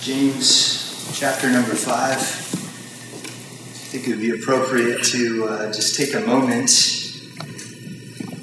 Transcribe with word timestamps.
James 0.00 1.14
chapter 1.20 1.50
number 1.50 1.74
five. 1.74 2.16
I 2.16 2.22
think 3.92 4.08
it 4.08 4.10
would 4.12 4.20
be 4.20 4.30
appropriate 4.30 5.04
to 5.04 5.44
uh, 5.44 5.66
just 5.74 5.94
take 5.94 6.14
a 6.14 6.20
moment, 6.20 6.70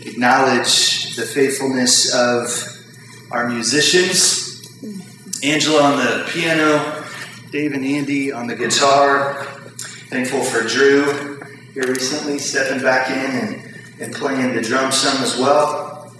acknowledge 0.06 1.16
the 1.16 1.24
faithfulness 1.24 2.14
of 2.14 2.48
our 3.32 3.50
musicians. 3.50 4.70
Angela 5.44 5.82
on 5.82 5.98
the 5.98 6.30
piano, 6.30 7.04
Dave 7.52 7.74
and 7.74 7.84
Andy 7.84 8.32
on 8.32 8.46
the 8.46 8.56
guitar. 8.56 9.44
Thankful 10.12 10.44
for 10.44 10.62
Drew 10.62 11.40
here 11.74 11.88
recently 11.88 12.38
stepping 12.38 12.84
back 12.84 13.10
in 13.10 13.18
and, 13.18 13.80
and 14.00 14.14
playing 14.14 14.54
the 14.54 14.62
drum 14.62 14.92
some 14.92 15.24
as 15.24 15.36
well. 15.38 16.14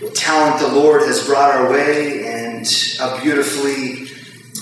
The 0.00 0.10
talent 0.12 0.60
the 0.60 0.68
Lord 0.68 1.02
has 1.02 1.26
brought 1.26 1.50
our 1.50 1.70
way 1.70 2.26
and 2.26 2.66
how 2.98 3.20
beautifully 3.20 4.09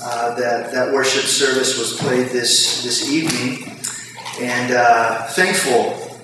uh, 0.02 0.34
that 0.36 0.72
that 0.72 0.92
worship 0.92 1.24
service 1.24 1.78
was 1.78 1.96
played 1.96 2.28
this 2.28 2.84
this 2.84 3.10
evening, 3.10 3.76
and 4.40 4.72
uh, 4.72 5.26
thankful 5.28 6.20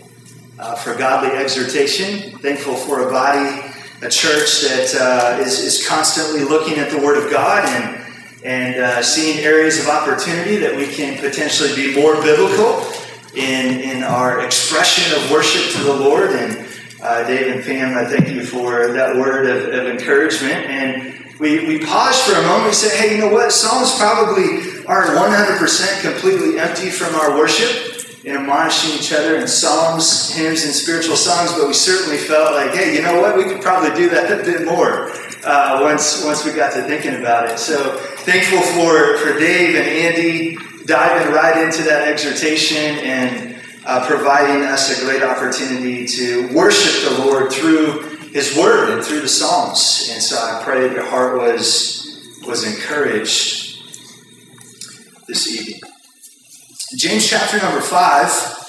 uh, 0.58 0.76
for 0.76 0.94
godly 0.94 1.30
exhortation. 1.30 2.38
Thankful 2.38 2.74
for 2.74 3.08
a 3.08 3.10
body, 3.10 3.72
a 4.02 4.08
church 4.08 4.62
that 4.62 4.94
uh, 5.00 5.42
is 5.42 5.58
is 5.58 5.86
constantly 5.88 6.44
looking 6.44 6.78
at 6.78 6.90
the 6.90 6.98
Word 6.98 7.22
of 7.22 7.30
God 7.30 7.68
and 7.68 8.00
and 8.44 8.76
uh, 8.76 9.02
seeing 9.02 9.38
areas 9.38 9.80
of 9.80 9.88
opportunity 9.88 10.56
that 10.58 10.76
we 10.76 10.86
can 10.86 11.18
potentially 11.18 11.74
be 11.74 12.00
more 12.00 12.14
biblical 12.22 12.86
in 13.34 13.80
in 13.80 14.04
our 14.04 14.44
expression 14.44 15.20
of 15.20 15.30
worship 15.32 15.72
to 15.72 15.82
the 15.82 15.94
Lord. 15.94 16.30
And 16.30 16.64
Dave 17.26 17.54
and 17.54 17.64
Pam, 17.64 17.98
I 17.98 18.04
thank 18.08 18.28
you 18.28 18.46
for 18.46 18.92
that 18.92 19.16
word 19.16 19.46
of, 19.46 19.74
of 19.74 19.86
encouragement 19.88 20.64
and 20.66 21.23
we, 21.44 21.66
we 21.66 21.84
pause 21.84 22.22
for 22.22 22.32
a 22.32 22.42
moment 22.42 22.68
and 22.68 22.74
say, 22.74 22.96
hey, 22.96 23.14
you 23.14 23.20
know 23.20 23.30
what? 23.30 23.52
Psalms 23.52 23.98
probably 23.98 24.80
aren't 24.86 25.10
100% 25.12 26.00
completely 26.00 26.58
empty 26.58 26.88
from 26.88 27.14
our 27.14 27.36
worship 27.36 28.00
and 28.24 28.38
admonishing 28.38 28.98
each 28.98 29.12
other 29.12 29.36
in 29.36 29.46
psalms, 29.46 30.32
hymns, 30.34 30.64
and 30.64 30.72
spiritual 30.72 31.16
songs, 31.16 31.52
but 31.52 31.68
we 31.68 31.74
certainly 31.74 32.16
felt 32.16 32.54
like, 32.54 32.70
hey, 32.70 32.96
you 32.96 33.02
know 33.02 33.20
what? 33.20 33.36
We 33.36 33.44
could 33.44 33.60
probably 33.60 33.94
do 33.94 34.08
that 34.08 34.32
a 34.32 34.42
bit 34.42 34.64
more 34.66 35.10
uh, 35.44 35.80
once, 35.82 36.24
once 36.24 36.46
we 36.46 36.52
got 36.52 36.72
to 36.72 36.82
thinking 36.84 37.16
about 37.16 37.50
it. 37.50 37.58
So 37.58 37.98
thankful 38.24 38.62
for, 38.62 39.18
for 39.18 39.38
Dave 39.38 39.76
and 39.76 39.86
Andy 39.86 40.56
diving 40.86 41.34
right 41.34 41.62
into 41.62 41.82
that 41.82 42.08
exhortation 42.08 43.04
and 43.04 43.60
uh, 43.84 44.06
providing 44.06 44.64
us 44.64 44.98
a 44.98 45.04
great 45.04 45.22
opportunity 45.22 46.06
to 46.06 46.48
worship 46.54 47.12
the 47.12 47.22
Lord 47.22 47.52
through 47.52 48.13
his 48.34 48.56
word 48.56 48.90
and 48.90 49.02
through 49.02 49.20
the 49.20 49.28
Psalms. 49.28 50.10
And 50.12 50.20
so 50.20 50.36
I 50.36 50.60
pray 50.64 50.88
that 50.88 50.92
your 50.92 51.06
heart 51.06 51.38
was, 51.38 52.40
was 52.44 52.66
encouraged 52.66 53.78
this 55.28 55.48
evening. 55.48 55.80
James 56.98 57.30
chapter 57.30 57.58
number 57.58 57.80
5. 57.80 58.60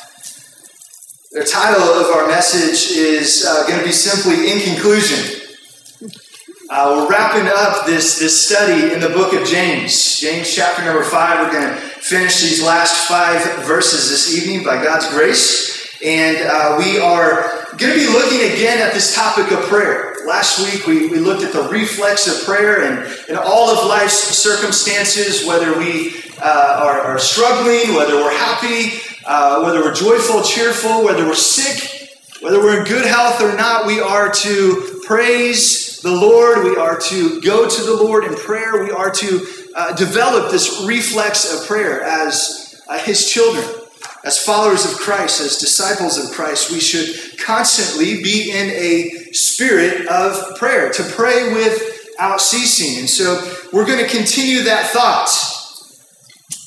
The 1.32 1.44
title 1.44 1.82
of 1.82 2.16
our 2.16 2.28
message 2.28 2.96
is 2.96 3.44
uh, 3.44 3.66
going 3.68 3.80
to 3.80 3.86
be 3.86 3.92
simply 3.92 4.52
In 4.52 4.62
Conclusion. 4.62 5.42
Uh, 6.70 6.98
we're 6.98 7.10
wrapping 7.10 7.48
up 7.48 7.88
this, 7.88 8.20
this 8.20 8.46
study 8.46 8.94
in 8.94 9.00
the 9.00 9.10
book 9.10 9.34
of 9.34 9.48
James. 9.48 10.20
James 10.20 10.54
chapter 10.54 10.86
number 10.86 11.04
5. 11.04 11.40
We're 11.40 11.60
going 11.60 11.74
to 11.74 11.80
finish 11.80 12.40
these 12.40 12.64
last 12.64 13.08
five 13.08 13.42
verses 13.66 14.12
this 14.12 14.38
evening 14.38 14.64
by 14.64 14.84
God's 14.84 15.10
grace. 15.10 16.00
And 16.04 16.38
uh, 16.38 16.76
we 16.78 17.00
are 17.00 17.65
going 17.78 17.94
to 17.94 18.00
be 18.00 18.08
looking 18.08 18.40
again 18.54 18.80
at 18.80 18.94
this 18.94 19.14
topic 19.14 19.52
of 19.52 19.60
prayer. 19.66 20.16
Last 20.26 20.60
week 20.60 20.88
we, 20.88 21.10
we 21.10 21.20
looked 21.20 21.44
at 21.44 21.52
the 21.52 21.68
reflex 21.68 22.28
of 22.28 22.46
prayer 22.46 22.84
and, 22.84 23.30
in 23.30 23.36
all 23.36 23.70
of 23.70 23.86
life's 23.88 24.14
circumstances, 24.14 25.46
whether 25.46 25.78
we 25.78 26.16
uh, 26.42 26.80
are, 26.84 27.02
are, 27.02 27.20
struggling, 27.20 27.94
whether 27.96 28.16
we're 28.16 28.38
happy, 28.38 29.00
uh, 29.26 29.62
whether 29.64 29.82
we're 29.82 29.94
joyful, 29.94 30.42
cheerful, 30.42 31.04
whether 31.04 31.26
we're 31.26 31.36
sick, 31.36 32.20
whether 32.42 32.60
we're 32.60 32.80
in 32.80 32.86
good 32.86 33.06
health 33.06 33.42
or 33.42 33.56
not, 33.58 33.86
we 33.86 34.00
are 34.00 34.32
to 34.32 35.02
praise 35.06 36.00
the 36.02 36.12
Lord. 36.12 36.64
We 36.64 36.78
are 36.78 36.98
to 36.98 37.42
go 37.42 37.68
to 37.68 37.84
the 37.84 37.96
Lord 37.96 38.24
in 38.24 38.36
prayer. 38.36 38.84
We 38.84 38.92
are 38.92 39.12
to 39.12 39.48
uh, 39.76 39.96
develop 39.96 40.52
this 40.52 40.84
reflex 40.86 41.52
of 41.54 41.68
prayer 41.68 42.02
as 42.02 42.82
uh, 42.88 43.00
His 43.00 43.30
children. 43.30 43.85
As 44.26 44.40
followers 44.40 44.92
of 44.92 44.98
Christ, 44.98 45.40
as 45.40 45.58
disciples 45.58 46.18
of 46.18 46.32
Christ, 46.32 46.72
we 46.72 46.80
should 46.80 47.38
constantly 47.40 48.24
be 48.24 48.50
in 48.50 48.72
a 48.72 49.32
spirit 49.34 50.08
of 50.08 50.58
prayer, 50.58 50.92
to 50.94 51.04
pray 51.04 51.54
without 51.54 52.42
ceasing. 52.42 53.00
And 53.00 53.08
so 53.08 53.40
we're 53.72 53.86
going 53.86 54.04
to 54.04 54.10
continue 54.10 54.64
that 54.64 54.88
thought. 54.88 55.30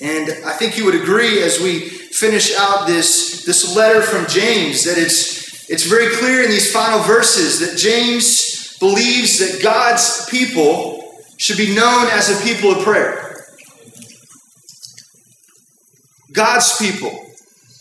And 0.00 0.46
I 0.46 0.52
think 0.52 0.78
you 0.78 0.84
would 0.84 0.94
agree 0.94 1.42
as 1.42 1.60
we 1.60 1.80
finish 1.88 2.56
out 2.56 2.86
this, 2.86 3.44
this 3.44 3.74
letter 3.74 4.02
from 4.02 4.28
James 4.28 4.84
that 4.84 4.96
it's, 4.96 5.68
it's 5.68 5.84
very 5.84 6.14
clear 6.14 6.44
in 6.44 6.50
these 6.50 6.72
final 6.72 7.00
verses 7.00 7.58
that 7.58 7.76
James 7.76 8.78
believes 8.78 9.40
that 9.40 9.60
God's 9.60 10.30
people 10.30 11.12
should 11.38 11.56
be 11.56 11.74
known 11.74 12.06
as 12.12 12.30
a 12.30 12.44
people 12.44 12.70
of 12.70 12.84
prayer. 12.84 13.46
God's 16.32 16.76
people 16.76 17.24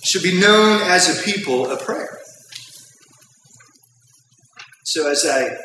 should 0.07 0.23
be 0.23 0.39
known 0.39 0.81
as 0.83 1.19
a 1.19 1.23
people 1.23 1.69
of 1.69 1.81
prayer. 1.81 2.17
So, 4.83 5.09
as 5.09 5.25
I 5.25 5.57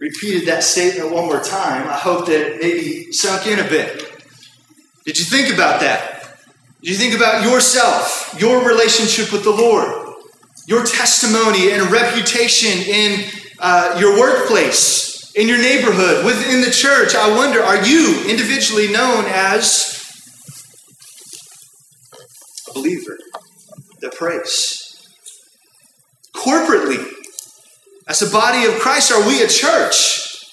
repeated 0.00 0.48
that 0.48 0.64
statement 0.64 1.12
one 1.12 1.26
more 1.26 1.40
time, 1.40 1.86
I 1.88 1.96
hope 1.96 2.26
that 2.26 2.40
it 2.40 2.60
maybe 2.60 3.12
sunk 3.12 3.46
in 3.46 3.60
a 3.60 3.68
bit. 3.68 4.02
Did 5.06 5.16
you 5.18 5.24
think 5.24 5.54
about 5.54 5.80
that? 5.80 6.38
Did 6.82 6.90
you 6.90 6.96
think 6.96 7.14
about 7.14 7.44
yourself, 7.44 8.34
your 8.40 8.66
relationship 8.66 9.32
with 9.32 9.44
the 9.44 9.52
Lord, 9.52 10.16
your 10.66 10.84
testimony 10.84 11.70
and 11.70 11.88
reputation 11.92 12.82
in 12.82 13.30
uh, 13.60 13.96
your 14.00 14.18
workplace, 14.18 15.32
in 15.36 15.46
your 15.46 15.58
neighborhood, 15.58 16.24
within 16.24 16.62
the 16.62 16.72
church? 16.72 17.14
I 17.14 17.36
wonder, 17.36 17.62
are 17.62 17.84
you 17.84 18.28
individually 18.28 18.90
known 18.92 19.24
as 19.28 20.02
a 22.68 22.74
believer? 22.74 23.16
That 24.02 24.14
prays. 24.14 24.94
Corporately, 26.34 27.04
as 28.08 28.20
a 28.20 28.30
body 28.30 28.66
of 28.66 28.78
Christ, 28.78 29.12
are 29.12 29.26
we 29.26 29.42
a 29.42 29.48
church 29.48 30.46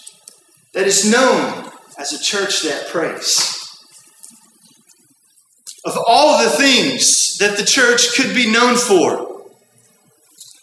that 0.74 0.88
is 0.88 1.10
known 1.10 1.70
as 1.98 2.14
a 2.14 2.20
church 2.20 2.64
that 2.64 2.88
prays? 2.88 3.56
Of 5.86 5.98
all 6.08 6.44
the 6.44 6.50
things 6.50 7.38
that 7.40 7.58
the 7.58 7.66
church 7.66 8.16
could 8.16 8.36
be 8.36 8.50
known 8.50 8.76
for, 8.76 9.30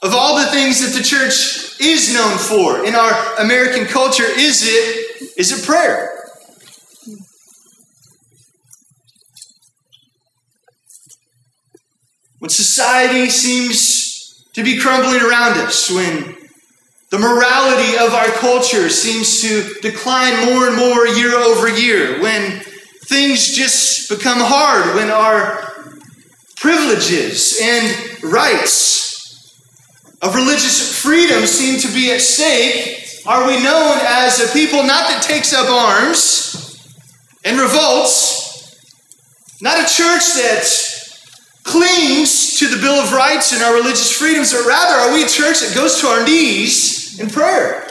of 0.02 0.14
all 0.14 0.38
the 0.38 0.46
things 0.46 0.80
that 0.80 0.96
the 0.96 1.04
church 1.04 1.80
is 1.80 2.14
known 2.14 2.38
for 2.38 2.86
in 2.86 2.94
our 2.94 3.36
American 3.38 3.86
culture, 3.86 4.24
is 4.24 4.62
it 4.64 5.36
is 5.36 5.52
it 5.52 5.66
prayer? 5.66 6.15
When 12.46 12.50
society 12.50 13.28
seems 13.28 14.44
to 14.52 14.62
be 14.62 14.78
crumbling 14.78 15.20
around 15.20 15.58
us, 15.58 15.90
when 15.90 16.36
the 17.10 17.18
morality 17.18 17.98
of 17.98 18.14
our 18.14 18.28
culture 18.38 18.88
seems 18.88 19.40
to 19.42 19.68
decline 19.80 20.46
more 20.46 20.68
and 20.68 20.76
more 20.76 21.08
year 21.08 21.34
over 21.34 21.68
year, 21.68 22.22
when 22.22 22.60
things 23.06 23.48
just 23.48 24.08
become 24.08 24.38
hard, 24.38 24.94
when 24.94 25.10
our 25.10 25.90
privileges 26.54 27.58
and 27.60 28.22
rights 28.22 29.52
of 30.22 30.36
religious 30.36 30.96
freedom 30.96 31.44
seem 31.46 31.80
to 31.80 31.92
be 31.92 32.12
at 32.12 32.20
stake, 32.20 33.26
are 33.26 33.44
we 33.48 33.60
known 33.60 33.98
as 34.02 34.38
a 34.38 34.52
people 34.52 34.84
not 34.84 35.08
that 35.08 35.20
takes 35.20 35.52
up 35.52 35.68
arms 35.68 36.78
and 37.44 37.58
revolts, 37.58 38.78
not 39.60 39.78
a 39.80 39.92
church 39.92 40.22
that 40.36 40.95
clings 41.66 42.58
to 42.58 42.68
the 42.68 42.80
Bill 42.80 42.94
of 42.94 43.12
Rights 43.12 43.52
and 43.52 43.62
our 43.62 43.74
religious 43.74 44.16
freedoms, 44.16 44.52
but 44.52 44.64
rather 44.66 44.94
are 44.94 45.12
we 45.12 45.24
a 45.24 45.28
church 45.28 45.60
that 45.60 45.74
goes 45.74 46.00
to 46.00 46.06
our 46.06 46.24
knees 46.24 47.18
in 47.18 47.28
prayer? 47.28 47.86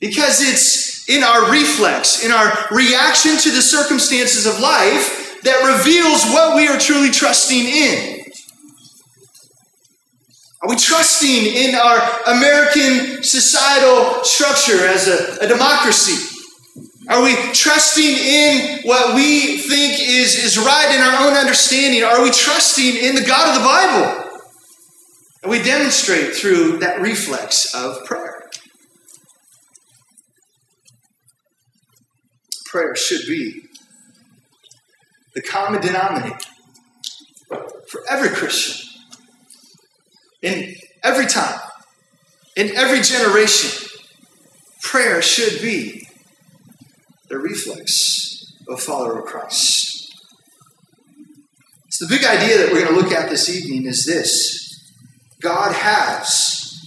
Because 0.00 0.42
it's 0.42 1.08
in 1.08 1.22
our 1.22 1.50
reflex, 1.50 2.24
in 2.24 2.32
our 2.32 2.66
reaction 2.70 3.36
to 3.38 3.50
the 3.50 3.62
circumstances 3.62 4.46
of 4.46 4.58
life, 4.60 5.40
that 5.42 5.76
reveals 5.76 6.24
what 6.32 6.56
we 6.56 6.66
are 6.68 6.78
truly 6.78 7.10
trusting 7.10 7.64
in. 7.66 8.24
Are 10.62 10.70
we 10.70 10.76
trusting 10.76 11.54
in 11.54 11.74
our 11.74 11.98
American 12.26 13.22
societal 13.22 14.24
structure 14.24 14.86
as 14.86 15.08
a, 15.08 15.44
a 15.44 15.46
democracy? 15.46 16.33
Are 17.08 17.22
we 17.22 17.34
trusting 17.52 18.04
in 18.04 18.80
what 18.84 19.14
we 19.14 19.58
think 19.58 20.00
is, 20.00 20.36
is 20.36 20.58
right 20.58 20.94
in 20.94 21.00
our 21.00 21.26
own 21.28 21.36
understanding? 21.36 22.02
Are 22.02 22.22
we 22.22 22.30
trusting 22.30 22.96
in 22.96 23.14
the 23.14 23.24
God 23.24 23.54
of 23.54 23.62
the 23.62 23.66
Bible? 23.66 24.30
And 25.42 25.50
we 25.50 25.62
demonstrate 25.62 26.34
through 26.34 26.78
that 26.78 27.00
reflex 27.00 27.74
of 27.74 28.04
prayer. 28.06 28.34
prayer 32.74 32.96
should 32.96 33.24
be 33.28 33.68
the 35.36 35.40
common 35.40 35.80
denominator 35.80 36.36
for 37.88 38.02
every 38.10 38.30
Christian 38.30 39.00
in 40.42 40.74
every 41.04 41.26
time, 41.26 41.60
in 42.56 42.74
every 42.74 43.00
generation. 43.00 43.88
Prayer 44.82 45.22
should 45.22 45.62
be 45.62 46.03
the 47.34 47.40
reflex 47.40 48.44
of 48.68 48.80
follower 48.80 49.18
of 49.18 49.26
Christ. 49.26 50.14
So, 51.90 52.06
the 52.06 52.16
big 52.16 52.24
idea 52.24 52.58
that 52.58 52.72
we're 52.72 52.84
going 52.84 52.94
to 52.94 53.00
look 53.00 53.12
at 53.12 53.28
this 53.28 53.48
evening 53.48 53.86
is 53.86 54.06
this 54.06 54.92
God 55.40 55.74
has 55.74 56.80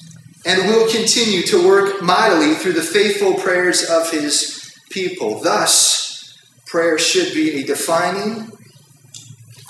and 0.46 0.70
will 0.70 0.90
continue 0.90 1.42
to 1.44 1.68
work 1.68 2.02
mightily 2.02 2.56
through 2.56 2.74
the 2.74 2.82
faithful 2.82 3.34
prayers 3.34 3.90
of 3.90 4.10
his 4.10 4.74
people. 4.90 5.42
Thus, 5.42 6.34
prayer 6.66 6.98
should 6.98 7.34
be 7.34 7.62
a 7.62 7.66
defining 7.66 8.50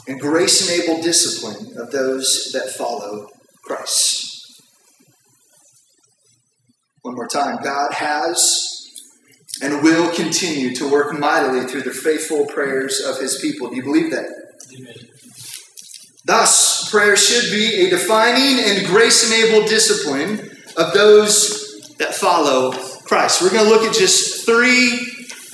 and 0.07 0.19
grace 0.19 0.69
enabled 0.69 1.03
discipline 1.03 1.75
of 1.77 1.91
those 1.91 2.51
that 2.53 2.69
follow 2.69 3.29
Christ. 3.63 4.61
One 7.01 7.15
more 7.15 7.27
time 7.27 7.57
God 7.63 7.93
has 7.93 8.76
and 9.61 9.81
will 9.81 10.13
continue 10.13 10.75
to 10.75 10.89
work 10.89 11.17
mightily 11.17 11.65
through 11.65 11.81
the 11.81 11.91
faithful 11.91 12.45
prayers 12.45 12.99
of 12.99 13.19
his 13.19 13.39
people. 13.39 13.69
Do 13.69 13.75
you 13.75 13.83
believe 13.83 14.11
that? 14.11 14.27
Amen. 14.77 14.93
Thus, 16.25 16.89
prayer 16.91 17.15
should 17.15 17.49
be 17.51 17.85
a 17.85 17.89
defining 17.89 18.59
and 18.59 18.85
grace 18.85 19.31
enabled 19.31 19.69
discipline 19.69 20.51
of 20.75 20.93
those 20.93 21.95
that 21.99 22.13
follow 22.13 22.71
Christ. 23.05 23.41
We're 23.41 23.51
going 23.51 23.63
to 23.63 23.69
look 23.69 23.83
at 23.83 23.95
just 23.95 24.45
three 24.45 25.07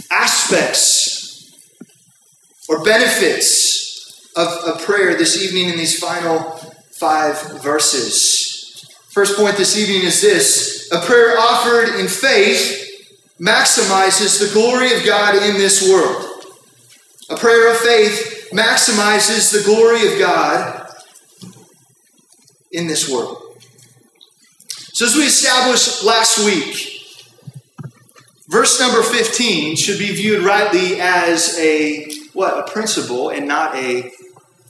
aspects 0.09 1.53
or 2.67 2.83
benefits 2.83 4.31
of, 4.35 4.47
of 4.47 4.81
prayer 4.81 5.15
this 5.15 5.41
evening 5.41 5.69
in 5.69 5.77
these 5.77 6.00
final 6.00 6.59
five 6.94 7.61
verses. 7.61 8.89
First 9.11 9.38
point 9.38 9.57
this 9.57 9.77
evening 9.77 10.03
is 10.07 10.21
this 10.21 10.89
a 10.91 11.00
prayer 11.01 11.38
offered 11.38 12.00
in 12.00 12.07
faith 12.07 12.82
maximizes 13.44 14.40
the 14.40 14.54
glory 14.54 14.94
of 14.95 15.06
God 15.06 15.36
in 15.36 15.56
this 15.57 15.88
world. 15.90 16.30
A 17.30 17.36
prayer 17.36 17.72
of 17.72 17.78
faith 17.78 18.50
maximizes 18.54 19.51
the 19.51 19.63
glory 19.66 20.13
of 20.13 20.19
God 20.19 20.88
in 22.72 22.88
this 22.88 23.10
world. 23.10 23.40
So, 24.94 25.06
as 25.06 25.16
we 25.16 25.24
established 25.24 26.04
last 26.04 26.40
week, 26.45 27.01
verse 28.48 28.80
number 28.80 29.01
15 29.01 29.75
should 29.75 30.00
be 30.00 30.13
viewed 30.13 30.44
rightly 30.44 31.01
as 31.01 31.57
a 31.60 32.07
what? 32.34 32.57
A 32.57 32.72
principle 32.72 33.30
and 33.30 33.48
not 33.48 33.75
a, 33.75 34.12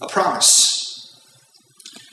a 0.01 0.07
promise. 0.07 1.15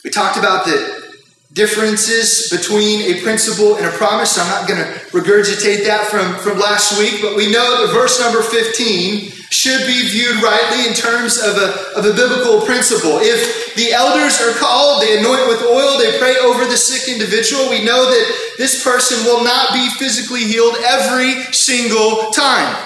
We 0.04 0.10
talked 0.10 0.36
about 0.36 0.64
the 0.64 1.09
differences 1.52 2.48
between 2.48 3.12
a 3.12 3.22
principle 3.22 3.76
and 3.76 3.86
a 3.86 3.90
promise. 3.90 4.38
I'm 4.38 4.48
not 4.48 4.68
going 4.68 4.80
to 4.80 4.90
regurgitate 5.10 5.84
that 5.86 6.06
from, 6.06 6.34
from 6.36 6.58
last 6.58 6.98
week, 6.98 7.20
but 7.20 7.36
we 7.36 7.50
know 7.50 7.86
that 7.86 7.92
verse 7.92 8.20
number 8.20 8.40
15 8.40 9.32
should 9.50 9.84
be 9.84 10.08
viewed 10.08 10.40
rightly 10.42 10.86
in 10.86 10.94
terms 10.94 11.38
of 11.42 11.56
a, 11.56 11.98
of 11.98 12.06
a 12.06 12.14
biblical 12.14 12.60
principle. 12.60 13.18
If 13.18 13.74
the 13.74 13.92
elders 13.92 14.40
are 14.40 14.56
called, 14.58 15.02
they 15.02 15.18
anoint 15.18 15.48
with 15.48 15.62
oil, 15.62 15.98
they 15.98 16.18
pray 16.18 16.36
over 16.38 16.64
the 16.64 16.76
sick 16.76 17.12
individual, 17.12 17.68
we 17.68 17.84
know 17.84 18.06
that 18.06 18.54
this 18.58 18.84
person 18.84 19.24
will 19.24 19.42
not 19.42 19.72
be 19.72 19.88
physically 19.98 20.44
healed 20.44 20.76
every 20.84 21.42
single 21.52 22.30
time. 22.30 22.76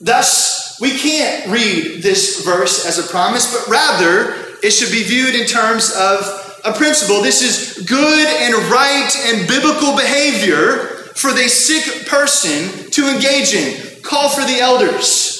Thus, 0.00 0.78
we 0.80 0.96
can't 0.96 1.48
read 1.48 2.02
this 2.02 2.44
verse 2.44 2.86
as 2.86 2.98
a 2.98 3.10
promise, 3.10 3.52
but 3.52 3.68
rather 3.68 4.34
it 4.62 4.70
should 4.70 4.92
be 4.92 5.02
viewed 5.02 5.34
in 5.34 5.46
terms 5.46 5.92
of 5.98 6.43
a 6.64 6.72
principle. 6.72 7.22
This 7.22 7.42
is 7.42 7.86
good 7.86 8.26
and 8.26 8.54
right 8.70 9.10
and 9.26 9.46
biblical 9.46 9.94
behavior 9.94 11.12
for 11.14 11.32
the 11.32 11.48
sick 11.48 12.06
person 12.06 12.90
to 12.90 13.08
engage 13.08 13.54
in. 13.54 14.02
Call 14.02 14.28
for 14.28 14.42
the 14.42 14.60
elders. 14.60 15.34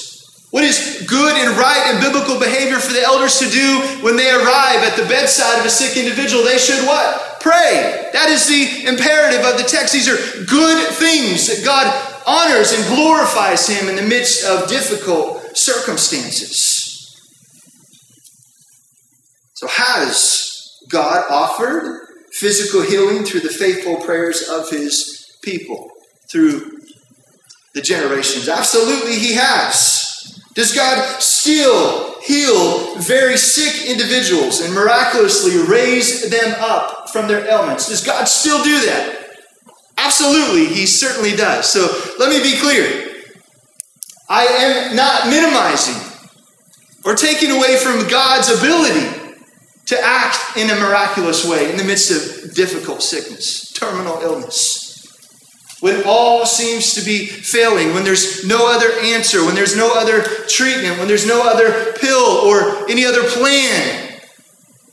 What 0.51 0.63
is 0.63 1.03
good 1.05 1.35
and 1.35 1.57
right 1.57 1.83
and 1.87 1.99
biblical 1.99 2.39
behavior 2.39 2.79
for 2.79 2.93
the 2.93 3.01
elders 3.01 3.39
to 3.39 3.49
do 3.49 3.81
when 4.01 4.15
they 4.15 4.29
arrive 4.31 4.87
at 4.87 4.95
the 4.95 5.05
bedside 5.09 5.59
of 5.59 5.65
a 5.65 5.69
sick 5.69 5.97
individual? 5.97 6.43
They 6.43 6.57
should 6.57 6.87
what? 6.87 7.41
Pray. 7.41 8.09
That 8.13 8.29
is 8.29 8.47
the 8.47 8.87
imperative 8.87 9.45
of 9.45 9.57
the 9.57 9.67
text. 9.67 9.91
These 9.91 10.07
are 10.07 10.45
good 10.45 10.93
things 10.93 11.47
that 11.47 11.65
God 11.65 11.91
honors 12.25 12.71
and 12.71 12.85
glorifies 12.95 13.67
Him 13.67 13.89
in 13.89 13.97
the 13.97 14.01
midst 14.01 14.45
of 14.45 14.69
difficult 14.69 15.57
circumstances. 15.57 16.71
So, 19.55 19.67
has 19.67 20.54
God 20.89 21.25
offered 21.29 22.07
physical 22.31 22.81
healing 22.81 23.23
through 23.23 23.41
the 23.41 23.49
faithful 23.49 23.97
prayers 23.97 24.47
of 24.49 24.69
his 24.69 25.37
people 25.41 25.89
through 26.31 26.79
the 27.73 27.81
generations? 27.81 28.49
Absolutely, 28.49 29.15
he 29.15 29.33
has. 29.33 30.41
Does 30.53 30.73
God 30.73 31.21
still 31.21 32.19
heal 32.21 32.95
very 32.95 33.37
sick 33.37 33.89
individuals 33.89 34.61
and 34.61 34.73
miraculously 34.73 35.57
raise 35.67 36.29
them 36.29 36.55
up 36.59 37.09
from 37.09 37.27
their 37.27 37.45
ailments? 37.45 37.89
Does 37.89 38.05
God 38.05 38.25
still 38.25 38.63
do 38.63 38.85
that? 38.85 39.27
Absolutely, 39.97 40.65
he 40.65 40.85
certainly 40.85 41.35
does. 41.35 41.69
So 41.69 41.87
let 42.19 42.29
me 42.29 42.41
be 42.41 42.57
clear. 42.59 43.13
I 44.29 44.45
am 44.45 44.95
not 44.95 45.27
minimizing 45.27 46.01
or 47.05 47.15
taking 47.15 47.51
away 47.51 47.77
from 47.77 48.07
God's 48.07 48.49
ability 48.49 49.14
to 49.85 49.99
act 50.01 50.57
in 50.57 50.69
a 50.69 50.75
miraculous 50.75 51.47
way 51.47 51.69
in 51.69 51.77
the 51.77 51.83
midst 51.83 52.11
of 52.11 52.53
difficult 52.55 53.03
sickness, 53.03 53.71
terminal 53.71 54.19
illness. 54.21 54.83
When 55.81 56.03
all 56.05 56.45
seems 56.45 56.93
to 56.95 57.01
be 57.01 57.27
failing, 57.27 57.93
when 57.93 58.03
there's 58.03 58.45
no 58.45 58.73
other 58.73 58.91
answer, 59.01 59.45
when 59.45 59.55
there's 59.55 59.77
no 59.77 59.93
other 59.93 60.23
treatment, 60.47 60.97
when 60.97 61.07
there's 61.07 61.27
no 61.27 61.47
other 61.47 61.93
pill 61.93 62.17
or 62.17 62.89
any 62.89 63.05
other 63.05 63.23
plan 63.29 64.19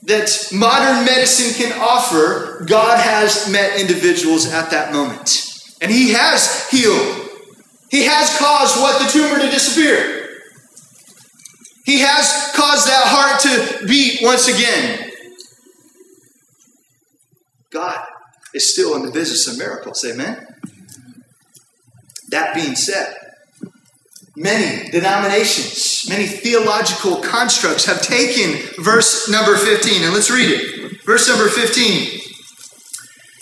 that 0.03 0.49
modern 0.51 1.05
medicine 1.05 1.53
can 1.55 1.79
offer, 1.79 2.63
God 2.67 2.99
has 2.99 3.49
met 3.49 3.79
individuals 3.79 4.51
at 4.51 4.69
that 4.71 4.91
moment. 4.91 5.49
And 5.81 5.91
He 5.91 6.11
has 6.11 6.69
healed. 6.69 7.29
He 7.89 8.03
has 8.03 8.37
caused 8.37 8.79
what? 8.79 9.01
The 9.03 9.11
tumor 9.11 9.39
to 9.39 9.49
disappear. 9.49 10.22
He 11.83 11.99
has 11.99 12.51
caused 12.55 12.87
that 12.87 13.03
heart 13.05 13.41
to 13.41 13.87
beat 13.87 14.19
once 14.21 14.47
again. 14.47 15.11
God 17.71 18.05
is 18.53 18.71
still 18.71 18.95
in 18.95 19.05
the 19.05 19.11
business 19.11 19.47
of 19.47 19.57
miracles. 19.57 20.05
Amen? 20.05 20.47
That 22.29 22.55
being 22.55 22.75
said, 22.75 23.15
many 24.35 24.89
denominations, 24.91 26.07
many 26.09 26.25
theological 26.25 27.17
constructs 27.17 27.85
have 27.85 28.01
taken 28.01 28.59
verse 28.81 29.29
number 29.29 29.57
15. 29.57 30.03
And 30.03 30.13
let's 30.13 30.31
read 30.31 30.49
it. 30.49 31.03
Verse 31.05 31.27
number 31.27 31.47
15. 31.47 32.21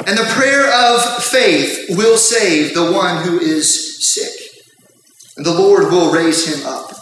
And 0.08 0.18
the 0.18 0.26
prayer 0.34 0.66
of 0.66 1.24
faith 1.24 1.86
will 1.90 2.18
save 2.18 2.74
the 2.74 2.92
one 2.92 3.24
who 3.24 3.40
is 3.40 4.04
sick, 4.04 4.34
and 5.38 5.46
the 5.46 5.54
Lord 5.54 5.92
will 5.92 6.12
raise 6.12 6.48
him 6.48 6.66
up. 6.66 7.01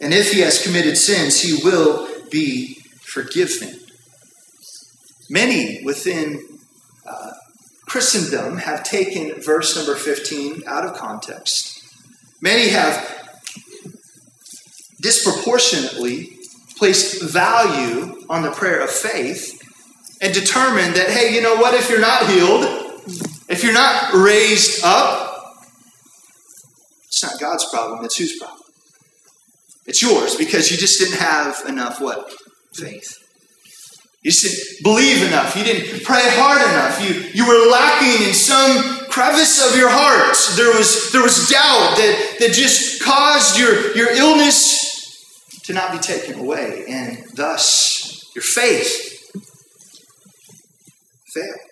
And 0.00 0.12
if 0.12 0.32
he 0.32 0.40
has 0.40 0.62
committed 0.62 0.96
sins, 0.96 1.40
he 1.40 1.62
will 1.64 2.08
be 2.30 2.74
forgiven. 3.00 3.80
Many 5.30 5.82
within 5.84 6.58
uh, 7.06 7.30
Christendom 7.86 8.58
have 8.58 8.84
taken 8.84 9.40
verse 9.40 9.76
number 9.76 9.94
15 9.94 10.62
out 10.66 10.84
of 10.84 10.96
context. 10.96 11.82
Many 12.40 12.68
have 12.68 13.16
disproportionately 15.00 16.38
placed 16.76 17.22
value 17.22 18.24
on 18.28 18.42
the 18.42 18.50
prayer 18.50 18.82
of 18.82 18.90
faith 18.90 19.62
and 20.20 20.32
determined 20.32 20.94
that, 20.96 21.10
hey, 21.10 21.34
you 21.34 21.42
know 21.42 21.56
what, 21.56 21.74
if 21.74 21.88
you're 21.88 22.00
not 22.00 22.28
healed, 22.28 22.64
if 23.48 23.62
you're 23.62 23.72
not 23.72 24.12
raised 24.14 24.84
up, 24.84 25.56
it's 27.06 27.22
not 27.22 27.40
God's 27.40 27.64
problem, 27.70 28.04
it's 28.04 28.16
whose 28.16 28.38
problem? 28.38 28.65
It's 29.86 30.02
yours 30.02 30.34
because 30.34 30.70
you 30.70 30.76
just 30.76 30.98
didn't 30.98 31.18
have 31.18 31.62
enough 31.68 32.00
what? 32.00 32.32
Faith. 32.74 33.18
You 34.22 34.32
just 34.32 34.44
didn't 34.44 34.82
believe 34.82 35.22
enough. 35.22 35.56
You 35.56 35.64
didn't 35.64 36.02
pray 36.02 36.22
hard 36.24 36.60
enough. 36.60 37.00
You, 37.00 37.30
you 37.32 37.46
were 37.46 37.70
lacking 37.70 38.26
in 38.26 38.34
some 38.34 39.06
crevice 39.08 39.64
of 39.64 39.78
your 39.78 39.88
heart. 39.88 40.36
There 40.56 40.76
was, 40.76 41.12
there 41.12 41.22
was 41.22 41.48
doubt 41.48 41.96
that, 41.96 42.36
that 42.40 42.52
just 42.52 43.02
caused 43.02 43.58
your, 43.58 43.96
your 43.96 44.10
illness 44.10 45.60
to 45.64 45.72
not 45.72 45.92
be 45.92 45.98
taken 45.98 46.40
away. 46.40 46.84
And 46.88 47.24
thus, 47.34 48.30
your 48.34 48.42
faith 48.42 49.32
failed. 51.32 51.65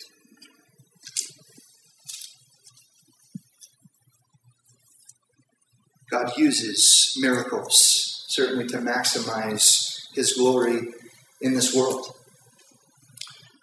God 6.14 6.36
uses 6.36 7.16
miracles, 7.20 8.24
certainly 8.28 8.66
to 8.68 8.78
maximize 8.78 10.06
his 10.14 10.34
glory 10.34 10.92
in 11.40 11.54
this 11.54 11.74
world. 11.74 12.14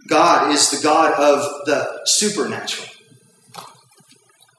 God 0.10 0.52
is 0.52 0.70
the 0.70 0.84
God 0.84 1.14
of 1.14 1.66
the 1.66 2.02
supernatural. 2.06 2.90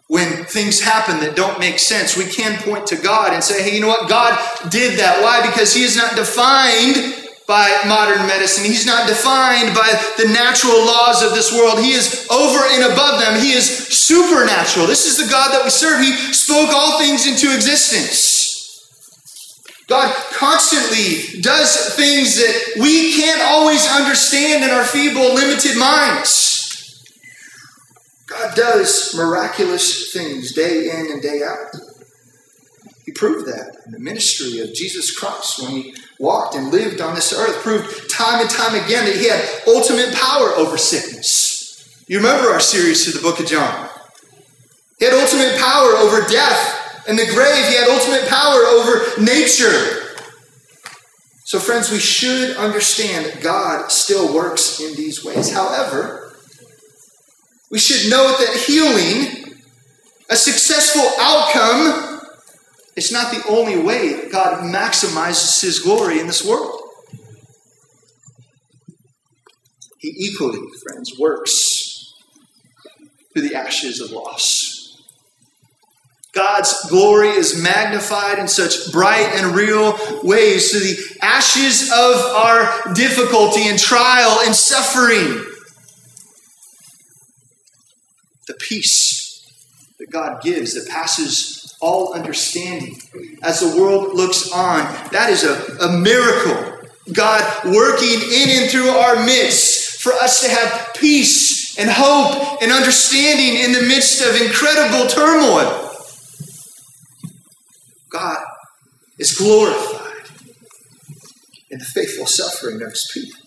When 0.09 0.45
things 0.45 0.81
happen 0.81 1.21
that 1.21 1.37
don't 1.37 1.59
make 1.59 1.79
sense, 1.79 2.17
we 2.17 2.25
can 2.25 2.59
point 2.63 2.87
to 2.89 2.97
God 2.97 3.33
and 3.35 3.45
say, 3.45 3.63
hey, 3.63 3.75
you 3.75 3.81
know 3.81 3.89
what? 3.89 4.09
God 4.09 4.39
did 4.71 4.99
that. 4.99 5.23
Why? 5.23 5.47
Because 5.47 5.75
He 5.75 5.83
is 5.83 5.97
not 5.97 6.17
defined 6.17 7.22
by 7.47 7.69
modern 7.87 8.27
medicine. 8.27 8.65
He's 8.65 8.87
not 8.87 9.09
defined 9.09 9.75
by 9.75 9.89
the 10.17 10.29
natural 10.33 10.85
laws 10.85 11.23
of 11.23 11.35
this 11.35 11.53
world. 11.53 11.79
He 11.81 11.93
is 11.93 12.27
over 12.31 12.59
and 12.73 12.93
above 12.93 13.21
them. 13.21 13.41
He 13.41 13.53
is 13.53 13.67
supernatural. 13.89 14.87
This 14.87 15.07
is 15.07 15.25
the 15.25 15.31
God 15.31 15.53
that 15.53 15.65
we 15.65 15.71
serve. 15.71 16.01
He 16.01 16.13
spoke 16.33 16.71
all 16.73 16.99
things 16.99 17.27
into 17.27 17.55
existence. 17.55 18.43
God 19.89 20.15
constantly 20.33 21.41
does 21.43 21.95
things 21.97 22.37
that 22.37 22.81
we 22.81 23.15
can't 23.15 23.43
always 23.43 23.87
understand 23.91 24.65
in 24.65 24.71
our 24.71 24.85
feeble, 24.85 25.35
limited 25.35 25.77
minds. 25.77 26.63
God 28.27 28.55
does 28.55 29.15
miraculous 29.15 30.13
things 30.13 30.55
day 30.55 30.89
in 30.89 31.13
and 31.13 31.21
day 31.21 31.43
out. 31.43 31.92
He 33.05 33.13
proved 33.13 33.47
that 33.47 33.83
in 33.85 33.93
the 33.93 33.99
ministry 33.99 34.61
of 34.61 34.75
Jesus 34.75 35.17
Christ 35.17 35.61
when 35.61 35.73
he 35.73 35.95
walked 36.19 36.55
and 36.55 36.71
lived 36.71 37.01
on 37.01 37.15
this 37.15 37.33
earth, 37.33 37.63
proved 37.63 38.11
time 38.11 38.41
and 38.41 38.51
time 38.51 38.75
again 38.85 39.07
that 39.07 39.17
he 39.17 39.29
had 39.29 39.45
ultimate 39.67 40.15
power 40.15 40.49
over 40.51 40.79
sickness. 40.79 42.05
You 42.07 42.19
remember 42.19 42.51
our 42.51 42.61
series 42.61 43.05
through 43.05 43.21
the 43.21 43.29
book 43.29 43.41
of 43.41 43.47
John. 43.47 43.89
He 44.99 45.05
had 45.05 45.15
ultimate 45.15 45.59
power 45.59 45.91
over 45.97 46.21
death 46.29 46.83
in 47.09 47.17
the 47.17 47.27
grave, 47.27 47.67
he 47.67 47.75
had 47.75 47.89
ultimate 47.89 48.29
power 48.29 48.61
over 48.61 49.21
nature. 49.21 50.03
So, 51.45 51.59
friends, 51.59 51.91
we 51.91 51.99
should 51.99 52.57
understand 52.57 53.27
that 53.27 53.43
God 53.43 53.91
still 53.91 54.33
works 54.33 54.81
in 54.81 54.95
these 54.95 55.25
ways. 55.25 55.53
However, 55.53 56.33
we 57.71 57.79
should 57.79 58.09
note 58.09 58.39
that 58.39 58.65
healing, 58.67 59.55
a 60.31 60.37
successful 60.37 61.11
outcome, 61.19 62.12
is 62.97 63.11
not 63.11 63.33
the 63.33 63.43
only 63.49 63.79
way 63.79 64.13
that 64.15 64.31
God 64.31 64.65
maximizes 64.65 65.63
his 65.63 65.79
glory 65.79 66.21
in 66.21 66.27
this 66.27 66.47
world. 66.47 66.79
He 69.99 70.09
equally, 70.17 70.61
friends, 70.83 71.19
works 71.19 72.15
through 73.33 73.49
the 73.49 73.55
ashes 73.55 74.01
of 74.01 74.11
loss. 74.11 75.01
God's 76.33 76.89
glory 76.89 77.29
is 77.29 77.63
magnified 77.63 78.39
in 78.39 78.49
such 78.49 78.91
bright 78.91 79.29
and 79.35 79.55
real 79.55 79.99
ways 80.23 80.71
through 80.71 80.81
the 80.81 81.19
ashes 81.21 81.91
of 81.93 82.17
our 82.17 82.95
difficulty 82.95 83.69
and 83.69 83.79
trial 83.79 84.41
and 84.45 84.55
suffering. 84.55 85.45
The 88.47 88.55
peace 88.55 89.47
that 89.99 90.11
God 90.11 90.43
gives 90.43 90.75
that 90.75 90.91
passes 90.91 91.62
all 91.83 92.15
understanding 92.15 92.97
as 93.43 93.61
the 93.61 93.81
world 93.81 94.15
looks 94.15 94.51
on, 94.53 94.85
that 95.11 95.29
is 95.29 95.45
a, 95.45 95.85
a 95.85 95.99
miracle. 95.99 96.89
God 97.13 97.43
working 97.65 98.21
in 98.33 98.63
and 98.63 98.71
through 98.71 98.89
our 98.89 99.27
midst 99.27 100.01
for 100.01 100.13
us 100.13 100.41
to 100.43 100.49
have 100.49 100.95
peace 100.95 101.77
and 101.77 101.91
hope 101.91 102.63
and 102.63 102.71
understanding 102.71 103.61
in 103.61 103.73
the 103.73 103.83
midst 103.83 104.23
of 104.23 104.41
incredible 104.41 105.09
turmoil. 105.09 105.91
God 108.11 108.39
is 109.19 109.37
glorified 109.37 110.31
in 111.71 111.79
the 111.79 111.85
faithful 111.85 112.27
suffering 112.27 112.83
of 112.83 112.91
his 112.91 113.11
people. 113.13 113.41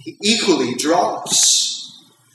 He 0.00 0.16
equally 0.22 0.74
draws 0.74 1.85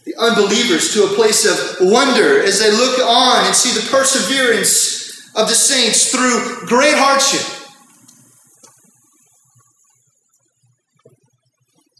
the 0.06 0.16
unbelievers 0.18 0.94
to 0.94 1.04
a 1.04 1.16
place 1.16 1.46
of 1.46 1.88
wonder 1.88 2.42
as 2.42 2.60
they 2.60 2.72
look 2.72 3.00
on 3.00 3.46
and 3.46 3.56
see 3.56 3.80
the 3.80 3.88
perseverance 3.90 5.30
of 5.36 5.48
the 5.48 5.56
saints 5.56 6.12
through 6.12 6.68
great 6.68 6.96
hardship. 6.96 7.60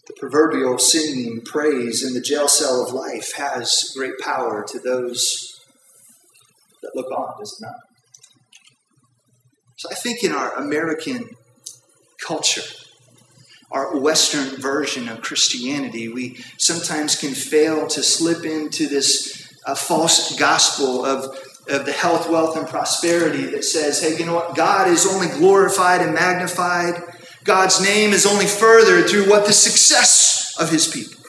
The 0.08 0.14
proverbial 0.20 0.80
singing 0.80 1.42
praise 1.46 2.04
in 2.06 2.14
the 2.14 2.22
jail 2.22 2.48
cell 2.48 2.84
of 2.86 2.94
life 2.94 3.34
has 3.36 3.94
great 3.96 4.18
power 4.20 4.66
to 4.68 4.80
those 4.80 5.60
that 6.82 6.92
look 6.96 7.12
on, 7.12 7.40
does 7.40 7.58
it 7.60 7.66
not? 7.66 7.76
So 9.78 9.90
I 9.92 9.96
think 9.96 10.24
in 10.24 10.32
our 10.32 10.56
American 10.56 11.30
culture, 12.26 12.62
our 13.72 13.98
Western 13.98 14.60
version 14.60 15.08
of 15.08 15.22
Christianity, 15.22 16.08
we 16.08 16.44
sometimes 16.58 17.16
can 17.16 17.34
fail 17.34 17.88
to 17.88 18.04
slip 18.04 18.44
into 18.44 18.88
this 18.88 19.54
uh, 19.66 19.76
false 19.76 20.38
gospel 20.38 21.06
of, 21.06 21.26
of 21.70 21.86
the 21.86 21.92
health, 21.92 22.30
wealth, 22.30 22.58
and 22.58 22.68
prosperity 22.68 23.46
that 23.46 23.64
says, 23.64 24.02
hey, 24.02 24.18
you 24.18 24.26
know 24.26 24.36
what? 24.36 24.56
God 24.56 24.88
is 24.88 25.08
only 25.08 25.28
glorified 25.28 26.02
and 26.02 26.14
magnified. 26.14 27.02
God's 27.44 27.82
name 27.82 28.12
is 28.12 28.26
only 28.26 28.46
furthered 28.46 29.10
through 29.10 29.30
what 29.30 29.46
the 29.46 29.54
success 29.54 30.56
of 30.60 30.70
his 30.70 30.88
people. 30.88 31.24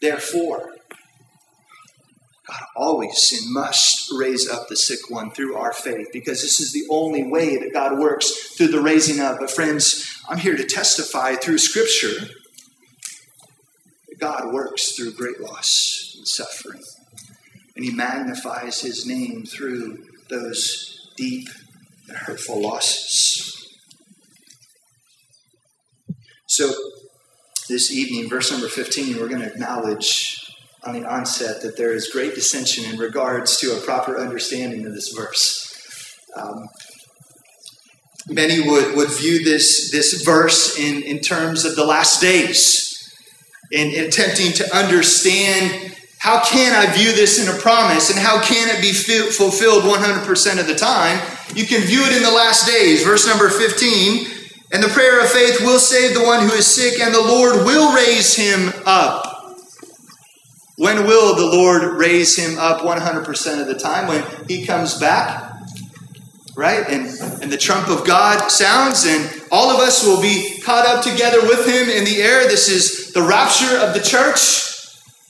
Therefore, 0.00 0.71
God 2.52 2.66
always 2.76 3.32
and 3.32 3.52
must 3.52 4.10
raise 4.12 4.48
up 4.48 4.68
the 4.68 4.76
sick 4.76 5.10
one 5.10 5.30
through 5.30 5.56
our 5.56 5.72
faith 5.72 6.08
because 6.12 6.42
this 6.42 6.60
is 6.60 6.72
the 6.72 6.84
only 6.90 7.24
way 7.24 7.56
that 7.56 7.72
God 7.72 7.98
works 7.98 8.54
through 8.56 8.68
the 8.68 8.80
raising 8.80 9.20
up. 9.20 9.38
But, 9.40 9.50
friends, 9.50 10.20
I'm 10.28 10.38
here 10.38 10.56
to 10.56 10.64
testify 10.64 11.36
through 11.36 11.58
Scripture 11.58 12.26
that 14.08 14.20
God 14.20 14.52
works 14.52 14.92
through 14.92 15.12
great 15.12 15.40
loss 15.40 16.14
and 16.16 16.28
suffering. 16.28 16.82
And 17.74 17.84
He 17.84 17.92
magnifies 17.92 18.80
His 18.80 19.06
name 19.06 19.44
through 19.44 20.04
those 20.28 21.10
deep 21.16 21.48
and 22.08 22.18
hurtful 22.18 22.60
losses. 22.60 23.78
So, 26.46 26.70
this 27.68 27.90
evening, 27.90 28.28
verse 28.28 28.50
number 28.50 28.68
15, 28.68 29.16
we're 29.16 29.28
going 29.28 29.40
to 29.40 29.46
acknowledge 29.46 30.41
on 30.84 30.94
the 30.94 31.04
onset 31.04 31.62
that 31.62 31.76
there 31.76 31.92
is 31.92 32.08
great 32.08 32.34
dissension 32.34 32.84
in 32.92 32.98
regards 32.98 33.56
to 33.58 33.76
a 33.76 33.80
proper 33.80 34.18
understanding 34.18 34.86
of 34.86 34.94
this 34.94 35.12
verse. 35.16 36.18
Um, 36.36 36.68
many 38.28 38.68
would, 38.68 38.96
would 38.96 39.10
view 39.10 39.44
this, 39.44 39.90
this 39.90 40.22
verse 40.22 40.78
in, 40.78 41.02
in 41.02 41.20
terms 41.20 41.64
of 41.64 41.76
the 41.76 41.84
last 41.84 42.20
days 42.20 42.88
in 43.70 44.04
attempting 44.04 44.52
to 44.52 44.76
understand 44.76 45.94
how 46.18 46.42
can 46.44 46.72
I 46.74 46.92
view 46.92 47.12
this 47.12 47.44
in 47.44 47.54
a 47.54 47.58
promise 47.58 48.10
and 48.10 48.18
how 48.18 48.40
can 48.42 48.68
it 48.68 48.80
be 48.80 48.92
fulfilled 48.92 49.84
100% 49.84 50.60
of 50.60 50.66
the 50.66 50.74
time? 50.74 51.20
You 51.54 51.66
can 51.66 51.80
view 51.80 52.04
it 52.04 52.16
in 52.16 52.22
the 52.22 52.30
last 52.30 52.66
days. 52.66 53.04
Verse 53.04 53.26
number 53.26 53.48
15 53.48 54.32
and 54.72 54.82
the 54.82 54.88
prayer 54.88 55.20
of 55.20 55.28
faith 55.28 55.60
will 55.60 55.78
save 55.78 56.14
the 56.14 56.24
one 56.24 56.48
who 56.48 56.54
is 56.54 56.66
sick, 56.66 56.98
and 56.98 57.14
the 57.14 57.20
Lord 57.20 57.66
will 57.66 57.94
raise 57.94 58.34
him 58.34 58.72
up. 58.86 59.31
When 60.76 61.06
will 61.06 61.34
the 61.34 61.56
Lord 61.56 61.82
raise 61.98 62.36
him 62.36 62.58
up 62.58 62.80
100% 62.80 63.60
of 63.60 63.66
the 63.66 63.78
time? 63.78 64.08
When 64.08 64.24
he 64.48 64.64
comes 64.64 64.98
back, 64.98 65.52
right? 66.56 66.86
And, 66.88 67.42
and 67.42 67.52
the 67.52 67.58
trump 67.58 67.88
of 67.88 68.06
God 68.06 68.48
sounds, 68.48 69.04
and 69.04 69.42
all 69.50 69.70
of 69.70 69.80
us 69.80 70.04
will 70.04 70.20
be 70.20 70.60
caught 70.62 70.86
up 70.86 71.04
together 71.04 71.42
with 71.42 71.66
him 71.66 71.88
in 71.88 72.04
the 72.04 72.22
air. 72.22 72.48
This 72.48 72.68
is 72.68 73.12
the 73.12 73.22
rapture 73.22 73.76
of 73.78 73.94
the 73.94 74.00
church. 74.00 74.70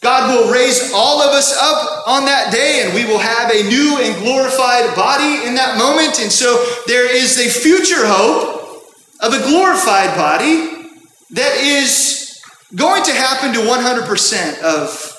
God 0.01 0.35
will 0.35 0.53
raise 0.53 0.93
all 0.93 1.23
of 1.23 1.31
us 1.31 1.57
up 1.61 2.09
on 2.09 2.25
that 2.25 2.53
day, 2.53 2.83
and 2.85 2.95
we 2.95 3.05
will 3.05 3.21
have 3.21 3.51
a 3.51 3.63
new 3.69 3.99
and 4.01 4.21
glorified 4.23 4.95
body 4.97 5.47
in 5.47 5.55
that 5.55 5.79
moment. 5.79 6.21
And 6.21 6.31
so 6.31 6.65
there 6.87 7.07
is 7.15 7.39
a 7.39 7.49
future 7.49 8.07
hope 8.07 8.83
of 9.21 9.33
a 9.33 9.39
glorified 9.49 10.17
body 10.17 10.89
that 11.31 11.57
is 11.63 12.41
going 12.75 13.05
to 13.05 13.13
happen 13.13 13.53
to 13.53 13.61
100% 13.61 14.63
of 14.63 15.12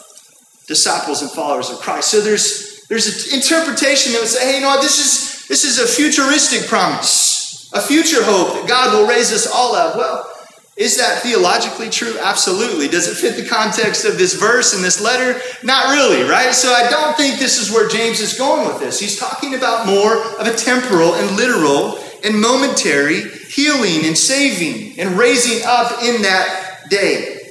disciples 0.67 1.22
and 1.22 1.32
followers 1.32 1.70
of 1.70 1.79
Christ. 1.79 2.10
So 2.10 2.22
there's 2.22 2.86
there's 2.88 3.08
an 3.08 3.39
interpretation 3.39 4.13
that 4.13 4.20
would 4.20 4.29
say, 4.29 4.51
hey, 4.51 4.55
you 4.58 4.62
know 4.62 4.70
what, 4.70 4.82
this 4.82 5.00
is 5.00 5.48
this 5.48 5.63
is 5.63 5.79
a 5.79 5.88
futuristic 5.88 6.67
promise, 6.67 7.72
a 7.74 7.82
future 7.82 8.24
hope 8.24 8.53
that 8.53 8.67
God 8.67 8.93
will 8.93 9.08
raise 9.08 9.32
us 9.32 9.48
all 9.48 9.75
up. 9.75 9.96
Well, 9.96 10.29
is 10.75 10.98
that 10.98 11.22
theologically 11.22 11.89
true? 11.89 12.17
Absolutely. 12.20 12.88
Does 12.88 13.08
it 13.08 13.15
fit 13.15 13.41
the 13.41 13.48
context 13.48 14.05
of 14.05 14.17
this 14.17 14.34
verse 14.34 14.74
and 14.74 14.84
this 14.84 15.00
letter? 15.00 15.39
Not 15.63 15.93
really, 15.93 16.27
right? 16.27 16.51
So 16.51 16.74
I 16.74 16.89
don't 16.89 17.15
think 17.15 17.38
this 17.38 17.60
is 17.60 17.72
where 17.72 17.88
James 17.88 18.20
is 18.20 18.38
going 18.38 18.67
with 18.67 18.79
this. 18.79 19.00
He's 19.00 19.20
talking 19.20 19.53
about 19.53 19.86
more 19.86 20.17
of 20.39 20.48
a 20.48 20.55
temporal 20.55 21.13
and 21.13 21.38
literal 21.38 22.00
and 22.24 22.41
momentary 22.41 23.22
healing 23.50 24.05
and 24.05 24.17
saving 24.17 25.00
and 25.00 25.12
raising 25.17 25.62
up 25.65 26.01
in 26.01 26.24
that 26.24 26.86
day 26.89 27.43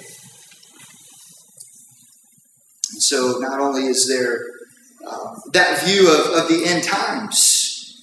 so 3.12 3.38
not 3.40 3.60
only 3.60 3.82
is 3.82 4.08
there 4.08 4.40
uh, 5.06 5.34
that 5.52 5.84
view 5.84 6.10
of, 6.10 6.32
of 6.32 6.48
the 6.48 6.64
end 6.64 6.82
times. 6.82 8.00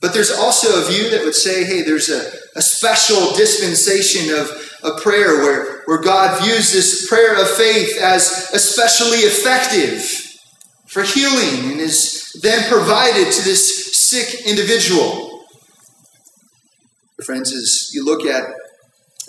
But 0.00 0.14
there's 0.14 0.30
also 0.30 0.80
a 0.80 0.90
view 0.90 1.10
that 1.10 1.22
would 1.22 1.34
say, 1.34 1.64
hey, 1.64 1.82
there's 1.82 2.08
a, 2.08 2.32
a 2.56 2.62
special 2.62 3.34
dispensation 3.36 4.34
of, 4.34 4.50
of 4.82 5.02
prayer 5.02 5.42
where, 5.42 5.82
where 5.84 6.00
God 6.00 6.42
views 6.42 6.72
this 6.72 7.06
prayer 7.08 7.38
of 7.38 7.48
faith 7.50 7.98
as 8.00 8.50
especially 8.54 9.18
effective 9.18 10.00
for 10.86 11.02
healing 11.02 11.72
and 11.72 11.80
is 11.80 12.38
then 12.40 12.66
provided 12.70 13.32
to 13.32 13.42
this 13.42 13.94
sick 13.96 14.46
individual. 14.46 15.44
Friends, 17.22 17.52
as 17.52 17.90
you 17.92 18.02
look 18.02 18.24
at 18.24 18.44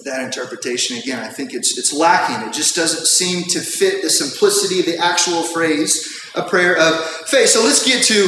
that 0.03 0.21
interpretation 0.23 0.97
again, 0.97 1.19
I 1.19 1.29
think 1.29 1.53
it's 1.53 1.77
it's 1.77 1.93
lacking. 1.93 2.47
It 2.47 2.53
just 2.53 2.75
doesn't 2.75 3.07
seem 3.07 3.43
to 3.45 3.59
fit 3.59 4.01
the 4.01 4.09
simplicity 4.09 4.79
of 4.79 4.85
the 4.85 4.97
actual 4.97 5.43
phrase, 5.43 6.29
a 6.35 6.43
prayer 6.43 6.77
of 6.77 7.05
faith. 7.27 7.49
So 7.49 7.63
let's 7.63 7.85
get 7.85 8.03
to 8.05 8.27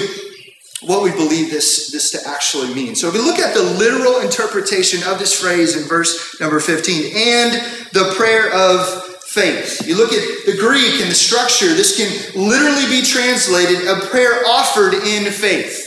what 0.82 1.04
we 1.04 1.12
believe 1.12 1.50
this, 1.50 1.92
this 1.92 2.12
to 2.12 2.20
actually 2.30 2.74
mean. 2.74 2.96
So 2.96 3.08
if 3.08 3.16
we 3.16 3.20
look 3.20 3.40
at 3.40 3.56
the 3.56 3.64
literal 3.64 4.22
interpretation 4.22 5.02
of 5.10 5.18
this 5.18 5.40
phrase 5.40 5.76
in 5.76 5.88
verse 5.88 6.40
number 6.40 6.60
15, 6.60 7.16
and 7.16 7.54
the 7.94 8.14
prayer 8.16 8.54
of 8.54 9.04
faith. 9.38 9.86
You 9.86 9.98
look 9.98 10.14
at 10.14 10.46
the 10.46 10.58
Greek 10.58 11.02
and 11.02 11.12
the 11.12 11.16
structure, 11.16 11.68
this 11.68 11.98
can 11.98 12.10
literally 12.42 12.88
be 12.90 13.06
translated 13.06 13.88
a 13.88 14.00
prayer 14.08 14.42
offered 14.48 14.94
in 14.94 15.32
faith. 15.32 15.84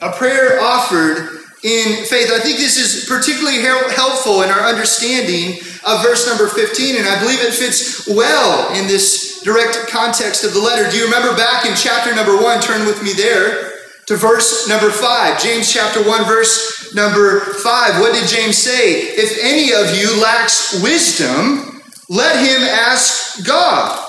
A 0.00 0.12
prayer 0.12 0.60
offered 0.60 1.40
in 1.62 2.04
faith. 2.04 2.30
I 2.30 2.38
think 2.38 2.58
this 2.58 2.78
is 2.78 3.08
particularly 3.08 3.60
helpful 3.60 4.42
in 4.42 4.50
our 4.50 4.62
understanding 4.62 5.58
of 5.86 6.02
verse 6.02 6.26
number 6.26 6.48
15, 6.48 6.96
and 6.96 7.06
I 7.06 7.18
believe 7.20 7.40
it 7.40 7.54
fits 7.54 8.06
well 8.06 8.72
in 8.74 8.86
this 8.86 9.40
direct 9.42 9.76
context 9.88 10.44
of 10.44 10.52
the 10.52 10.60
letter. 10.60 10.90
Do 10.90 10.96
you 10.98 11.04
remember 11.04 11.36
back 11.36 11.66
in 11.66 11.74
chapter 11.74 12.14
number 12.14 12.36
1? 12.40 12.60
Turn 12.60 12.86
with 12.86 13.02
me 13.02 13.12
there 13.12 13.72
to 14.06 14.16
verse 14.16 14.68
number 14.68 14.90
5. 14.90 15.40
James 15.40 15.72
chapter 15.72 16.02
1, 16.06 16.24
verse 16.24 16.94
number 16.94 17.40
5. 17.40 18.00
What 18.00 18.14
did 18.14 18.28
James 18.28 18.56
say? 18.56 19.02
If 19.02 19.38
any 19.42 19.72
of 19.72 19.96
you 19.96 20.20
lacks 20.20 20.82
wisdom, 20.82 21.82
let 22.08 22.36
him 22.36 22.62
ask 22.62 23.44
God 23.46 24.04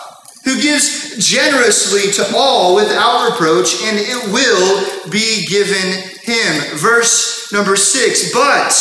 who 0.46 0.62
gives 0.62 1.18
generously 1.18 2.12
to 2.14 2.36
all 2.36 2.76
without 2.76 3.30
reproach, 3.30 3.84
and 3.84 3.98
it 4.00 4.32
will 4.32 5.10
be 5.12 5.46
given 5.46 6.09
him. 6.24 6.78
Verse 6.78 7.52
number 7.52 7.76
six, 7.76 8.34
but 8.34 8.74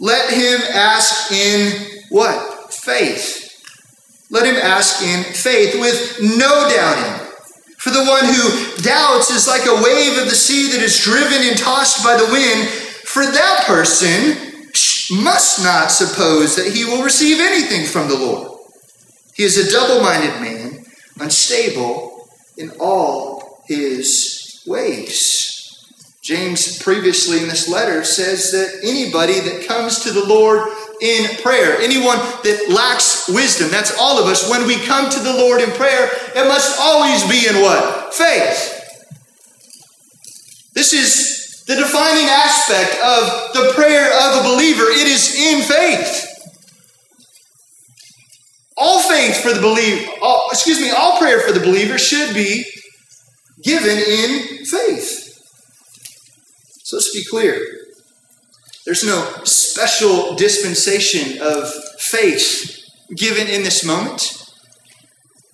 let 0.00 0.30
him 0.32 0.60
ask 0.72 1.32
in 1.32 2.02
what? 2.08 2.72
Faith. 2.72 3.44
Let 4.30 4.46
him 4.46 4.56
ask 4.56 5.02
in 5.02 5.24
faith 5.24 5.80
with 5.80 6.20
no 6.20 6.68
doubting. 6.68 7.26
For 7.78 7.90
the 7.90 8.04
one 8.04 8.24
who 8.24 8.82
doubts 8.82 9.30
is 9.30 9.46
like 9.46 9.66
a 9.66 9.82
wave 9.82 10.18
of 10.18 10.28
the 10.28 10.34
sea 10.34 10.70
that 10.72 10.82
is 10.82 11.00
driven 11.02 11.46
and 11.46 11.56
tossed 11.56 12.04
by 12.04 12.16
the 12.16 12.30
wind. 12.30 12.68
For 12.68 13.24
that 13.24 13.64
person 13.66 14.36
must 15.22 15.62
not 15.64 15.90
suppose 15.90 16.56
that 16.56 16.72
he 16.72 16.84
will 16.84 17.02
receive 17.02 17.40
anything 17.40 17.86
from 17.86 18.08
the 18.08 18.16
Lord. 18.16 18.60
He 19.34 19.44
is 19.44 19.56
a 19.56 19.70
double 19.70 20.02
minded 20.02 20.40
man, 20.40 20.84
unstable 21.18 22.28
in 22.58 22.70
all 22.80 23.62
his 23.66 24.62
ways. 24.66 25.57
James, 26.28 26.76
previously 26.82 27.40
in 27.40 27.48
this 27.48 27.70
letter, 27.70 28.04
says 28.04 28.52
that 28.52 28.86
anybody 28.86 29.40
that 29.40 29.66
comes 29.66 30.00
to 30.00 30.10
the 30.10 30.26
Lord 30.26 30.68
in 31.00 31.24
prayer, 31.40 31.78
anyone 31.80 32.18
that 32.44 32.66
lacks 32.68 33.30
wisdom, 33.30 33.70
that's 33.70 33.96
all 33.98 34.18
of 34.18 34.26
us, 34.26 34.50
when 34.50 34.66
we 34.66 34.76
come 34.76 35.08
to 35.08 35.20
the 35.20 35.32
Lord 35.32 35.62
in 35.62 35.70
prayer, 35.70 36.10
it 36.36 36.46
must 36.46 36.78
always 36.78 37.26
be 37.30 37.48
in 37.48 37.62
what? 37.62 38.12
Faith. 38.12 38.74
This 40.74 40.92
is 40.92 41.64
the 41.66 41.76
defining 41.76 42.26
aspect 42.28 43.00
of 43.02 43.54
the 43.54 43.72
prayer 43.74 44.12
of 44.12 44.44
a 44.44 44.48
believer. 44.50 44.84
It 44.84 45.08
is 45.08 45.34
in 45.34 45.62
faith. 45.62 46.26
All 48.76 49.00
faith 49.00 49.38
for 49.38 49.54
the 49.54 49.62
believer, 49.62 50.12
excuse 50.52 50.78
me, 50.78 50.90
all 50.90 51.18
prayer 51.18 51.40
for 51.40 51.52
the 51.52 51.60
believer 51.60 51.96
should 51.96 52.34
be 52.34 52.66
given 53.62 53.96
in 53.96 54.66
faith. 54.66 55.17
Clear. 57.24 57.60
There's 58.84 59.04
no 59.04 59.44
special 59.44 60.34
dispensation 60.34 61.42
of 61.42 61.70
faith 61.98 62.78
given 63.16 63.46
in 63.46 63.62
this 63.62 63.84
moment. 63.84 64.34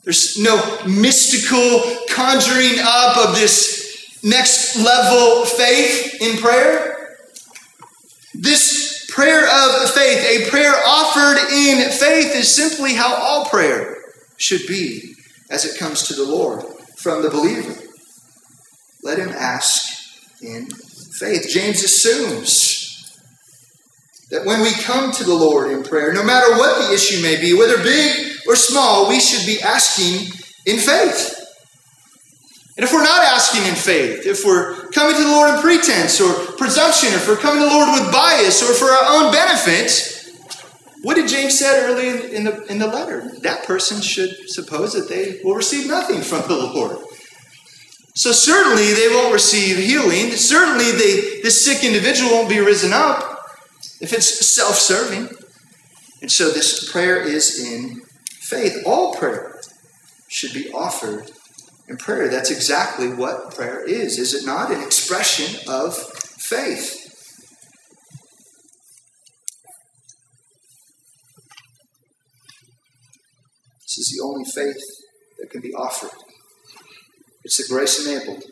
There's 0.05 0.39
no 0.39 0.85
mystical 0.87 1.83
conjuring 2.11 2.79
up 2.81 3.17
of 3.17 3.35
this 3.35 4.21
next 4.23 4.77
level 4.77 5.45
faith 5.47 6.21
in 6.21 6.37
prayer. 6.39 7.17
This 8.35 9.07
prayer 9.11 9.45
of 9.45 9.91
faith, 9.91 10.47
a 10.47 10.51
prayer 10.51 10.75
offered 10.87 11.39
in 11.53 11.91
faith, 11.91 12.35
is 12.35 12.55
simply 12.55 12.95
how 12.95 13.15
all 13.15 13.47
prayer 13.47 13.97
should 14.37 14.67
be 14.67 15.15
as 15.51 15.65
it 15.65 15.79
comes 15.79 16.03
to 16.09 16.15
the 16.15 16.25
Lord 16.25 16.65
from 16.99 17.23
the 17.23 17.31
believer. 17.31 17.81
Let 19.03 19.19
him 19.19 19.31
ask 19.31 19.89
in 20.43 20.69
faith. 21.19 21.49
James 21.49 21.83
assumes 21.83 23.21
that 24.31 24.45
when 24.45 24.61
we 24.63 24.73
come 24.73 25.13
to 25.13 25.25
the 25.25 25.35
Lord 25.35 25.71
in 25.71 25.83
prayer, 25.83 26.13
no 26.13 26.25
matter 26.25 26.51
what 26.57 26.89
the 26.89 26.95
issue 26.95 27.23
may 27.23 27.41
be, 27.41 27.55
whether 27.55 27.83
big 27.83 28.33
or 28.49 28.57
small, 28.57 29.09
we 29.09 29.21
should 29.21 29.47
be 29.47 29.63
asking 29.63 30.29
in 30.67 30.79
faith. 30.79 31.41
And 32.77 32.83
if 32.83 32.93
we're 32.93 33.05
not 33.05 33.23
asking 33.23 33.67
in 33.67 33.77
faith, 33.77 34.27
if 34.27 34.45
we're 34.45 34.89
coming 34.91 35.15
to 35.15 35.23
the 35.23 35.31
Lord 35.31 35.55
in 35.55 35.61
pretense 35.61 36.21
or 36.21 36.33
presumption, 36.57 37.11
if 37.13 37.29
we're 37.29 37.37
coming 37.37 37.63
to 37.63 37.69
the 37.69 37.75
Lord 37.75 38.01
with 38.01 38.13
bias 38.13 38.63
or 38.63 38.75
for 38.75 38.87
our 38.87 39.15
own 39.15 39.31
benefit, 39.31 40.11
what 41.03 41.15
did 41.15 41.29
James 41.29 41.57
say 41.57 41.85
early 41.85 42.35
in 42.35 42.45
the, 42.45 42.65
in 42.65 42.79
the 42.79 42.89
letter? 42.89 43.31
That 43.43 43.65
person 43.65 44.01
should 44.01 44.51
suppose 44.51 44.95
that 44.95 45.09
they 45.09 45.41
will 45.45 45.55
receive 45.55 45.87
nothing 45.87 46.23
from 46.23 46.49
the 46.49 46.57
Lord. 46.57 46.97
So 48.15 48.31
certainly 48.31 48.93
they 48.93 49.09
won't 49.09 49.33
receive 49.33 49.77
healing. 49.77 50.31
Certainly 50.33 50.93
they, 50.93 51.43
this 51.43 51.65
sick 51.65 51.83
individual 51.83 52.31
won't 52.31 52.49
be 52.49 52.61
risen 52.61 52.93
up 52.93 53.41
if 54.01 54.13
it's 54.13 54.55
self 54.55 54.77
serving. 54.77 55.29
And 56.23 56.31
so 56.31 56.51
this 56.51 56.91
prayer 56.91 57.21
is 57.21 57.61
in 57.61 58.03
faith. 58.41 58.83
All 58.87 59.15
prayer 59.15 59.61
should 60.29 60.55
be 60.55 60.71
offered 60.73 61.33
in 61.89 61.97
prayer. 61.97 62.29
That's 62.29 62.51
exactly 62.51 63.09
what 63.09 63.55
prayer 63.55 63.85
is, 63.85 64.19
is 64.19 64.33
it 64.33 64.47
not? 64.47 64.71
An 64.71 64.81
expression 64.81 65.61
of 65.69 65.97
faith. 65.97 67.01
This 73.83 73.99
is 73.99 74.17
the 74.17 74.25
only 74.25 74.45
faith 74.45 74.83
that 75.39 75.51
can 75.51 75.61
be 75.61 75.75
offered. 75.75 76.24
It's 77.45 77.59
the 77.59 77.73
grace 77.73 78.07
enabled, 78.07 78.43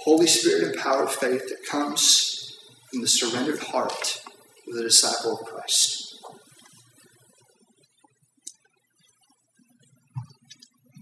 Holy 0.00 0.26
Spirit 0.26 0.74
empowered 0.74 1.10
faith 1.10 1.48
that 1.48 1.64
comes 1.70 2.58
from 2.90 3.00
the 3.00 3.06
surrendered 3.06 3.60
heart 3.60 4.20
of 4.68 4.74
the 4.74 4.82
disciple 4.82 5.38
of 5.38 5.46
Christ. 5.46 6.16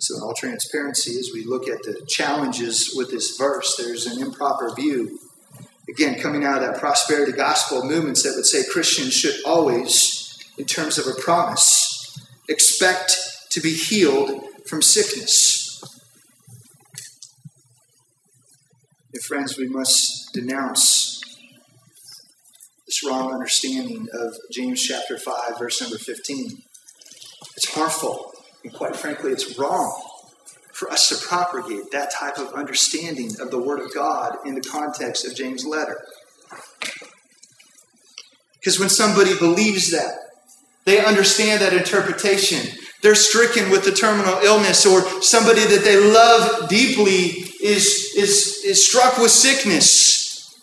So, 0.00 0.16
in 0.16 0.22
all 0.22 0.34
transparency, 0.34 1.18
as 1.18 1.30
we 1.32 1.44
look 1.44 1.68
at 1.68 1.82
the 1.82 2.04
challenges 2.08 2.92
with 2.94 3.10
this 3.10 3.36
verse, 3.36 3.76
there's 3.76 4.06
an 4.06 4.20
improper 4.20 4.74
view. 4.74 5.18
Again, 5.88 6.20
coming 6.20 6.44
out 6.44 6.62
of 6.62 6.72
that 6.72 6.80
prosperity 6.80 7.32
gospel 7.32 7.84
movements 7.84 8.22
that 8.22 8.34
would 8.36 8.46
say 8.46 8.64
Christians 8.70 9.12
should 9.12 9.36
always, 9.46 10.38
in 10.58 10.64
terms 10.64 10.98
of 10.98 11.06
a 11.06 11.20
promise, 11.20 12.18
expect 12.48 13.16
to 13.50 13.60
be 13.60 13.74
healed 13.74 14.42
from 14.66 14.82
sickness. 14.82 15.59
And 19.12 19.22
friends, 19.24 19.58
we 19.58 19.66
must 19.66 20.32
denounce 20.32 21.20
this 22.86 23.04
wrong 23.04 23.32
understanding 23.32 24.06
of 24.12 24.36
James 24.52 24.80
chapter 24.80 25.18
5, 25.18 25.58
verse 25.58 25.80
number 25.80 25.98
15. 25.98 26.62
It's 27.56 27.74
harmful, 27.74 28.32
and 28.62 28.72
quite 28.72 28.94
frankly, 28.94 29.32
it's 29.32 29.58
wrong 29.58 30.00
for 30.72 30.90
us 30.92 31.08
to 31.08 31.26
propagate 31.26 31.90
that 31.90 32.12
type 32.12 32.38
of 32.38 32.52
understanding 32.54 33.32
of 33.40 33.50
the 33.50 33.58
Word 33.58 33.80
of 33.80 33.92
God 33.92 34.36
in 34.46 34.54
the 34.54 34.60
context 34.60 35.26
of 35.26 35.34
James' 35.34 35.66
letter. 35.66 36.00
Because 38.54 38.78
when 38.78 38.90
somebody 38.90 39.36
believes 39.36 39.90
that, 39.90 40.14
they 40.84 41.04
understand 41.04 41.60
that 41.62 41.72
interpretation. 41.72 42.78
They're 43.02 43.14
stricken 43.14 43.70
with 43.70 43.86
a 43.86 43.92
terminal 43.92 44.38
illness, 44.40 44.84
or 44.84 45.00
somebody 45.22 45.64
that 45.64 45.84
they 45.84 45.98
love 45.98 46.68
deeply 46.68 47.50
is, 47.62 48.12
is, 48.16 48.62
is 48.64 48.86
struck 48.86 49.18
with 49.18 49.30
sickness. 49.30 50.54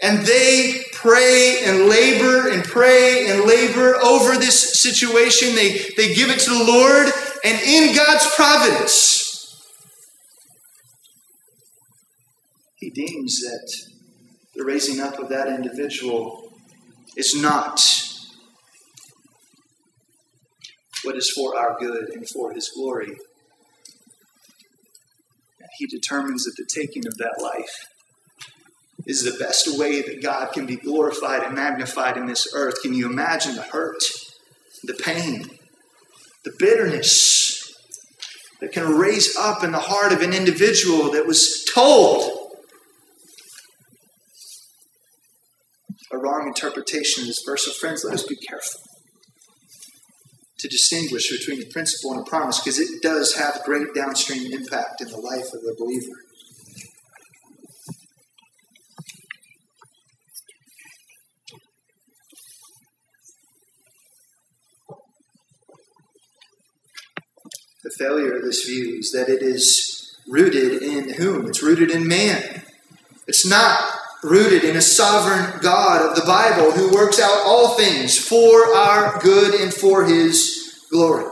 And 0.00 0.24
they 0.26 0.84
pray 0.92 1.64
and 1.64 1.88
labor 1.88 2.48
and 2.48 2.64
pray 2.64 3.28
and 3.28 3.44
labor 3.44 3.96
over 3.96 4.36
this 4.36 4.80
situation. 4.80 5.54
They, 5.54 5.78
they 5.96 6.14
give 6.14 6.30
it 6.30 6.40
to 6.40 6.50
the 6.50 6.64
Lord, 6.64 7.08
and 7.44 7.60
in 7.62 7.94
God's 7.94 8.26
providence, 8.34 9.18
He 12.76 12.90
deems 12.90 13.40
that 13.40 13.72
the 14.54 14.64
raising 14.64 15.00
up 15.00 15.18
of 15.18 15.28
that 15.30 15.48
individual 15.48 16.52
is 17.16 17.34
not 17.40 17.80
what 21.04 21.16
is 21.16 21.30
for 21.30 21.56
our 21.56 21.76
good 21.78 22.08
and 22.12 22.28
for 22.28 22.52
his 22.52 22.70
glory. 22.74 23.16
He 25.78 25.86
determines 25.86 26.44
that 26.44 26.54
the 26.56 26.66
taking 26.74 27.06
of 27.06 27.16
that 27.18 27.40
life 27.40 27.86
is 29.06 29.22
the 29.22 29.38
best 29.38 29.78
way 29.78 30.02
that 30.02 30.22
God 30.22 30.52
can 30.52 30.66
be 30.66 30.76
glorified 30.76 31.44
and 31.44 31.54
magnified 31.54 32.16
in 32.16 32.26
this 32.26 32.48
earth. 32.54 32.82
Can 32.82 32.94
you 32.94 33.08
imagine 33.08 33.54
the 33.54 33.62
hurt, 33.62 34.02
the 34.82 34.94
pain, 34.94 35.46
the 36.44 36.52
bitterness 36.58 37.72
that 38.60 38.72
can 38.72 38.96
raise 38.96 39.36
up 39.36 39.62
in 39.62 39.70
the 39.70 39.78
heart 39.78 40.12
of 40.12 40.20
an 40.20 40.32
individual 40.32 41.12
that 41.12 41.26
was 41.26 41.64
told 41.72 42.32
a 46.10 46.18
wrong 46.18 46.48
interpretation 46.48 47.22
of 47.22 47.28
this 47.28 47.42
verse? 47.46 47.66
So, 47.66 47.72
friends, 47.72 48.04
let 48.04 48.14
us 48.14 48.24
be 48.24 48.36
careful 48.36 48.80
to 50.58 50.68
distinguish 50.68 51.30
between 51.30 51.62
a 51.62 51.66
principle 51.66 52.12
and 52.12 52.20
a 52.20 52.24
promise 52.24 52.58
because 52.60 52.80
it 52.80 53.00
does 53.00 53.36
have 53.36 53.62
great 53.64 53.94
downstream 53.94 54.52
impact 54.52 55.00
in 55.00 55.08
the 55.08 55.16
life 55.16 55.52
of 55.52 55.62
the 55.62 55.74
believer. 55.78 56.24
The 67.84 67.90
failure 67.96 68.36
of 68.36 68.42
this 68.42 68.64
view 68.64 68.98
is 68.98 69.12
that 69.12 69.28
it 69.28 69.42
is 69.42 70.16
rooted 70.26 70.82
in 70.82 71.14
whom? 71.14 71.46
It's 71.46 71.62
rooted 71.62 71.90
in 71.90 72.06
man. 72.06 72.62
It's 73.26 73.46
not 73.46 73.98
rooted 74.22 74.64
in 74.64 74.76
a 74.76 74.80
sovereign 74.80 75.60
God 75.60 76.02
of 76.02 76.16
the 76.16 76.26
Bible 76.26 76.72
who 76.72 76.92
works 76.92 77.20
out 77.20 77.42
all 77.44 77.76
things 77.76 78.18
for 78.18 78.74
our 78.74 79.18
good 79.20 79.60
and 79.60 79.72
for 79.72 80.04
his 80.04 80.86
glory. 80.90 81.24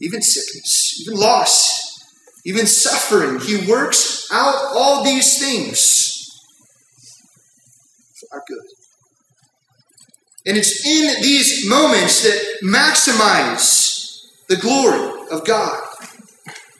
Even 0.00 0.22
sickness, 0.22 1.00
even 1.02 1.18
loss, 1.18 2.04
even 2.44 2.66
suffering, 2.66 3.40
he 3.40 3.70
works 3.70 4.28
out 4.32 4.54
all 4.74 5.04
these 5.04 5.38
things 5.38 6.30
for 8.18 8.36
our 8.36 8.44
good. 8.46 8.64
And 10.46 10.56
it's 10.56 10.86
in 10.86 11.22
these 11.22 11.68
moments 11.68 12.22
that 12.22 12.60
maximize 12.64 14.24
the 14.48 14.56
glory 14.56 15.28
of 15.30 15.44
God 15.44 15.82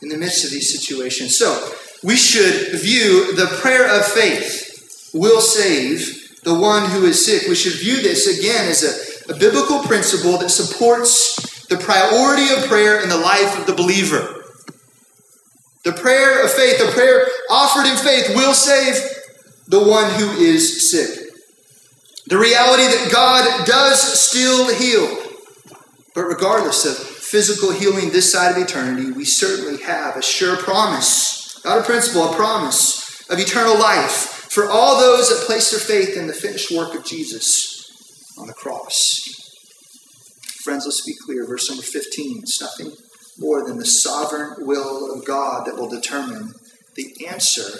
in 0.00 0.08
the 0.08 0.16
midst 0.16 0.44
of 0.44 0.50
these 0.50 0.72
situations. 0.72 1.36
So, 1.36 1.72
we 2.02 2.16
should 2.16 2.80
view 2.80 3.34
the 3.36 3.46
prayer 3.60 3.86
of 3.98 4.06
faith 4.06 5.10
will 5.12 5.40
save 5.40 6.42
the 6.42 6.54
one 6.54 6.88
who 6.90 7.04
is 7.04 7.24
sick. 7.24 7.48
We 7.48 7.54
should 7.54 7.74
view 7.74 8.00
this 8.00 8.26
again 8.26 8.68
as 8.68 8.82
a, 8.82 9.34
a 9.34 9.38
biblical 9.38 9.80
principle 9.80 10.38
that 10.38 10.48
supports 10.48 11.66
the 11.66 11.76
priority 11.76 12.52
of 12.54 12.68
prayer 12.68 13.02
in 13.02 13.08
the 13.08 13.18
life 13.18 13.58
of 13.58 13.66
the 13.66 13.74
believer. 13.74 14.44
The 15.84 15.92
prayer 15.92 16.44
of 16.44 16.50
faith, 16.50 16.78
the 16.78 16.92
prayer 16.92 17.26
offered 17.50 17.86
in 17.86 17.96
faith, 17.96 18.34
will 18.34 18.54
save 18.54 18.94
the 19.68 19.80
one 19.80 20.10
who 20.14 20.30
is 20.32 20.90
sick. 20.90 21.30
The 22.26 22.38
reality 22.38 22.84
that 22.84 23.10
God 23.12 23.66
does 23.66 24.00
still 24.00 24.74
heal. 24.74 25.18
But 26.14 26.22
regardless 26.22 26.84
of 26.84 26.96
physical 26.96 27.72
healing 27.72 28.10
this 28.10 28.32
side 28.32 28.56
of 28.56 28.62
eternity, 28.62 29.10
we 29.10 29.24
certainly 29.24 29.82
have 29.82 30.16
a 30.16 30.22
sure 30.22 30.56
promise 30.56 31.39
not 31.64 31.78
a 31.78 31.82
principle, 31.82 32.30
a 32.30 32.34
promise 32.34 33.28
of 33.28 33.38
eternal 33.38 33.78
life 33.78 34.48
for 34.50 34.68
all 34.68 34.98
those 34.98 35.28
that 35.28 35.46
place 35.46 35.70
their 35.70 35.80
faith 35.80 36.16
in 36.16 36.26
the 36.26 36.32
finished 36.32 36.70
work 36.70 36.94
of 36.94 37.04
Jesus 37.04 38.34
on 38.38 38.46
the 38.46 38.52
cross. 38.52 39.22
Friends, 40.64 40.84
let's 40.84 41.04
be 41.04 41.14
clear. 41.24 41.46
Verse 41.46 41.68
number 41.70 41.82
15 41.82 42.40
it's 42.42 42.60
nothing 42.60 42.92
more 43.38 43.66
than 43.66 43.78
the 43.78 43.86
sovereign 43.86 44.66
will 44.66 45.14
of 45.14 45.24
God 45.24 45.66
that 45.66 45.76
will 45.76 45.88
determine 45.88 46.52
the 46.96 47.26
answer 47.28 47.78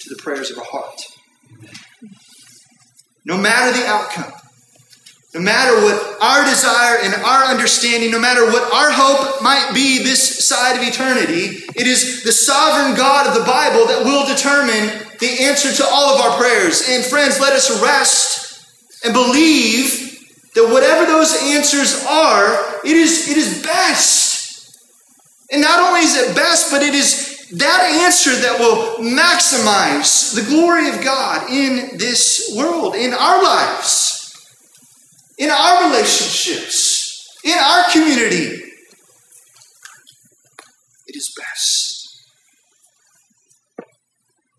to 0.00 0.08
the 0.08 0.20
prayers 0.20 0.50
of 0.50 0.58
a 0.58 0.62
heart. 0.62 1.00
No 3.24 3.36
matter 3.36 3.78
the 3.78 3.86
outcome, 3.86 4.32
no 5.36 5.42
matter 5.42 5.74
what 5.82 6.22
our 6.22 6.44
desire 6.46 6.96
and 7.02 7.12
our 7.22 7.44
understanding, 7.44 8.10
no 8.10 8.18
matter 8.18 8.46
what 8.46 8.72
our 8.72 8.90
hope 8.90 9.42
might 9.42 9.70
be 9.74 10.02
this 10.02 10.48
side 10.48 10.76
of 10.76 10.82
eternity, 10.82 11.62
it 11.76 11.86
is 11.86 12.22
the 12.22 12.32
sovereign 12.32 12.96
God 12.96 13.26
of 13.26 13.34
the 13.34 13.44
Bible 13.44 13.86
that 13.86 14.02
will 14.02 14.26
determine 14.26 14.88
the 15.20 15.44
answer 15.44 15.70
to 15.74 15.84
all 15.84 16.14
of 16.14 16.20
our 16.22 16.38
prayers. 16.38 16.88
And 16.88 17.04
friends, 17.04 17.38
let 17.38 17.52
us 17.52 17.82
rest 17.82 18.64
and 19.04 19.12
believe 19.12 20.24
that 20.54 20.70
whatever 20.72 21.04
those 21.04 21.36
answers 21.42 22.02
are, 22.08 22.80
it 22.82 22.96
is, 22.96 23.28
it 23.28 23.36
is 23.36 23.62
best. 23.62 24.80
And 25.52 25.60
not 25.60 25.86
only 25.86 26.00
is 26.00 26.16
it 26.16 26.34
best, 26.34 26.70
but 26.70 26.82
it 26.82 26.94
is 26.94 27.50
that 27.58 27.82
answer 28.04 28.30
that 28.30 28.58
will 28.58 29.04
maximize 29.04 30.34
the 30.34 30.48
glory 30.48 30.88
of 30.88 31.04
God 31.04 31.50
in 31.50 31.98
this 31.98 32.54
world, 32.56 32.94
in 32.94 33.12
our 33.12 33.42
lives 33.42 34.15
in 35.38 35.50
our 35.50 35.90
relationships, 35.90 37.38
in 37.44 37.56
our 37.58 37.90
community. 37.90 38.62
It 41.06 41.16
is 41.16 41.34
best. 41.36 42.24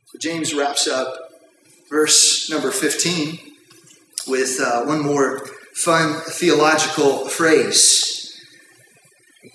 So 0.06 0.18
James 0.20 0.54
wraps 0.54 0.88
up 0.88 1.16
verse 1.90 2.50
number 2.50 2.72
15 2.72 3.40
with 4.28 4.60
uh, 4.62 4.84
one 4.84 5.02
more 5.02 5.46
fun 5.74 6.22
theological 6.22 7.28
phrase. 7.28 8.13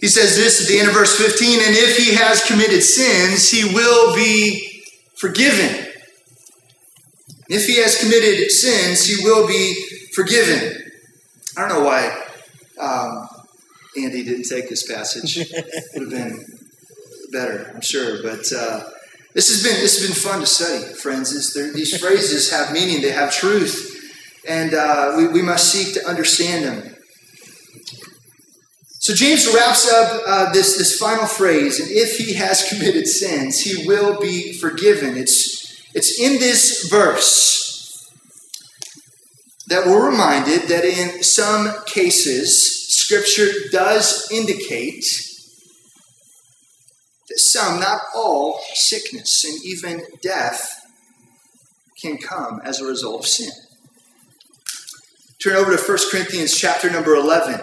He 0.00 0.08
says 0.08 0.36
this 0.36 0.62
at 0.62 0.68
the 0.68 0.78
end 0.78 0.88
of 0.88 0.94
verse 0.94 1.16
15 1.16 1.60
and 1.60 1.76
if 1.76 1.96
he 1.96 2.14
has 2.14 2.44
committed 2.44 2.82
sins, 2.82 3.50
he 3.50 3.72
will 3.74 4.14
be 4.14 4.82
forgiven. 5.16 5.86
If 7.48 7.66
he 7.66 7.76
has 7.82 7.98
committed 7.98 8.50
sins, 8.50 9.06
he 9.06 9.24
will 9.24 9.46
be 9.46 9.74
forgiven. 10.14 10.81
I 11.56 11.68
don't 11.68 11.78
know 11.78 11.84
why 11.84 12.08
um, 12.80 13.28
Andy 13.96 14.24
didn't 14.24 14.48
take 14.48 14.68
this 14.68 14.90
passage. 14.90 15.36
It 15.52 16.00
would 16.00 16.12
have 16.12 16.28
been 16.28 16.44
better, 17.30 17.70
I'm 17.74 17.82
sure. 17.82 18.22
But 18.22 18.50
uh, 18.52 18.84
this 19.34 19.48
has 19.48 19.62
been 19.62 19.80
this 19.80 19.98
has 19.98 20.06
been 20.06 20.14
fun 20.14 20.40
to 20.40 20.46
study, 20.46 20.94
friends. 20.94 21.54
these 21.74 21.96
phrases 21.98 22.50
have 22.50 22.72
meaning; 22.72 23.02
they 23.02 23.10
have 23.10 23.32
truth, 23.32 24.12
and 24.48 24.74
uh, 24.74 25.14
we, 25.16 25.28
we 25.28 25.42
must 25.42 25.72
seek 25.72 25.94
to 25.94 26.08
understand 26.08 26.64
them. 26.64 26.94
So 29.00 29.14
James 29.14 29.46
wraps 29.52 29.92
up 29.92 30.22
uh, 30.26 30.52
this 30.52 30.78
this 30.78 30.98
final 30.98 31.26
phrase, 31.26 31.80
and 31.80 31.90
if 31.90 32.16
he 32.16 32.34
has 32.34 32.68
committed 32.68 33.06
sins, 33.06 33.60
he 33.60 33.86
will 33.86 34.20
be 34.20 34.52
forgiven. 34.54 35.16
It's 35.16 35.82
it's 35.94 36.18
in 36.18 36.38
this 36.38 36.88
verse 36.88 37.61
that 39.68 39.86
we're 39.86 40.10
reminded 40.10 40.68
that 40.68 40.84
in 40.84 41.22
some 41.22 41.84
cases, 41.86 42.88
Scripture 42.88 43.48
does 43.70 44.28
indicate 44.30 45.04
that 47.28 47.38
some, 47.38 47.80
not 47.80 48.00
all, 48.14 48.60
sickness 48.74 49.44
and 49.44 49.64
even 49.64 50.02
death 50.22 50.80
can 52.00 52.18
come 52.18 52.60
as 52.64 52.80
a 52.80 52.84
result 52.84 53.20
of 53.20 53.26
sin. 53.26 53.50
Turn 55.42 55.56
over 55.56 55.76
to 55.76 55.82
1 55.82 55.98
Corinthians 56.10 56.56
chapter 56.56 56.90
number 56.90 57.14
11. 57.14 57.60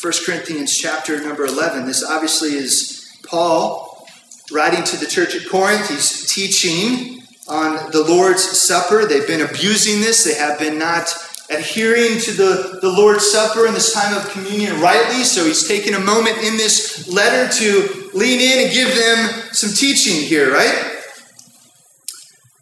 1 0.00 0.12
Corinthians 0.24 0.76
chapter 0.76 1.20
number 1.22 1.44
11. 1.44 1.86
This 1.86 2.04
obviously 2.04 2.50
is 2.50 3.18
Paul 3.26 4.06
writing 4.50 4.84
to 4.84 4.96
the 4.96 5.06
church 5.06 5.34
at 5.34 5.48
Corinth. 5.48 5.88
He's 5.88 6.32
teaching 6.32 7.22
on 7.48 7.90
the 7.90 8.04
Lord's 8.04 8.42
Supper. 8.42 9.06
They've 9.06 9.26
been 9.26 9.42
abusing 9.42 10.00
this, 10.00 10.24
they 10.24 10.34
have 10.34 10.58
been 10.58 10.78
not 10.78 11.08
adhering 11.50 12.20
to 12.20 12.32
the, 12.32 12.78
the 12.80 12.88
Lord's 12.88 13.30
Supper 13.30 13.66
and 13.66 13.74
this 13.74 13.92
time 13.92 14.16
of 14.16 14.30
communion 14.30 14.80
rightly. 14.80 15.24
So 15.24 15.44
he's 15.44 15.66
taken 15.66 15.94
a 15.94 16.00
moment 16.00 16.38
in 16.38 16.56
this 16.56 17.08
letter 17.08 17.52
to 17.58 18.10
lean 18.14 18.40
in 18.40 18.66
and 18.66 18.72
give 18.72 18.94
them 18.94 19.52
some 19.52 19.70
teaching 19.70 20.22
here, 20.22 20.52
right? 20.52 20.96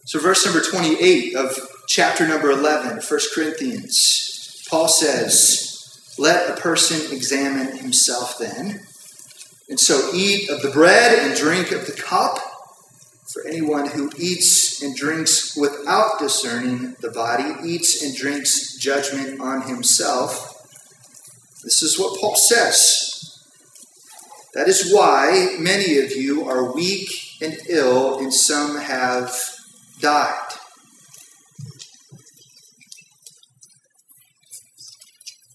So, 0.09 0.18
verse 0.18 0.46
number 0.46 0.62
28 0.62 1.37
of 1.37 1.59
chapter 1.87 2.27
number 2.27 2.51
11, 2.51 3.03
1 3.07 3.20
Corinthians, 3.35 4.66
Paul 4.70 4.88
says, 4.88 6.14
Let 6.18 6.48
a 6.48 6.59
person 6.59 7.14
examine 7.14 7.77
himself 7.77 8.38
then, 8.38 8.81
and 9.68 9.79
so 9.79 10.11
eat 10.14 10.48
of 10.48 10.62
the 10.62 10.70
bread 10.70 11.18
and 11.18 11.37
drink 11.37 11.72
of 11.72 11.85
the 11.85 11.92
cup. 11.92 12.38
For 13.32 13.46
anyone 13.46 13.86
who 13.88 14.10
eats 14.16 14.82
and 14.82 14.96
drinks 14.96 15.54
without 15.54 16.18
discerning 16.18 16.96
the 17.00 17.10
body 17.10 17.52
eats 17.62 18.02
and 18.02 18.16
drinks 18.16 18.76
judgment 18.78 19.38
on 19.40 19.62
himself. 19.62 20.54
This 21.62 21.82
is 21.82 21.98
what 21.98 22.18
Paul 22.18 22.36
says. 22.36 23.44
That 24.54 24.66
is 24.66 24.92
why 24.92 25.56
many 25.58 25.98
of 25.98 26.12
you 26.12 26.48
are 26.48 26.72
weak 26.72 27.10
and 27.42 27.58
ill, 27.68 28.18
and 28.18 28.32
some 28.32 28.78
have 28.78 29.30
died. 30.00 30.48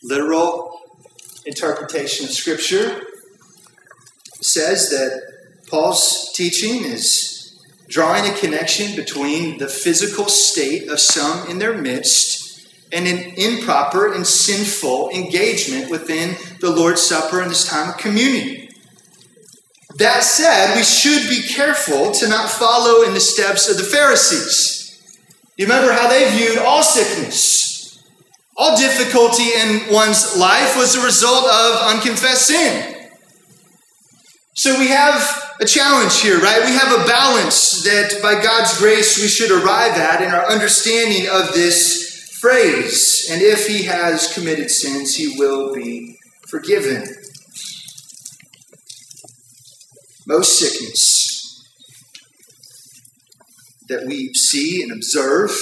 Literal 0.04 0.80
interpretation 1.46 2.26
of 2.26 2.32
Scripture 2.32 3.02
says 4.42 4.90
that 4.90 5.22
Paul's 5.70 6.32
teaching 6.36 6.84
is 6.84 7.43
drawing 7.94 8.26
a 8.26 8.36
connection 8.36 8.96
between 8.96 9.60
the 9.60 9.68
physical 9.68 10.28
state 10.28 10.90
of 10.90 11.00
some 11.00 11.48
in 11.48 11.60
their 11.60 11.80
midst 11.80 12.68
and 12.92 13.08
an 13.08 13.20
improper 13.38 14.12
and 14.12 14.26
sinful 14.26 15.12
engagement 15.12 15.92
within 15.92 16.36
the 16.60 16.72
Lord's 16.72 17.04
Supper 17.04 17.40
and 17.40 17.52
this 17.52 17.68
time 17.68 17.90
of 17.90 17.98
communion. 17.98 18.68
That 19.98 20.24
said, 20.24 20.76
we 20.76 20.84
should 20.84 21.30
be 21.30 21.48
careful 21.48 22.12
to 22.14 22.28
not 22.28 22.50
follow 22.50 23.04
in 23.04 23.14
the 23.14 23.20
steps 23.20 23.70
of 23.70 23.78
the 23.78 23.84
Pharisees. 23.84 25.00
You 25.56 25.68
remember 25.68 25.94
how 25.94 26.08
they 26.08 26.36
viewed 26.36 26.58
all 26.58 26.82
sickness, 26.82 28.04
all 28.58 28.76
difficulty 28.76 29.50
in 29.56 29.94
one's 29.94 30.36
life 30.36 30.76
was 30.76 30.96
a 30.96 31.06
result 31.06 31.46
of 31.46 31.94
unconfessed 31.94 32.48
sin. 32.48 33.12
So 34.56 34.80
we 34.80 34.88
have 34.88 35.43
a 35.64 35.66
challenge 35.66 36.20
here, 36.20 36.40
right? 36.40 36.66
We 36.66 36.74
have 36.74 36.92
a 36.92 37.06
balance 37.08 37.84
that 37.84 38.22
by 38.22 38.42
God's 38.44 38.78
grace 38.78 39.18
we 39.18 39.30
should 39.30 39.50
arrive 39.50 39.94
at 39.94 40.22
in 40.22 40.32
our 40.32 40.46
understanding 40.46 41.30
of 41.30 41.54
this 41.54 42.38
phrase. 42.42 43.30
And 43.32 43.42
if 43.42 43.66
he 43.68 43.84
has 43.84 44.34
committed 44.34 44.70
sins, 44.70 45.16
he 45.16 45.40
will 45.40 45.74
be 45.74 46.18
forgiven. 46.50 47.08
Most 50.28 50.60
sickness 50.60 51.66
that 53.88 54.06
we 54.06 54.34
see 54.34 54.84
and 54.84 54.92
observe 54.92 55.58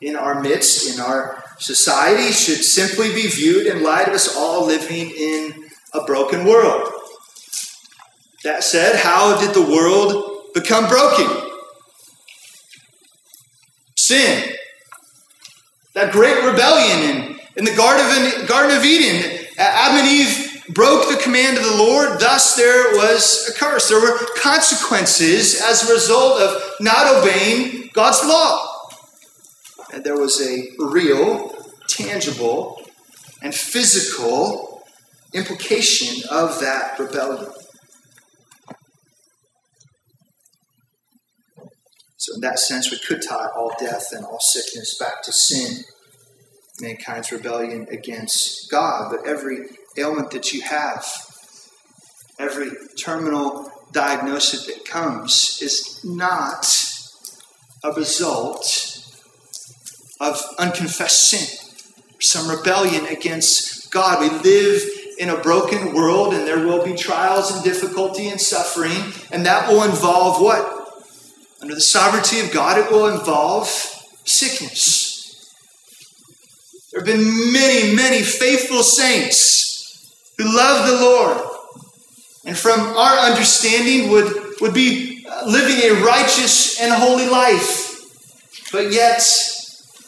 in 0.00 0.16
our 0.16 0.40
midst, 0.42 0.92
in 0.92 1.00
our 1.00 1.44
society, 1.60 2.32
should 2.32 2.64
simply 2.64 3.14
be 3.14 3.28
viewed 3.28 3.68
in 3.68 3.84
light 3.84 4.08
of 4.08 4.14
us 4.14 4.34
all 4.36 4.66
living 4.66 5.10
in 5.10 5.70
a 5.94 6.02
broken 6.04 6.44
world. 6.44 6.99
That 8.44 8.64
said, 8.64 8.96
how 8.96 9.38
did 9.40 9.54
the 9.54 9.62
world 9.62 10.54
become 10.54 10.88
broken? 10.88 11.26
Sin. 13.96 14.54
That 15.94 16.12
great 16.12 16.42
rebellion 16.44 17.10
in, 17.10 17.40
in 17.56 17.64
the 17.64 17.74
Garden 17.76 18.40
of, 18.42 18.48
Garden 18.48 18.76
of 18.76 18.84
Eden. 18.84 19.46
Adam 19.58 19.98
and 19.98 20.08
Eve 20.08 20.62
broke 20.70 21.08
the 21.08 21.22
command 21.22 21.58
of 21.58 21.64
the 21.64 21.76
Lord, 21.76 22.18
thus 22.20 22.56
there 22.56 22.94
was 22.94 23.50
a 23.50 23.58
curse. 23.58 23.88
There 23.88 24.00
were 24.00 24.18
consequences 24.36 25.60
as 25.60 25.88
a 25.88 25.92
result 25.92 26.40
of 26.40 26.62
not 26.80 27.14
obeying 27.16 27.90
God's 27.92 28.24
law. 28.24 28.66
And 29.92 30.04
there 30.04 30.16
was 30.16 30.40
a 30.40 30.68
real, 30.78 31.54
tangible, 31.88 32.82
and 33.42 33.54
physical 33.54 34.82
implication 35.34 36.22
of 36.30 36.60
that 36.60 36.98
rebellion. 36.98 37.50
In 42.40 42.48
that 42.48 42.58
sense, 42.58 42.90
we 42.90 42.98
could 42.98 43.20
tie 43.20 43.48
all 43.54 43.70
death 43.78 44.12
and 44.12 44.24
all 44.24 44.40
sickness 44.40 44.96
back 44.98 45.22
to 45.24 45.30
sin, 45.30 45.84
mankind's 46.80 47.30
rebellion 47.30 47.86
against 47.90 48.70
God. 48.70 49.10
But 49.10 49.28
every 49.28 49.58
ailment 49.98 50.30
that 50.30 50.50
you 50.50 50.62
have, 50.62 51.04
every 52.38 52.70
terminal 52.98 53.70
diagnosis 53.92 54.64
that 54.68 54.86
comes, 54.86 55.58
is 55.60 56.00
not 56.02 56.64
a 57.84 57.92
result 57.92 59.04
of 60.18 60.40
unconfessed 60.58 61.28
sin, 61.28 61.58
some 62.20 62.48
rebellion 62.48 63.04
against 63.04 63.92
God. 63.92 64.22
We 64.22 64.30
live 64.50 64.82
in 65.18 65.28
a 65.28 65.36
broken 65.36 65.92
world, 65.92 66.32
and 66.32 66.46
there 66.46 66.66
will 66.66 66.82
be 66.82 66.94
trials 66.94 67.54
and 67.54 67.62
difficulty 67.62 68.28
and 68.28 68.40
suffering, 68.40 69.12
and 69.30 69.44
that 69.44 69.68
will 69.68 69.82
involve 69.82 70.40
what? 70.40 70.79
Under 71.60 71.74
the 71.74 71.80
sovereignty 71.80 72.40
of 72.40 72.52
God, 72.52 72.78
it 72.78 72.90
will 72.90 73.08
involve 73.08 73.68
sickness. 74.24 75.52
There 76.90 77.00
have 77.00 77.06
been 77.06 77.52
many, 77.52 77.94
many 77.94 78.22
faithful 78.22 78.82
saints 78.82 80.32
who 80.38 80.44
love 80.56 80.88
the 80.88 81.04
Lord 81.04 81.50
and 82.44 82.56
from 82.56 82.80
our 82.80 83.18
understanding 83.18 84.10
would, 84.10 84.60
would 84.60 84.74
be 84.74 85.24
living 85.46 85.76
a 85.84 86.02
righteous 86.02 86.80
and 86.80 86.92
holy 86.92 87.26
life. 87.26 88.72
But 88.72 88.92
yet, 88.92 89.22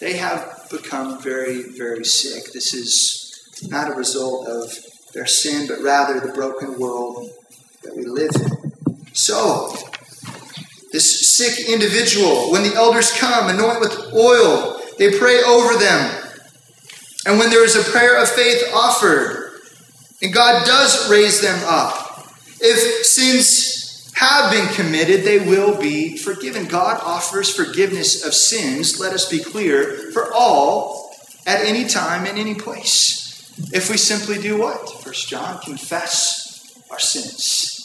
they 0.01 0.17
have 0.17 0.67
become 0.71 1.21
very, 1.21 1.62
very 1.62 2.05
sick. 2.05 2.53
This 2.53 2.73
is 2.75 3.69
not 3.69 3.91
a 3.91 3.95
result 3.95 4.49
of 4.49 4.73
their 5.12 5.27
sin, 5.27 5.67
but 5.69 5.81
rather 5.83 6.21
the 6.21 6.33
broken 6.33 6.79
world 6.79 7.31
that 7.83 7.97
we 7.97 8.05
live 8.07 8.31
in. 8.35 8.73
So, 9.12 9.77
this 10.93 11.35
sick 11.37 11.69
individual, 11.69 12.53
when 12.53 12.63
the 12.63 12.75
elders 12.75 13.11
come, 13.19 13.49
anoint 13.49 13.81
with 13.81 14.13
oil, 14.15 14.81
they 14.99 15.19
pray 15.19 15.43
over 15.43 15.79
them. 15.79 16.23
And 17.27 17.39
when 17.39 17.51
there 17.51 17.65
is 17.65 17.77
a 17.77 17.91
prayer 17.91 18.21
of 18.21 18.29
faith 18.29 18.63
offered, 18.75 19.61
and 20.21 20.33
God 20.33 20.67
does 20.67 21.11
raise 21.11 21.41
them 21.41 21.61
up, 21.67 22.29
if 22.61 23.07
sins 23.07 24.13
have 24.15 24.53
been 24.53 24.69
committed, 24.75 25.25
they 25.25 25.39
will 25.39 25.81
be 25.81 26.17
forgiven. 26.17 26.67
God 26.67 27.01
offers 27.03 27.53
forgiveness 27.53 28.25
of 28.25 28.35
sins, 28.35 29.01
let 29.01 29.13
us 29.13 29.29
be 29.29 29.43
clear, 29.43 30.11
for 30.13 30.33
all 30.33 31.17
at 31.47 31.65
any 31.65 31.85
time 31.87 32.27
in 32.27 32.37
any 32.37 32.55
place. 32.55 33.53
If 33.73 33.91
we 33.91 33.97
simply 33.97 34.41
do 34.41 34.59
what? 34.59 35.03
First 35.03 35.29
John, 35.29 35.61
confess 35.61 36.77
our 36.91 37.01
sins. 37.01 37.82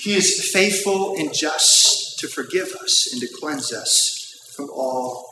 He 0.00 0.16
is 0.16 0.50
faithful 0.50 1.14
and 1.18 1.32
just 1.34 2.18
to 2.20 2.28
forgive 2.28 2.68
us 2.82 3.12
and 3.12 3.20
to 3.20 3.28
cleanse 3.38 3.70
us 3.70 4.50
from 4.56 4.70
all 4.70 5.28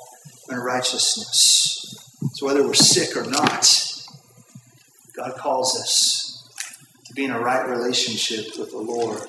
unrighteousness. 0.51 2.15
So, 2.35 2.45
whether 2.45 2.63
we're 2.63 2.75
sick 2.75 3.17
or 3.17 3.25
not, 3.25 3.67
God 5.17 5.37
calls 5.37 5.81
us 5.81 6.51
to 7.07 7.15
be 7.15 7.25
in 7.25 7.31
a 7.31 7.41
right 7.41 7.67
relationship 7.67 8.59
with 8.59 8.71
the 8.71 8.79
Lord, 8.79 9.23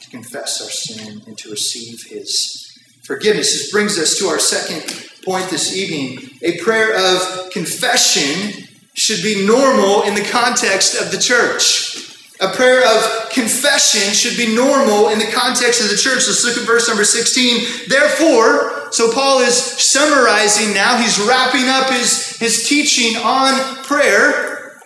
to 0.00 0.10
confess 0.10 0.62
our 0.62 0.70
sin, 0.70 1.22
and 1.26 1.36
to 1.36 1.50
receive 1.50 2.04
His 2.04 2.78
forgiveness. 3.04 3.52
This 3.52 3.70
brings 3.70 3.98
us 3.98 4.18
to 4.18 4.28
our 4.28 4.38
second 4.38 5.10
point 5.24 5.50
this 5.50 5.76
evening. 5.76 6.38
A 6.42 6.58
prayer 6.58 6.94
of 6.96 7.50
confession 7.50 8.66
should 8.94 9.22
be 9.22 9.46
normal 9.46 10.04
in 10.04 10.14
the 10.14 10.24
context 10.24 11.00
of 11.00 11.10
the 11.10 11.18
church. 11.18 12.09
A 12.40 12.48
prayer 12.48 12.82
of 12.86 13.30
confession 13.30 14.14
should 14.14 14.36
be 14.36 14.54
normal 14.54 15.10
in 15.10 15.18
the 15.18 15.30
context 15.30 15.82
of 15.82 15.90
the 15.90 15.96
church. 15.96 16.26
Let's 16.26 16.42
look 16.44 16.56
at 16.56 16.66
verse 16.66 16.88
number 16.88 17.04
16. 17.04 17.88
Therefore, 17.88 18.90
so 18.92 19.12
Paul 19.12 19.40
is 19.40 19.54
summarizing 19.56 20.72
now, 20.72 20.96
he's 20.96 21.20
wrapping 21.20 21.68
up 21.68 21.90
his, 21.90 22.38
his 22.38 22.66
teaching 22.66 23.16
on 23.16 23.84
prayer. 23.84 24.80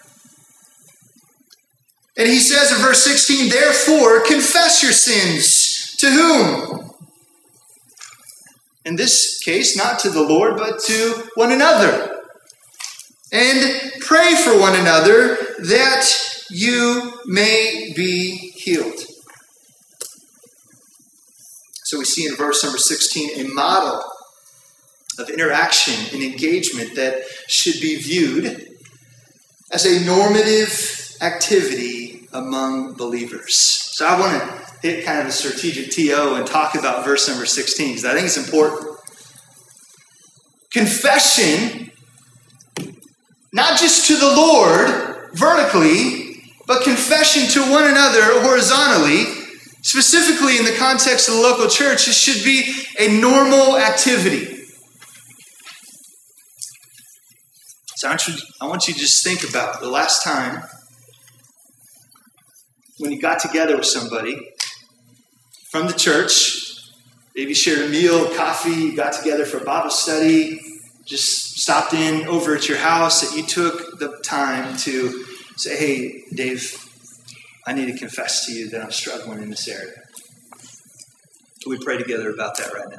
And 2.17 2.29
he 2.29 2.41
says 2.41 2.73
in 2.73 2.79
verse 2.79 3.05
16, 3.05 3.49
Therefore, 3.49 4.25
confess 4.25 4.83
your 4.83 4.93
sins. 4.93 5.97
To 5.99 6.11
whom? 6.11 6.91
In 8.85 8.97
this 8.97 9.39
case, 9.39 9.77
not 9.77 10.01
to 10.01 10.11
the 10.11 10.23
Lord, 10.23 10.57
but 10.57 10.81
to 10.81 11.31
one 11.37 11.53
another. 11.53 12.21
And 13.33 13.93
pray 14.01 14.35
for 14.35 14.59
one 14.59 14.79
another 14.79 15.37
that 15.61 16.07
you 16.51 17.14
may 17.27 17.93
be 17.97 18.53
healed. 18.57 19.01
So 21.85 21.99
we 21.99 22.05
see 22.05 22.27
in 22.27 22.35
verse 22.35 22.65
number 22.65 22.79
16 22.79 23.41
a 23.41 23.49
model 23.53 24.03
of 25.19 25.31
interaction 25.31 25.95
and 26.13 26.23
engagement 26.23 26.97
that 26.97 27.23
should 27.47 27.81
be 27.81 27.97
viewed 27.97 28.69
as 29.71 29.87
a 29.87 30.05
normative 30.05 31.17
activity 31.21 32.27
among 32.33 32.95
believers. 32.95 33.57
So 33.57 34.07
I 34.07 34.19
want 34.19 34.43
to 34.43 34.65
hit 34.83 35.05
kind 35.05 35.21
of 35.21 35.27
a 35.27 35.33
strategic 35.33 35.91
TO 35.91 36.35
and 36.35 36.47
talk 36.47 36.75
about 36.75 37.05
verse 37.05 37.29
number 37.29 37.47
16 37.47 37.89
because 37.89 38.05
I 38.05 38.15
think 38.15 38.27
it's 38.27 38.37
important. 38.37 38.99
Confession, 40.73 41.91
not 43.53 43.79
just 43.79 44.09
to 44.09 44.17
the 44.17 44.27
Lord 44.27 45.31
vertically, 45.35 46.24
but 46.67 46.83
confession 46.83 47.49
to 47.51 47.71
one 47.71 47.85
another 47.85 48.41
horizontally, 48.41 49.25
specifically 49.83 50.59
in 50.59 50.65
the 50.65 50.75
context 50.79 51.29
of 51.29 51.35
the 51.35 51.41
local 51.41 51.69
church, 51.69 52.09
it 52.09 52.15
should 52.15 52.43
be 52.45 52.85
a 52.99 53.21
normal 53.21 53.77
activity. 53.77 54.51
So 57.97 58.09
I 58.09 58.67
want 58.67 58.89
you, 58.89 58.95
to 58.95 59.01
just 59.01 59.25
think 59.25 59.49
about 59.49 59.81
the 59.81 59.89
last 59.89 60.23
time 60.25 60.63
when 62.99 63.13
you 63.13 63.21
got 63.21 63.41
together 63.41 63.77
with 63.77 63.87
somebody 63.87 64.37
from 65.71 65.87
the 65.87 65.93
church, 65.93 66.77
maybe 67.35 67.55
shared 67.55 67.81
a 67.81 67.89
meal, 67.89 68.35
coffee, 68.35 68.95
got 68.95 69.13
together 69.13 69.45
for 69.45 69.59
Bible 69.65 69.91
study, 69.91 70.61
just 71.05 71.59
stopped 71.59 71.95
in 71.95 72.27
over 72.27 72.55
at 72.55 72.69
your 72.69 72.79
house, 72.79 73.21
that 73.21 73.37
you 73.37 73.45
took 73.47 73.99
the 73.99 74.19
time 74.25 74.77
to 74.79 75.25
say, 75.57 75.77
hey, 75.77 76.25
Dave, 76.35 76.77
I 77.67 77.73
need 77.73 77.87
to 77.87 77.99
confess 77.99 78.47
to 78.47 78.53
you 78.53 78.69
that 78.71 78.83
I'm 78.83 78.93
struggling 78.93 79.43
in 79.43 79.51
this 79.51 79.69
area. 79.69 79.95
Can 81.63 81.71
We 81.71 81.79
pray 81.79 81.97
together 81.97 82.31
about 82.31 82.59
that 82.59 82.73
right 82.73 82.91
now. 82.91 82.99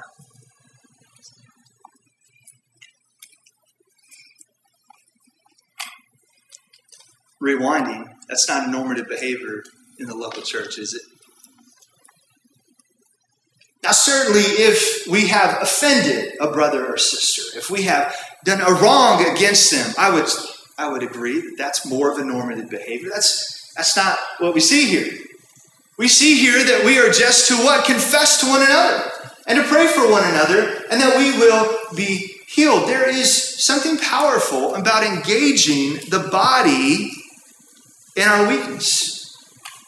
Rewinding, 7.41 8.07
that's 8.27 8.49
not 8.49 8.67
a 8.67 8.71
normative 8.71 9.07
behavior 9.07 9.63
in 9.99 10.07
the 10.07 10.15
local 10.15 10.41
church, 10.41 10.79
is 10.79 10.93
it? 10.93 11.01
Now, 13.83 13.91
certainly, 13.91 14.41
if 14.41 15.05
we 15.07 15.27
have 15.27 15.61
offended 15.61 16.33
a 16.41 16.49
brother 16.49 16.87
or 16.87 16.97
sister, 16.97 17.55
if 17.55 17.69
we 17.69 17.83
have 17.83 18.15
done 18.43 18.61
a 18.61 18.73
wrong 18.81 19.23
against 19.29 19.69
them, 19.69 19.93
I 19.95 20.11
would, 20.11 20.27
I 20.77 20.89
would 20.91 21.03
agree 21.03 21.41
that 21.41 21.55
that's 21.57 21.89
more 21.89 22.11
of 22.11 22.17
a 22.17 22.25
normative 22.25 22.69
behavior. 22.69 23.09
That's, 23.13 23.71
that's 23.75 23.95
not 23.95 24.17
what 24.39 24.53
we 24.53 24.59
see 24.59 24.85
here. 24.85 25.11
We 25.97 26.07
see 26.09 26.37
here 26.37 26.63
that 26.63 26.83
we 26.83 26.99
are 26.99 27.09
just 27.09 27.47
to 27.47 27.55
what? 27.55 27.85
Confess 27.85 28.41
to 28.41 28.47
one 28.47 28.61
another 28.61 29.09
and 29.47 29.57
to 29.57 29.63
pray 29.63 29.87
for 29.87 30.09
one 30.09 30.23
another, 30.23 30.83
and 30.89 30.99
that 30.99 31.17
we 31.17 31.37
will 31.37 31.77
be 31.95 32.35
healed. 32.47 32.89
There 32.89 33.07
is 33.07 33.63
something 33.63 33.97
powerful 33.97 34.73
about 34.75 35.03
engaging 35.03 35.99
the 36.09 36.27
body 36.31 37.11
in 38.15 38.27
our 38.27 38.47
weakness. 38.47 39.37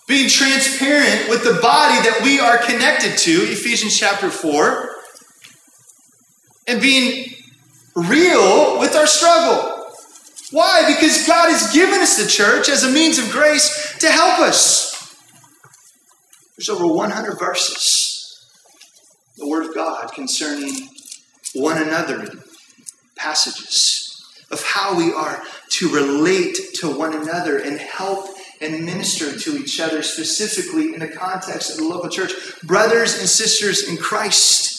Being 0.07 0.29
transparent 0.29 1.29
with 1.29 1.43
the 1.43 1.59
body 1.59 1.95
that 2.07 2.21
we 2.23 2.39
are 2.39 2.57
connected 2.59 3.17
to, 3.17 3.31
Ephesians 3.31 3.97
chapter 3.97 4.29
4, 4.29 4.95
and 6.67 6.79
being 6.79 7.33
real 7.95 8.79
with 8.79 8.95
our 8.95 9.07
struggle. 9.07 9.76
Why? 10.51 10.93
Because 10.93 11.27
God 11.27 11.49
has 11.49 11.73
given 11.73 11.99
us 11.99 12.21
the 12.21 12.29
church 12.29 12.69
as 12.69 12.83
a 12.83 12.91
means 12.91 13.17
of 13.17 13.29
grace 13.31 13.97
to 13.99 14.09
help 14.09 14.39
us. 14.39 15.15
There's 16.55 16.69
over 16.69 16.87
100 16.87 17.37
verses, 17.37 18.47
the 19.37 19.47
Word 19.47 19.65
of 19.65 19.75
God 19.75 20.11
concerning 20.13 20.89
one 21.53 21.81
another, 21.81 22.27
passages 23.15 24.23
of 24.49 24.63
how 24.63 24.97
we 24.97 25.11
are 25.11 25.43
to 25.69 25.89
relate 25.89 26.57
to 26.75 26.97
one 26.97 27.13
another 27.13 27.57
and 27.57 27.79
help 27.79 28.29
and 28.61 28.85
minister 28.85 29.37
to 29.37 29.57
each 29.57 29.79
other, 29.79 30.01
specifically 30.01 30.93
in 30.93 30.99
the 30.99 31.07
context 31.07 31.71
of 31.71 31.77
the 31.77 31.83
local 31.83 32.09
church. 32.09 32.33
Brothers 32.63 33.19
and 33.19 33.27
sisters 33.27 33.87
in 33.87 33.97
Christ, 33.97 34.76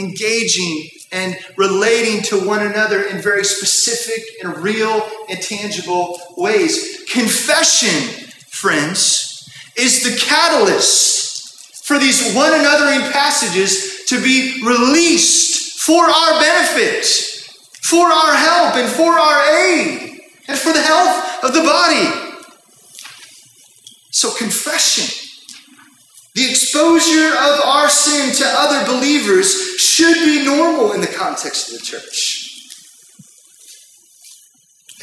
engaging 0.00 0.88
and 1.12 1.36
relating 1.56 2.22
to 2.22 2.46
one 2.46 2.64
another 2.64 3.02
in 3.02 3.18
very 3.18 3.44
specific 3.44 4.22
and 4.42 4.58
real 4.58 5.08
and 5.28 5.40
tangible 5.40 6.18
ways. 6.36 7.04
Confession, 7.10 8.28
friends, 8.48 9.48
is 9.76 10.02
the 10.02 10.16
catalyst 10.24 11.84
for 11.84 11.98
these 11.98 12.34
one 12.34 12.52
anothering 12.52 13.10
passages 13.10 14.04
to 14.06 14.22
be 14.22 14.62
released 14.64 15.80
for 15.80 16.04
our 16.04 16.40
benefit, 16.40 17.04
for 17.82 18.06
our 18.06 18.34
help, 18.34 18.76
and 18.76 18.88
for 18.88 19.10
our 19.10 19.66
aid, 19.66 20.20
and 20.46 20.58
for 20.58 20.72
the 20.72 20.82
health 20.82 21.44
of 21.44 21.54
the 21.54 21.62
body. 21.62 22.36
So, 24.12 24.32
confession, 24.36 25.19
the 26.40 26.48
exposure 26.48 27.28
of 27.28 27.60
our 27.66 27.90
sin 27.90 28.34
to 28.34 28.44
other 28.46 28.86
believers, 28.86 29.76
should 29.76 30.14
be 30.24 30.42
normal 30.42 30.92
in 30.92 31.02
the 31.02 31.06
context 31.06 31.70
of 31.70 31.78
the 31.78 31.84
church. 31.84 32.70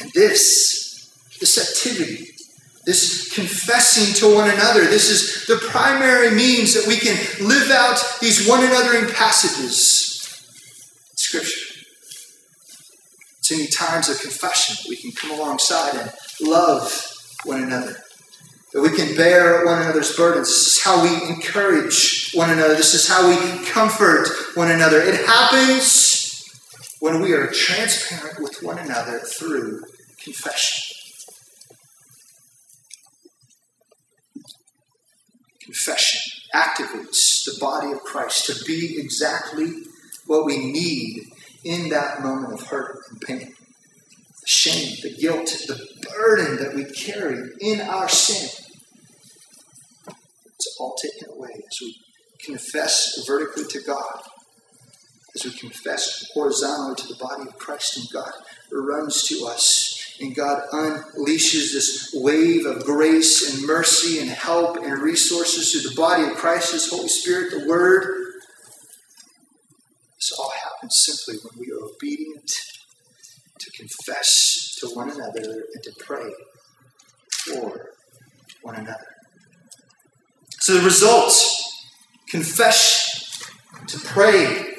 And 0.00 0.10
this, 0.14 1.12
this 1.38 1.58
activity, 1.58 2.30
this 2.86 3.32
confessing 3.32 4.14
to 4.14 4.34
one 4.34 4.50
another, 4.50 4.84
this 4.84 5.08
is 5.08 5.46
the 5.46 5.64
primary 5.68 6.32
means 6.32 6.74
that 6.74 6.88
we 6.88 6.96
can 6.96 7.16
live 7.46 7.70
out 7.70 8.02
these 8.20 8.48
one 8.48 8.60
anothering 8.60 9.14
passages 9.14 10.42
in 11.10 11.16
Scripture. 11.16 11.84
It's 13.38 13.50
in 13.52 13.66
times 13.68 14.08
of 14.08 14.20
confession 14.20 14.76
that 14.76 14.88
we 14.88 14.96
can 14.96 15.12
come 15.12 15.38
alongside 15.38 15.94
and 15.94 16.12
love 16.40 16.92
one 17.44 17.62
another 17.62 17.96
that 18.72 18.82
we 18.82 18.90
can 18.90 19.16
bear 19.16 19.64
one 19.64 19.82
another's 19.82 20.14
burdens. 20.14 20.48
This 20.48 20.76
is 20.76 20.82
how 20.82 21.02
we 21.02 21.28
encourage 21.28 22.32
one 22.34 22.50
another. 22.50 22.74
This 22.74 22.94
is 22.94 23.08
how 23.08 23.28
we 23.28 23.64
comfort 23.66 24.28
one 24.54 24.70
another. 24.70 25.00
It 25.00 25.26
happens 25.26 26.44
when 27.00 27.20
we 27.22 27.32
are 27.32 27.46
transparent 27.46 28.40
with 28.40 28.62
one 28.62 28.78
another 28.78 29.20
through 29.20 29.82
confession. 30.22 30.96
Confession 35.62 36.20
activates 36.54 37.44
the 37.44 37.56
body 37.60 37.92
of 37.92 38.00
Christ 38.00 38.46
to 38.46 38.64
be 38.64 38.98
exactly 38.98 39.82
what 40.26 40.44
we 40.44 40.58
need 40.58 41.24
in 41.64 41.88
that 41.90 42.22
moment 42.22 42.54
of 42.54 42.66
hurt 42.66 42.98
and 43.10 43.20
pain 43.20 43.54
shame, 44.48 44.96
the 45.02 45.14
guilt, 45.14 45.46
the 45.66 45.78
burden 46.08 46.56
that 46.56 46.74
we 46.74 46.82
carry 46.84 47.50
in 47.60 47.82
our 47.82 48.08
sin. 48.08 48.48
It's 50.46 50.76
all 50.80 50.96
taken 50.96 51.34
away 51.36 51.50
as 51.50 51.78
we 51.82 52.00
confess 52.42 53.26
vertically 53.26 53.64
to 53.64 53.82
God, 53.86 54.22
as 55.34 55.44
we 55.44 55.50
confess 55.50 56.30
horizontally 56.32 56.94
to 56.96 57.08
the 57.08 57.18
body 57.20 57.42
of 57.42 57.58
Christ, 57.58 57.98
and 57.98 58.06
God 58.10 58.32
runs 58.72 59.24
to 59.24 59.44
us, 59.44 60.16
and 60.18 60.34
God 60.34 60.62
unleashes 60.72 61.74
this 61.74 62.10
wave 62.14 62.64
of 62.64 62.86
grace 62.86 63.54
and 63.54 63.66
mercy 63.66 64.18
and 64.18 64.30
help 64.30 64.78
and 64.78 65.02
resources 65.02 65.72
through 65.72 65.90
the 65.90 65.94
body 65.94 66.24
of 66.24 66.38
Christ, 66.38 66.72
His 66.72 66.88
Holy 66.88 67.08
Spirit, 67.08 67.50
the 67.50 67.68
Word. 67.68 68.14
This 70.16 70.32
all 70.38 70.52
happens 70.64 70.96
simply 70.96 71.38
when 71.42 71.60
we 71.60 71.70
are 71.70 71.84
obedient 71.84 72.50
confess 73.78 74.76
to 74.80 74.88
one 74.88 75.10
another 75.10 75.64
and 75.74 75.82
to 75.82 75.92
pray 75.98 76.30
for 77.30 77.92
one 78.62 78.74
another. 78.74 79.06
So 80.60 80.74
the 80.74 80.82
result 80.82 81.32
confess, 82.28 83.40
to 83.86 83.98
pray. 83.98 84.74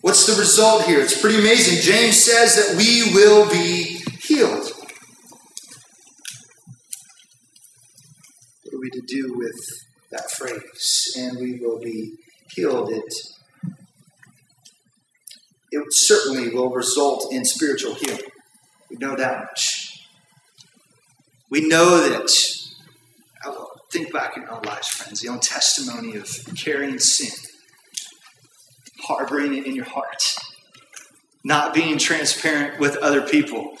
What's 0.00 0.26
the 0.26 0.38
result 0.38 0.84
here? 0.84 1.00
It's 1.00 1.20
pretty 1.20 1.38
amazing. 1.38 1.80
James 1.82 2.22
says 2.22 2.56
that 2.56 2.76
we 2.76 3.14
will 3.14 3.48
be 3.50 4.00
healed. 4.20 4.72
What 8.62 8.74
are 8.74 8.80
we 8.80 8.90
to 8.90 9.02
do 9.06 9.34
with 9.36 9.54
that 10.10 10.30
phrase? 10.30 11.14
And 11.16 11.38
we 11.38 11.60
will 11.60 11.78
be 11.80 12.16
healed. 12.54 12.90
It 12.90 13.12
it 15.74 15.92
certainly 15.92 16.50
will 16.50 16.70
result 16.70 17.32
in 17.32 17.44
spiritual 17.44 17.94
healing. 17.94 18.20
We 18.90 18.96
know 18.96 19.16
that 19.16 19.40
much. 19.40 20.06
We 21.50 21.68
know 21.68 22.08
that, 22.08 22.30
think 23.90 24.12
back 24.12 24.36
in 24.36 24.42
our 24.44 24.60
lives, 24.62 24.88
friends, 24.88 25.20
the 25.20 25.28
own 25.28 25.38
testimony 25.38 26.16
of 26.16 26.28
carrying 26.56 26.98
sin, 26.98 27.30
harboring 29.02 29.54
it 29.54 29.66
in 29.66 29.76
your 29.76 29.84
heart, 29.84 30.34
not 31.44 31.72
being 31.72 31.96
transparent 31.96 32.80
with 32.80 32.96
other 32.96 33.22
people. 33.22 33.76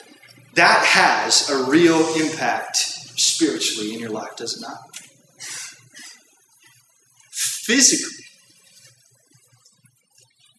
That 0.54 0.84
has 0.84 1.50
a 1.50 1.64
real 1.68 1.98
impact 2.14 2.76
spiritually 2.76 3.92
in 3.94 3.98
your 3.98 4.10
life, 4.10 4.36
does 4.36 4.56
it 4.56 4.60
not? 4.60 4.78
Physically, 7.32 8.24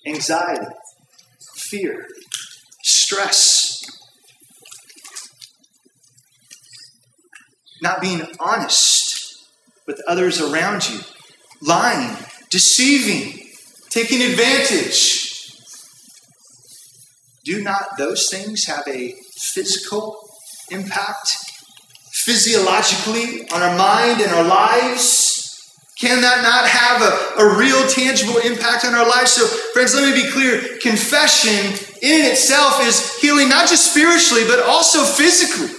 anxiety, 0.05 0.65
fear, 1.69 2.07
stress, 2.83 3.83
not 7.81 8.01
being 8.01 8.25
honest 8.39 9.45
with 9.87 10.01
others 10.07 10.41
around 10.41 10.89
you, 10.89 10.99
lying, 11.61 12.17
deceiving, 12.49 13.49
taking 13.89 14.21
advantage. 14.21 15.51
Do 17.43 17.61
not 17.61 17.97
those 17.97 18.29
things 18.29 18.65
have 18.65 18.87
a 18.87 19.13
physical 19.37 20.17
impact 20.71 21.37
physiologically 22.11 23.47
on 23.51 23.61
our 23.61 23.77
mind 23.77 24.21
and 24.21 24.31
our 24.31 24.43
lives? 24.43 25.34
Can 25.99 26.21
that 26.21 26.43
not 26.43 26.67
have 26.67 27.01
a, 27.01 27.43
a 27.43 27.57
real 27.57 27.87
tangible 27.87 28.37
impact 28.39 28.83
on 28.83 28.93
our 28.93 29.07
lives? 29.07 29.31
So, 29.31 29.47
friends, 29.71 29.95
let 29.95 30.03
me 30.03 30.23
be 30.23 30.29
clear. 30.29 30.77
Confession 30.81 31.71
in 32.01 32.25
itself 32.25 32.85
is 32.85 33.17
healing 33.19 33.47
not 33.47 33.69
just 33.69 33.91
spiritually, 33.91 34.43
but 34.45 34.59
also 34.59 35.03
physically. 35.03 35.73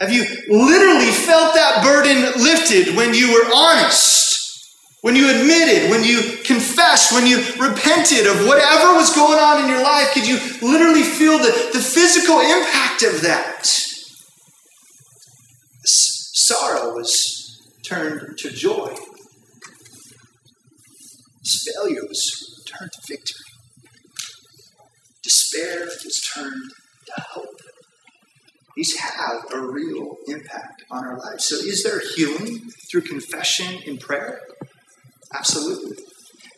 Have 0.00 0.12
you 0.12 0.24
literally 0.48 1.10
felt 1.10 1.54
that 1.54 1.82
burden 1.82 2.42
lifted 2.42 2.96
when 2.96 3.14
you 3.14 3.32
were 3.32 3.50
honest? 3.54 4.28
When 5.02 5.14
you 5.14 5.30
admitted, 5.30 5.90
when 5.90 6.02
you 6.02 6.38
confessed, 6.42 7.12
when 7.12 7.24
you 7.26 7.38
repented 7.58 8.26
of 8.26 8.46
whatever 8.46 8.94
was 8.94 9.14
going 9.14 9.38
on 9.38 9.62
in 9.62 9.68
your 9.68 9.82
life, 9.82 10.10
could 10.12 10.26
you 10.26 10.38
literally 10.60 11.04
feel 11.04 11.38
the, 11.38 11.70
the 11.72 11.78
physical 11.78 12.40
impact 12.40 13.04
of 13.04 13.22
that? 13.22 13.87
Sorrow 16.48 16.94
was 16.94 17.60
turned 17.84 18.38
to 18.38 18.50
joy. 18.50 18.94
Failure 21.44 22.06
was 22.08 22.64
turned 22.66 22.90
to 22.90 23.00
victory. 23.06 23.44
Despair 25.22 25.80
was 25.84 26.26
turned 26.34 26.70
to 27.04 27.22
hope. 27.32 27.60
These 28.76 28.98
have 28.98 29.44
a 29.52 29.60
real 29.60 30.16
impact 30.26 30.84
on 30.90 31.04
our 31.04 31.18
lives. 31.18 31.44
So, 31.48 31.56
is 31.56 31.82
there 31.82 32.00
healing 32.16 32.70
through 32.90 33.02
confession 33.02 33.82
and 33.86 34.00
prayer? 34.00 34.40
Absolutely. 35.34 35.98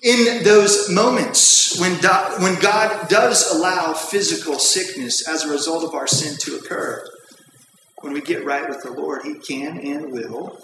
In 0.05 0.45
those 0.45 0.89
moments 0.89 1.81
when, 1.81 2.01
do, 2.01 2.09
when 2.39 2.61
God 2.61 3.09
does 3.09 3.53
allow 3.53 3.95
physical 3.95 4.61
sickness 4.61 5.27
as 5.29 5.45
a 5.45 5.51
result 5.51 5.83
of 5.83 5.95
our 5.95 6.07
sin 6.07 6.37
to 6.43 6.57
occur, 6.57 7.05
when 8.01 8.13
we 8.13 8.21
get 8.21 8.45
right 8.45 8.69
with 8.69 8.83
the 8.83 8.93
Lord, 8.93 9.23
He 9.25 9.35
can 9.35 9.79
and 9.79 10.13
will 10.13 10.59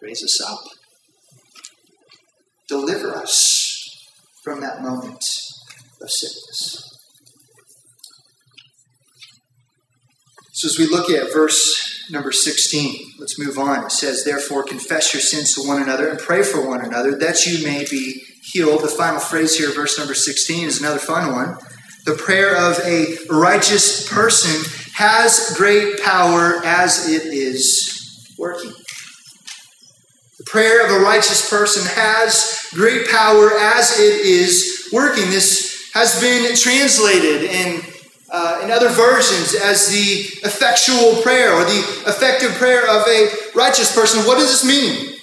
raise 0.00 0.22
us 0.22 0.40
up, 0.40 0.60
deliver 2.68 3.14
us 3.14 4.08
from 4.42 4.60
that 4.60 4.80
moment 4.80 5.24
of 6.00 6.10
sickness. 6.10 6.84
So, 10.52 10.66
as 10.66 10.78
we 10.78 10.86
look 10.86 11.08
at 11.10 11.32
verse 11.32 12.08
number 12.10 12.32
16, 12.32 13.12
let's 13.20 13.38
move 13.38 13.58
on. 13.58 13.84
It 13.84 13.92
says, 13.92 14.24
Therefore, 14.24 14.64
confess 14.64 15.14
your 15.14 15.20
sins 15.20 15.54
to 15.54 15.66
one 15.66 15.80
another 15.80 16.08
and 16.08 16.18
pray 16.18 16.42
for 16.42 16.66
one 16.66 16.84
another 16.84 17.16
that 17.18 17.46
you 17.46 17.64
may 17.64 17.84
be 17.88 18.24
healed. 18.42 18.82
The 18.82 18.88
final 18.88 19.20
phrase 19.20 19.56
here, 19.56 19.72
verse 19.72 19.98
number 19.98 20.14
16, 20.14 20.66
is 20.66 20.80
another 20.80 20.98
fun 20.98 21.32
one. 21.32 21.58
The 22.06 22.14
prayer 22.14 22.56
of 22.56 22.78
a 22.84 23.18
righteous 23.28 24.08
person 24.08 24.64
has 24.98 25.54
great 25.56 26.00
power 26.00 26.60
as 26.64 27.08
it 27.08 27.32
is 27.32 28.34
working. 28.36 28.72
The 30.38 30.44
prayer 30.44 30.84
of 30.84 30.90
a 30.90 31.04
righteous 31.04 31.48
person 31.48 31.86
has 31.94 32.66
great 32.74 33.08
power 33.08 33.52
as 33.60 33.96
it 34.00 34.26
is 34.26 34.90
working. 34.92 35.30
This 35.30 35.92
has 35.94 36.20
been 36.20 36.52
translated 36.56 37.44
in 37.44 37.80
uh, 38.30 38.60
in 38.64 38.72
other 38.72 38.88
versions 38.88 39.54
as 39.54 39.88
the 39.88 40.26
effectual 40.42 41.22
prayer 41.22 41.52
or 41.52 41.62
the 41.62 41.78
effective 42.08 42.50
prayer 42.54 42.82
of 42.90 43.06
a 43.06 43.30
righteous 43.54 43.94
person. 43.94 44.26
What 44.26 44.34
does 44.34 44.48
this 44.50 44.64
mean? 44.64 45.14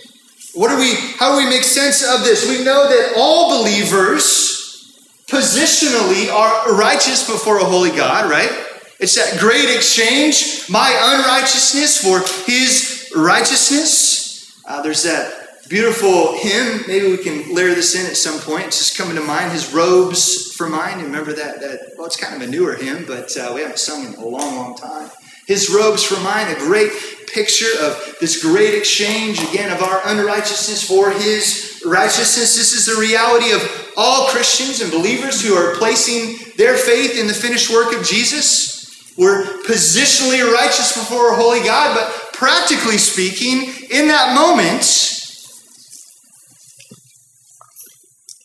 What 0.53 0.69
do 0.69 0.77
we 0.77 0.95
how 1.19 1.33
do 1.33 1.43
we 1.43 1.49
make 1.49 1.63
sense 1.63 2.01
of 2.01 2.23
this? 2.23 2.47
We 2.47 2.63
know 2.63 2.87
that 2.87 3.15
all 3.17 3.59
believers 3.59 4.95
positionally 5.29 6.31
are 6.31 6.73
righteous 6.75 7.29
before 7.29 7.59
a 7.59 7.65
holy 7.65 7.91
God, 7.91 8.31
right? 8.31 8.64
It's 8.99 9.15
that 9.15 9.39
great 9.39 9.69
exchange, 9.75 10.69
my 10.69 10.89
unrighteousness 10.89 11.97
for 12.01 12.19
his 12.49 13.11
righteousness. 13.15 14.61
Uh, 14.65 14.81
there's 14.81 15.03
that 15.03 15.45
beautiful 15.67 16.37
hymn. 16.37 16.81
Maybe 16.87 17.09
we 17.09 17.17
can 17.17 17.53
layer 17.53 17.73
this 17.73 17.95
in 17.95 18.05
at 18.05 18.15
some 18.15 18.39
point. 18.39 18.67
It's 18.67 18.77
just 18.77 18.97
coming 18.97 19.15
to 19.15 19.21
mind. 19.21 19.51
His 19.51 19.73
robes 19.73 20.53
for 20.55 20.69
mine. 20.69 20.99
You 20.99 21.05
remember 21.05 21.33
that? 21.33 21.59
That 21.59 21.93
well, 21.97 22.07
it's 22.07 22.17
kind 22.17 22.41
of 22.41 22.47
a 22.47 22.51
newer 22.51 22.75
hymn, 22.75 23.05
but 23.05 23.35
uh, 23.37 23.51
we 23.53 23.61
haven't 23.61 23.79
sung 23.79 24.05
in 24.05 24.13
a 24.15 24.25
long, 24.25 24.55
long 24.55 24.75
time. 24.75 25.09
His 25.47 25.69
robes 25.69 26.03
for 26.03 26.19
mine. 26.21 26.47
A 26.55 26.59
great 26.59 26.91
picture 27.27 27.71
of 27.81 28.15
this 28.19 28.41
great 28.41 28.75
exchange 28.75 29.41
again 29.49 29.71
of 29.71 29.81
our 29.81 30.01
unrighteousness 30.05 30.87
for 30.87 31.11
His 31.11 31.81
righteousness. 31.85 32.55
This 32.55 32.73
is 32.73 32.85
the 32.85 32.99
reality 32.99 33.51
of 33.51 33.93
all 33.97 34.27
Christians 34.29 34.81
and 34.81 34.91
believers 34.91 35.45
who 35.45 35.53
are 35.53 35.75
placing 35.75 36.53
their 36.57 36.75
faith 36.75 37.19
in 37.19 37.27
the 37.27 37.33
finished 37.33 37.71
work 37.71 37.93
of 37.93 38.05
Jesus. 38.05 38.74
We're 39.17 39.43
positionally 39.63 40.43
righteous 40.51 40.93
before 40.93 41.31
a 41.31 41.35
holy 41.35 41.63
God, 41.63 41.95
but 41.95 42.33
practically 42.33 42.97
speaking, 42.97 43.73
in 43.89 44.09
that 44.09 44.35
moment, 44.35 44.83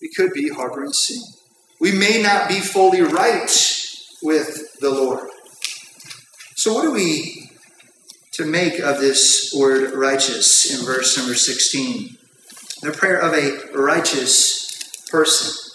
we 0.01 0.11
could 0.17 0.33
be 0.33 0.49
harboring 0.49 0.93
sin. 0.93 1.21
We 1.81 1.93
may 1.93 2.23
not 2.23 2.49
be 2.49 2.61
fully 2.61 3.01
right 3.01 3.51
with 4.23 4.79
the 4.81 4.91
Lord. 4.91 5.29
So, 6.55 6.75
what 6.75 6.85
are 6.85 6.93
we 6.93 7.51
to 8.33 8.45
make 8.45 8.79
of 8.79 9.01
this 9.01 9.53
word 9.59 9.93
righteous 9.95 10.73
in 10.73 10.85
verse 10.85 11.17
number 11.17 11.35
16? 11.35 12.17
The 12.83 12.93
prayer 12.93 13.19
of 13.19 13.35
a 13.35 13.77
righteous 13.77 15.09
person. 15.11 15.70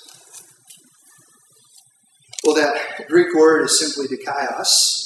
Well, 2.46 2.56
that 2.56 3.08
Greek 3.08 3.34
word 3.34 3.64
is 3.64 3.80
simply 3.80 4.16
dikaios. 4.16 5.02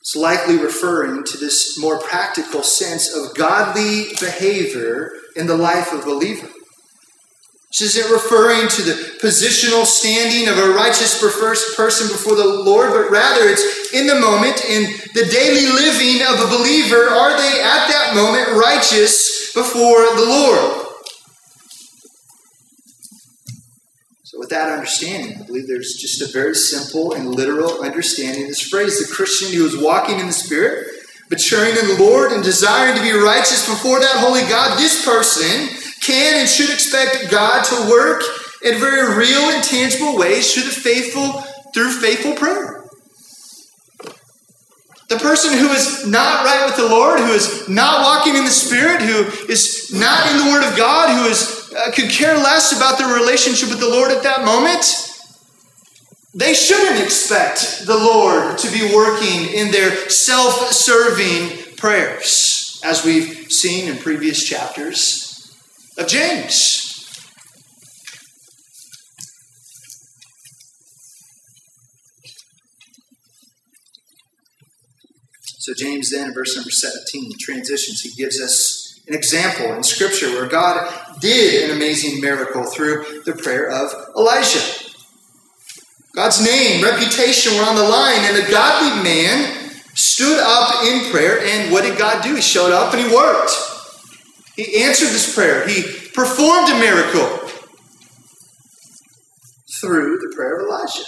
It's 0.00 0.16
likely 0.16 0.56
referring 0.56 1.24
to 1.24 1.36
this 1.36 1.78
more 1.78 2.00
practical 2.00 2.62
sense 2.62 3.14
of 3.14 3.36
godly 3.36 4.08
behavior 4.18 5.12
in 5.36 5.46
the 5.46 5.56
life 5.56 5.92
of 5.92 6.00
a 6.00 6.06
believer. 6.06 6.48
This 7.70 7.94
isn't 7.94 8.10
referring 8.10 8.68
to 8.68 8.82
the 8.82 8.92
positional 9.22 9.84
standing 9.84 10.48
of 10.48 10.58
a 10.58 10.72
righteous 10.72 11.20
person 11.20 12.08
before 12.08 12.34
the 12.34 12.44
Lord, 12.44 12.90
but 12.90 13.10
rather 13.10 13.42
it's 13.44 13.92
in 13.92 14.06
the 14.06 14.18
moment, 14.18 14.64
in 14.64 14.90
the 15.14 15.26
daily 15.30 15.66
living 15.66 16.26
of 16.26 16.40
a 16.40 16.56
believer. 16.56 17.10
Are 17.10 17.36
they 17.36 17.60
at 17.60 17.86
that 17.86 18.12
moment 18.14 18.48
righteous 18.58 19.52
before 19.52 20.16
the 20.16 20.24
Lord? 20.26 20.89
With 24.40 24.48
that 24.48 24.72
understanding, 24.72 25.36
I 25.38 25.44
believe 25.44 25.68
there's 25.68 25.92
just 25.92 26.22
a 26.22 26.32
very 26.32 26.54
simple 26.54 27.12
and 27.12 27.28
literal 27.28 27.82
understanding 27.82 28.44
of 28.44 28.48
this 28.48 28.66
phrase. 28.66 28.98
The 28.98 29.14
Christian 29.14 29.52
who 29.52 29.66
is 29.66 29.76
walking 29.76 30.18
in 30.18 30.26
the 30.26 30.32
Spirit, 30.32 30.88
maturing 31.30 31.76
in 31.76 31.86
the 31.86 31.98
Lord, 32.00 32.32
and 32.32 32.42
desiring 32.42 32.96
to 32.96 33.02
be 33.02 33.12
righteous 33.12 33.68
before 33.68 34.00
that 34.00 34.16
holy 34.16 34.40
God, 34.48 34.78
this 34.78 35.04
person 35.04 35.68
can 36.00 36.40
and 36.40 36.48
should 36.48 36.70
expect 36.70 37.30
God 37.30 37.64
to 37.64 37.90
work 37.90 38.22
in 38.64 38.80
very 38.80 39.14
real 39.14 39.50
and 39.50 39.62
tangible 39.62 40.16
ways 40.16 40.54
through 40.54 40.64
the 40.64 40.70
faithful 40.70 41.44
through 41.74 41.92
faithful 41.92 42.32
prayer. 42.32 42.88
The 45.10 45.18
person 45.18 45.52
who 45.52 45.68
is 45.68 46.06
not 46.06 46.46
right 46.46 46.64
with 46.64 46.76
the 46.76 46.88
Lord, 46.88 47.20
who 47.20 47.32
is 47.32 47.68
not 47.68 48.00
walking 48.04 48.36
in 48.36 48.44
the 48.44 48.50
Spirit, 48.50 49.02
who 49.02 49.52
is 49.52 49.92
not 49.92 50.30
in 50.30 50.38
the 50.38 50.50
Word 50.50 50.64
of 50.64 50.78
God, 50.78 51.14
who 51.14 51.28
is 51.28 51.59
uh, 51.76 51.90
could 51.92 52.10
care 52.10 52.36
less 52.36 52.76
about 52.76 52.98
their 52.98 53.14
relationship 53.14 53.68
with 53.68 53.80
the 53.80 53.88
Lord 53.88 54.10
at 54.10 54.22
that 54.22 54.44
moment, 54.44 54.84
they 56.34 56.54
shouldn't 56.54 57.02
expect 57.02 57.86
the 57.86 57.96
Lord 57.96 58.58
to 58.58 58.70
be 58.70 58.94
working 58.94 59.52
in 59.52 59.70
their 59.72 60.08
self-serving 60.08 61.76
prayers, 61.76 62.80
as 62.84 63.04
we've 63.04 63.50
seen 63.50 63.88
in 63.88 63.98
previous 63.98 64.44
chapters 64.44 65.56
of 65.98 66.06
James. 66.06 66.86
So, 75.58 75.74
James 75.76 76.10
then, 76.10 76.28
in 76.28 76.34
verse 76.34 76.56
number 76.56 76.70
17, 76.70 77.32
transitions. 77.38 78.00
He 78.00 78.10
gives 78.10 78.40
us 78.40 78.79
an 79.08 79.14
example 79.14 79.72
in 79.74 79.82
Scripture 79.82 80.30
where 80.30 80.46
God 80.46 80.92
did 81.20 81.70
an 81.70 81.76
amazing 81.76 82.20
miracle 82.20 82.64
through 82.64 83.22
the 83.24 83.32
prayer 83.32 83.68
of 83.68 83.90
Elijah. 84.16 84.62
God's 86.14 86.44
name, 86.44 86.82
reputation 86.82 87.54
were 87.56 87.64
on 87.64 87.76
the 87.76 87.82
line, 87.84 88.20
and 88.20 88.36
a 88.36 88.50
godly 88.50 89.02
man 89.02 89.70
stood 89.94 90.40
up 90.40 90.84
in 90.84 91.10
prayer. 91.10 91.40
And 91.40 91.72
what 91.72 91.84
did 91.84 91.98
God 91.98 92.22
do? 92.22 92.34
He 92.34 92.40
showed 92.40 92.72
up 92.72 92.94
and 92.94 93.06
he 93.06 93.14
worked. 93.14 93.52
He 94.56 94.82
answered 94.82 95.08
this 95.08 95.34
prayer. 95.34 95.66
He 95.66 95.82
performed 96.14 96.68
a 96.68 96.78
miracle 96.78 97.48
through 99.80 100.18
the 100.18 100.32
prayer 100.34 100.60
of 100.60 100.66
Elijah. 100.66 101.04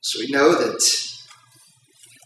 So 0.00 0.18
we 0.18 0.30
know 0.30 0.54
that 0.54 0.82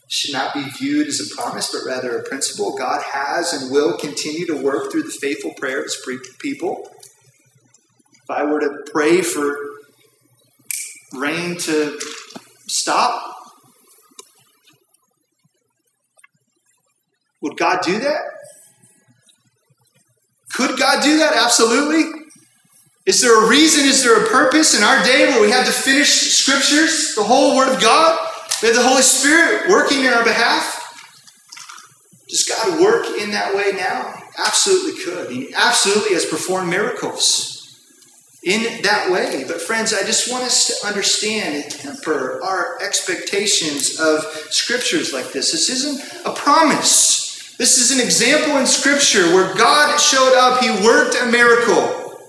should 0.09 0.33
not 0.33 0.55
be 0.55 0.63
viewed 0.79 1.09
as 1.09 1.21
a 1.21 1.35
promise, 1.35 1.73
but 1.73 1.89
rather 1.89 2.19
a 2.19 2.23
principle. 2.23 2.77
God 2.77 3.03
has 3.03 3.53
and 3.53 3.71
will 3.71 3.97
continue 3.97 4.47
to 4.47 4.57
work 4.57 4.91
through 4.91 5.03
the 5.03 5.11
faithful 5.11 5.53
prayer 5.55 5.79
of 5.79 5.85
his 5.85 6.07
people. 6.39 6.91
If 8.13 8.31
I 8.31 8.45
were 8.45 8.61
to 8.61 8.85
pray 8.93 9.23
for 9.23 9.57
rain 11.13 11.57
to 11.59 11.99
stop, 12.67 13.37
Would 17.47 17.57
God 17.57 17.81
do 17.83 18.01
that? 18.01 18.23
Could 20.53 20.77
God 20.79 21.01
do 21.03 21.19
that? 21.19 21.35
Absolutely. 21.37 22.23
Is 23.07 23.21
there 23.21 23.45
a 23.45 23.49
reason? 23.49 23.85
Is 23.85 24.03
there 24.03 24.21
a 24.21 24.27
purpose 24.29 24.77
in 24.77 24.83
our 24.83 25.05
day 25.05 25.29
where 25.29 25.41
we 25.41 25.53
have 25.53 25.65
to 25.67 25.73
finish 25.73 26.09
scriptures, 26.09 27.15
the 27.15 27.23
whole 27.23 27.57
Word 27.57 27.73
of 27.73 27.81
God? 27.81 28.26
Have 28.67 28.75
the 28.75 28.83
Holy 28.83 29.03
Spirit 29.03 29.69
working 29.69 30.01
in 30.01 30.13
our 30.13 30.25
behalf? 30.25 30.83
Does 32.29 32.43
God 32.49 32.81
work 32.81 33.07
in 33.17 33.31
that 33.31 33.55
way 33.55 33.71
now? 33.73 34.13
He 34.17 34.25
absolutely 34.45 35.05
could. 35.05 35.31
He 35.31 35.55
absolutely 35.55 36.15
has 36.15 36.27
performed 36.27 36.69
miracles 36.69 37.81
in 38.43 38.83
that 38.83 39.13
way. 39.13 39.45
But, 39.47 39.61
friends, 39.61 39.95
I 39.95 40.03
just 40.03 40.33
want 40.33 40.43
us 40.43 40.81
to 40.81 40.87
understand 40.87 41.63
and 41.63 41.71
temper 41.71 42.43
our 42.43 42.83
expectations 42.83 44.01
of 44.01 44.25
scriptures 44.51 45.13
like 45.13 45.33
this. 45.33 45.53
This 45.53 45.71
isn't 45.71 46.27
a 46.27 46.35
promise. 46.35 47.55
This 47.59 47.79
is 47.79 47.93
an 47.93 48.05
example 48.05 48.57
in 48.59 48.67
Scripture 48.67 49.33
where 49.33 49.55
God 49.55 49.97
showed 49.99 50.37
up, 50.37 50.61
He 50.61 50.71
worked 50.85 51.15
a 51.15 51.27
miracle. 51.27 52.21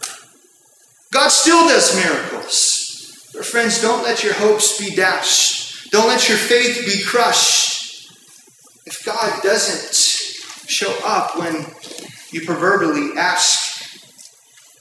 God 1.12 1.30
still 1.30 1.68
does 1.68 1.96
miracles. 1.96 3.32
But, 3.34 3.44
friends, 3.44 3.82
don't 3.82 4.04
let 4.04 4.24
your 4.24 4.34
hopes 4.34 4.80
be 4.80 4.96
dashed, 4.96 5.66
don't 5.90 6.08
let 6.08 6.28
your 6.28 6.38
faith 6.38 6.86
be 6.86 7.04
crushed. 7.04 8.12
If 8.86 9.04
God 9.06 9.42
doesn't 9.44 9.96
show 10.70 10.94
up 11.04 11.38
when 11.38 11.66
you 12.32 12.46
proverbially 12.46 13.18
ask 13.18 14.02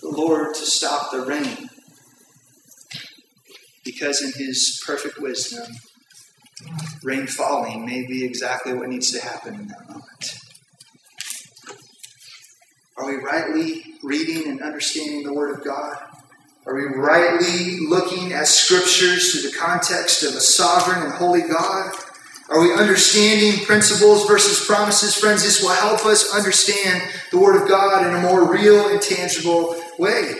the 0.01 0.09
Lord 0.09 0.55
to 0.55 0.67
stop 0.67 1.11
the 1.11 1.23
rain, 1.23 1.69
because 3.85 4.23
in 4.23 4.33
His 4.33 4.83
perfect 4.85 5.19
wisdom, 5.21 5.67
rain 7.03 7.27
falling 7.27 7.87
may 7.87 8.07
be 8.07 8.25
exactly 8.25 8.73
what 8.73 8.89
needs 8.89 9.13
to 9.13 9.21
happen 9.21 9.55
in 9.55 9.69
that 9.69 9.89
moment. 9.89 10.39
Are 12.97 13.07
we 13.07 13.17
rightly 13.17 13.85
reading 14.03 14.49
and 14.49 14.63
understanding 14.63 15.23
the 15.23 15.35
Word 15.35 15.59
of 15.59 15.65
God? 15.65 15.97
Are 16.67 16.75
we 16.75 16.83
rightly 16.83 17.87
looking 17.87 18.33
at 18.33 18.49
Scriptures 18.49 19.31
through 19.31 19.49
the 19.49 19.57
context 19.57 20.25
of 20.25 20.35
a 20.35 20.41
sovereign 20.41 21.01
and 21.01 21.13
holy 21.13 21.43
God? 21.43 21.95
Are 22.49 22.61
we 22.61 22.75
understanding 22.75 23.65
principles 23.65 24.27
versus 24.27 24.67
promises? 24.67 25.15
Friends, 25.15 25.45
this 25.45 25.63
will 25.63 25.71
help 25.71 26.05
us 26.05 26.35
understand 26.35 27.09
the 27.31 27.39
Word 27.39 27.63
of 27.63 27.69
God 27.69 28.07
in 28.07 28.15
a 28.15 28.21
more 28.21 28.53
real 28.53 28.89
and 28.89 29.01
tangible 29.01 29.81
way. 29.97 30.35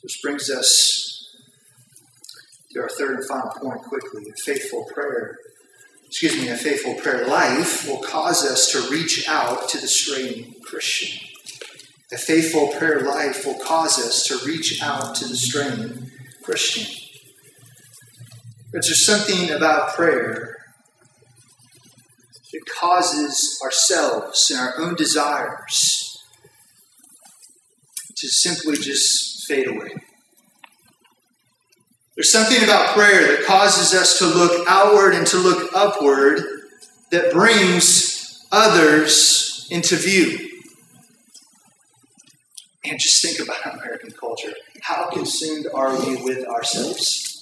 This 0.00 0.20
brings 0.20 0.48
us 0.48 1.34
to 2.70 2.82
our 2.82 2.88
third 2.88 3.18
and 3.18 3.26
final 3.26 3.50
point 3.50 3.82
quickly. 3.82 4.30
A 4.30 4.36
faithful 4.44 4.84
prayer, 4.94 5.36
excuse 6.06 6.36
me, 6.36 6.50
a 6.50 6.56
faithful 6.56 6.94
prayer 6.94 7.26
life 7.26 7.88
will 7.88 8.02
cause 8.02 8.44
us 8.44 8.70
to 8.70 8.92
reach 8.92 9.28
out 9.28 9.68
to 9.70 9.80
the 9.80 9.88
straying 9.88 10.54
Christian. 10.62 11.33
A 12.14 12.16
faithful 12.16 12.68
prayer 12.68 13.00
life 13.00 13.44
will 13.44 13.58
cause 13.58 13.98
us 13.98 14.22
to 14.28 14.38
reach 14.46 14.80
out 14.80 15.16
to 15.16 15.26
the 15.26 15.34
straying 15.34 16.12
Christian. 16.42 16.86
But 18.72 18.82
there's 18.82 19.04
something 19.04 19.50
about 19.50 19.94
prayer 19.94 20.56
that 22.52 22.60
causes 22.78 23.60
ourselves 23.64 24.48
and 24.48 24.60
our 24.60 24.78
own 24.78 24.94
desires 24.94 26.22
to 28.16 28.28
simply 28.28 28.76
just 28.76 29.48
fade 29.48 29.66
away. 29.66 29.96
There's 32.14 32.30
something 32.30 32.62
about 32.62 32.94
prayer 32.94 33.26
that 33.26 33.44
causes 33.44 33.92
us 33.92 34.18
to 34.18 34.26
look 34.26 34.64
outward 34.68 35.16
and 35.16 35.26
to 35.26 35.36
look 35.36 35.72
upward 35.74 36.40
that 37.10 37.32
brings 37.32 38.46
others 38.52 39.66
into 39.72 39.96
view. 39.96 40.53
And 42.84 42.98
just 42.98 43.22
think 43.22 43.40
about 43.40 43.74
American 43.80 44.10
culture. 44.12 44.52
How 44.82 45.08
consumed 45.10 45.66
are 45.72 45.98
we 45.98 46.22
with 46.22 46.46
ourselves? 46.46 47.34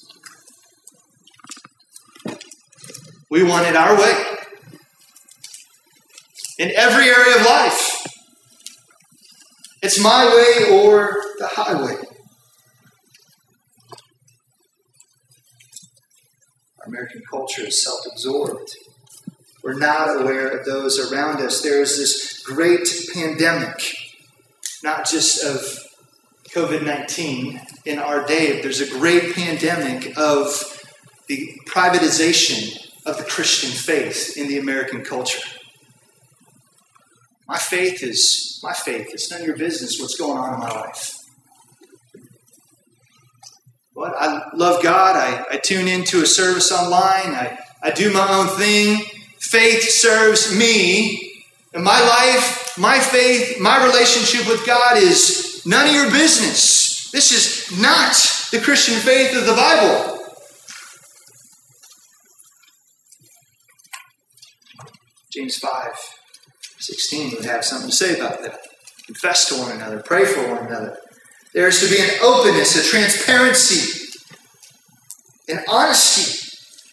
We 3.31 3.43
want 3.43 3.67
it 3.67 3.77
our 3.77 3.99
way. 3.99 4.25
In 6.59 6.71
every 6.77 7.09
area 7.09 7.37
of 7.37 7.47
life, 7.47 8.07
it's 9.83 9.99
my 9.99 10.27
way 10.27 10.71
or 10.71 11.17
the 11.39 11.49
highway. 11.49 11.97
Our 16.79 16.87
American 16.87 17.23
culture 17.31 17.67
is 17.67 17.83
self 17.83 18.01
absorbed. 18.13 18.77
We're 19.65 19.79
not 19.79 20.21
aware 20.21 20.49
of 20.49 20.67
those 20.67 20.99
around 20.99 21.41
us. 21.41 21.63
There 21.63 21.81
is 21.81 21.97
this 21.97 22.43
great 22.43 22.89
pandemic, 23.15 23.92
not 24.83 25.09
just 25.09 25.45
of 25.45 25.61
COVID 26.51 26.85
19 26.85 27.61
in 27.85 27.99
our 27.99 28.27
day, 28.27 28.61
there's 28.61 28.81
a 28.81 28.91
great 28.91 29.35
pandemic 29.35 30.17
of 30.19 30.81
the 31.29 31.49
privatization 31.67 32.79
of 33.07 33.17
the 33.17 33.25
Christian 33.25 33.71
faith 33.71 34.37
in 34.37 34.49
the 34.49 34.59
American 34.59 35.05
culture. 35.05 35.41
My 37.49 37.59
faith 37.59 38.03
is 38.03 38.61
my 38.63 38.73
faith. 38.73 39.09
It's 39.13 39.31
none 39.31 39.41
of 39.41 39.47
your 39.47 39.57
business 39.57 40.01
what's 40.01 40.17
going 40.17 40.39
on 40.39 40.55
in 40.55 40.61
my 40.61 40.71
life. 40.71 41.19
But 43.95 44.15
I 44.19 44.51
love 44.55 44.83
God. 44.83 45.17
I, 45.17 45.45
I 45.51 45.57
tune 45.59 45.87
into 45.87 46.23
a 46.23 46.27
service 46.27 46.73
online. 46.73 47.35
I, 47.35 47.59
I 47.83 47.91
do 47.91 48.13
my 48.13 48.27
own 48.39 48.47
thing. 48.47 49.05
Faith 49.39 49.83
serves 49.83 50.57
me. 50.57 51.31
And 51.75 51.85
my 51.85 52.01
life, 52.01 52.62
my 52.79 52.99
faith, 52.99 53.61
my 53.61 53.85
relationship 53.85 54.47
with 54.49 54.67
God 54.67 54.97
is 54.97 55.63
none 55.67 55.89
of 55.89 55.95
your 55.95 56.11
business. 56.11 57.11
This 57.11 57.33
is 57.33 57.81
not 57.81 58.13
the 58.51 58.65
Christian 58.65 58.95
faith 59.01 59.37
of 59.37 59.47
the 59.47 59.53
Bible. 59.53 60.19
James 65.33 65.57
5 65.57 65.71
16 66.79 67.37
would 67.37 67.45
have 67.45 67.65
something 67.65 67.91
to 67.91 67.95
say 67.95 68.19
about 68.19 68.43
that. 68.43 68.59
Confess 69.07 69.49
to 69.49 69.55
one 69.57 69.73
another, 69.73 70.03
pray 70.03 70.25
for 70.25 70.49
one 70.49 70.67
another. 70.67 70.97
There 71.55 71.69
is 71.69 71.81
to 71.81 71.89
be 71.89 72.01
an 72.01 72.19
openness, 72.23 72.77
a 72.77 72.91
transparency, 72.91 74.11
an 75.49 75.63
honesty. 75.69 76.39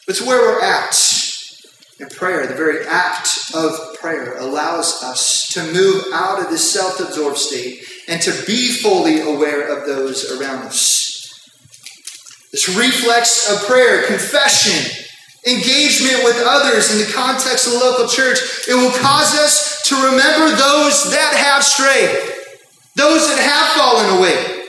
It's 0.08 0.22
where 0.22 0.40
we're 0.42 0.62
at 0.62 0.94
in 2.00 2.08
prayer. 2.10 2.48
The 2.48 2.56
very 2.56 2.86
act 2.88 3.52
of 3.54 3.96
prayer 4.00 4.38
allows 4.38 5.04
us 5.04 5.48
to 5.54 5.64
move 5.74 6.06
out 6.14 6.42
of 6.42 6.50
this 6.50 6.72
self 6.72 7.00
absorbed 7.00 7.38
state 7.38 7.84
and 8.08 8.22
to 8.22 8.32
be 8.46 8.72
fully 8.72 9.22
aware 9.22 9.68
of 9.68 9.86
those 9.86 10.32
around 10.32 10.66
us. 10.66 11.10
This 12.52 12.70
reflex 12.70 13.52
of 13.52 13.68
prayer, 13.68 14.08
confession, 14.08 15.06
engagement 15.46 16.24
with 16.24 16.42
others 16.46 16.92
in 16.92 17.06
the 17.06 17.14
context 17.14 17.68
of 17.68 17.74
the 17.74 17.80
local 17.80 18.08
church, 18.08 18.40
it 18.68 18.74
will 18.74 18.92
cause 19.00 19.36
us 19.36 19.84
to 19.84 19.96
remember 19.96 20.50
those 20.50 21.12
that 21.12 21.34
have 21.36 21.64
strayed, 21.64 22.10
those 22.96 23.28
that 23.28 23.40
have 23.40 23.68
fallen 23.78 24.18
away. 24.18 24.60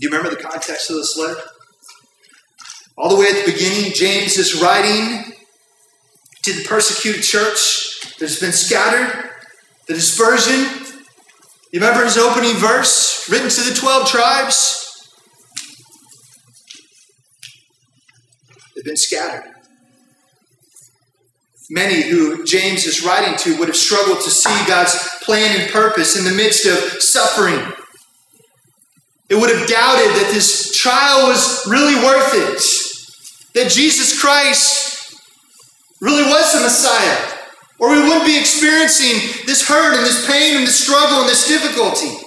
Do 0.00 0.06
you 0.06 0.10
remember 0.10 0.30
the 0.30 0.42
context 0.42 0.90
of 0.90 0.96
this 0.96 1.16
letter? 1.18 1.40
All 3.00 3.08
the 3.08 3.16
way 3.16 3.28
at 3.28 3.46
the 3.46 3.50
beginning, 3.50 3.92
James 3.94 4.36
is 4.36 4.60
writing 4.60 5.32
to 6.42 6.52
the 6.52 6.64
persecuted 6.64 7.22
church 7.22 7.98
that 8.18 8.28
has 8.28 8.38
been 8.38 8.52
scattered, 8.52 9.30
the 9.88 9.94
dispersion. 9.94 10.84
You 11.72 11.80
remember 11.80 12.04
his 12.04 12.18
opening 12.18 12.56
verse, 12.56 13.26
written 13.30 13.48
to 13.48 13.62
the 13.62 13.74
12 13.74 14.06
tribes? 14.06 15.08
They've 18.76 18.84
been 18.84 18.98
scattered. 18.98 19.50
Many 21.70 22.02
who 22.02 22.44
James 22.44 22.84
is 22.84 23.02
writing 23.02 23.34
to 23.38 23.58
would 23.60 23.68
have 23.68 23.76
struggled 23.78 24.20
to 24.24 24.30
see 24.30 24.66
God's 24.68 24.98
plan 25.22 25.58
and 25.58 25.70
purpose 25.70 26.18
in 26.18 26.24
the 26.26 26.36
midst 26.36 26.66
of 26.66 27.00
suffering. 27.00 27.72
It 29.30 29.36
would 29.36 29.48
have 29.48 29.66
doubted 29.66 30.10
that 30.16 30.32
this 30.34 30.76
trial 30.76 31.28
was 31.28 31.66
really 31.66 31.94
worth 31.94 32.32
it, 32.34 32.89
that 33.54 33.70
Jesus 33.70 34.20
Christ 34.20 35.14
really 36.00 36.24
was 36.24 36.52
the 36.52 36.60
Messiah, 36.60 37.38
or 37.78 37.90
we 37.90 38.02
wouldn't 38.02 38.26
be 38.26 38.38
experiencing 38.38 39.44
this 39.46 39.66
hurt 39.66 39.96
and 39.96 40.06
this 40.06 40.26
pain 40.26 40.56
and 40.56 40.66
this 40.66 40.82
struggle 40.82 41.20
and 41.20 41.28
this 41.28 41.46
difficulty. 41.48 42.26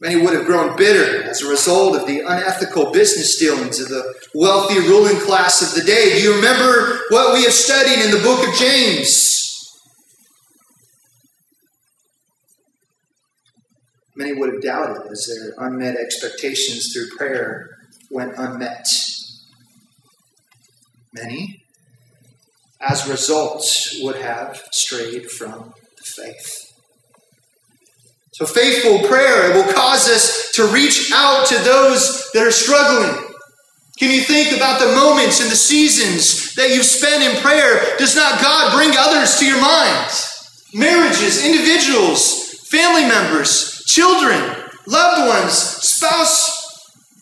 Many 0.00 0.22
would 0.22 0.34
have 0.34 0.44
grown 0.44 0.76
bitter 0.76 1.22
as 1.22 1.40
a 1.40 1.48
result 1.48 1.96
of 1.96 2.06
the 2.06 2.20
unethical 2.20 2.92
business 2.92 3.38
dealings 3.38 3.80
of 3.80 3.88
the 3.88 4.14
wealthy 4.34 4.78
ruling 4.80 5.18
class 5.20 5.62
of 5.62 5.74
the 5.74 5.86
day. 5.86 6.18
Do 6.18 6.22
you 6.22 6.34
remember 6.36 7.00
what 7.08 7.32
we 7.32 7.44
have 7.44 7.52
studied 7.52 8.04
in 8.04 8.10
the 8.10 8.22
book 8.22 8.46
of 8.46 8.54
James? 8.54 9.32
Many 14.14 14.34
would 14.34 14.52
have 14.52 14.62
doubted 14.62 15.10
as 15.10 15.26
their 15.26 15.66
unmet 15.66 15.96
expectations 15.96 16.92
through 16.92 17.16
prayer 17.16 17.75
went 18.16 18.32
unmet. 18.38 18.86
Many, 21.12 21.62
as 22.80 23.06
a 23.06 23.10
result, 23.10 23.62
would 24.00 24.16
have 24.16 24.62
strayed 24.72 25.30
from 25.30 25.74
the 25.98 26.02
faith. 26.02 26.72
So, 28.32 28.46
faithful 28.46 29.06
prayer 29.06 29.52
will 29.52 29.70
cause 29.70 30.08
us 30.08 30.50
to 30.52 30.66
reach 30.68 31.12
out 31.12 31.46
to 31.48 31.58
those 31.58 32.30
that 32.32 32.46
are 32.46 32.50
struggling. 32.50 33.34
Can 33.98 34.10
you 34.10 34.22
think 34.22 34.56
about 34.56 34.80
the 34.80 34.94
moments 34.94 35.42
and 35.42 35.50
the 35.50 35.56
seasons 35.56 36.54
that 36.54 36.70
you've 36.70 36.86
spent 36.86 37.22
in 37.22 37.42
prayer? 37.42 37.96
Does 37.98 38.16
not 38.16 38.40
God 38.40 38.72
bring 38.72 38.92
others 38.98 39.38
to 39.38 39.46
your 39.46 39.60
mind? 39.60 40.10
Marriages, 40.72 41.44
individuals, 41.44 42.60
family 42.70 43.04
members, 43.04 43.84
children, 43.84 44.40
loved 44.86 45.28
ones, 45.28 45.52
spouse. 45.52 46.55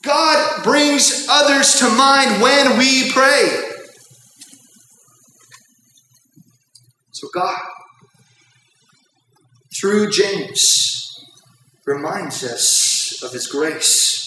God 0.05 0.63
brings 0.63 1.27
others 1.31 1.77
to 1.77 1.89
mind 1.89 2.43
when 2.43 2.77
we 2.79 3.11
pray. 3.11 3.71
So, 7.13 7.29
God, 7.33 7.59
through 9.75 10.11
James, 10.11 11.25
reminds 11.87 12.45
us 12.45 13.23
of 13.23 13.33
his 13.33 13.47
grace. 13.47 14.25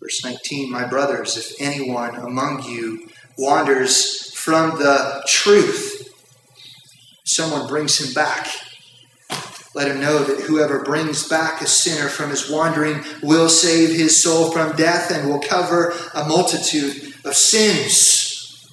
Verse 0.00 0.24
19 0.24 0.70
My 0.70 0.86
brothers, 0.86 1.36
if 1.36 1.60
anyone 1.60 2.14
among 2.14 2.62
you 2.62 3.08
wanders 3.36 4.32
from 4.34 4.78
the 4.78 5.24
truth, 5.26 6.14
someone 7.24 7.66
brings 7.66 7.98
him 7.98 8.14
back. 8.14 8.48
Let 9.78 9.92
him 9.92 10.00
know 10.00 10.24
that 10.24 10.40
whoever 10.40 10.82
brings 10.82 11.28
back 11.28 11.62
a 11.62 11.66
sinner 11.68 12.08
from 12.08 12.30
his 12.30 12.50
wandering 12.50 13.04
will 13.22 13.48
save 13.48 13.96
his 13.96 14.20
soul 14.20 14.50
from 14.50 14.74
death 14.74 15.12
and 15.12 15.28
will 15.28 15.38
cover 15.38 15.94
a 16.14 16.26
multitude 16.26 17.14
of 17.24 17.36
sins. 17.36 18.66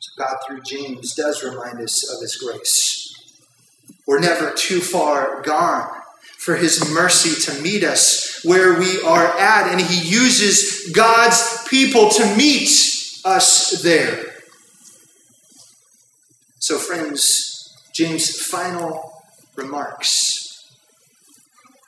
So 0.00 0.12
God, 0.16 0.36
through 0.46 0.62
James, 0.62 1.14
does 1.14 1.44
remind 1.44 1.78
us 1.78 2.10
of 2.10 2.22
his 2.22 2.36
grace. 2.36 3.12
We're 4.06 4.20
never 4.20 4.52
too 4.52 4.80
far 4.80 5.42
gone 5.42 5.90
for 6.38 6.56
his 6.56 6.90
mercy 6.90 7.38
to 7.52 7.60
meet 7.60 7.84
us 7.84 8.40
where 8.44 8.78
we 8.78 9.02
are 9.02 9.26
at, 9.26 9.70
and 9.70 9.78
he 9.78 10.08
uses 10.08 10.90
God's 10.94 11.68
people 11.68 12.08
to 12.08 12.34
meet 12.34 12.70
us 13.26 13.82
there. 13.82 14.33
So, 16.64 16.78
friends, 16.78 17.76
James' 17.92 18.40
final 18.40 19.20
remarks 19.54 20.64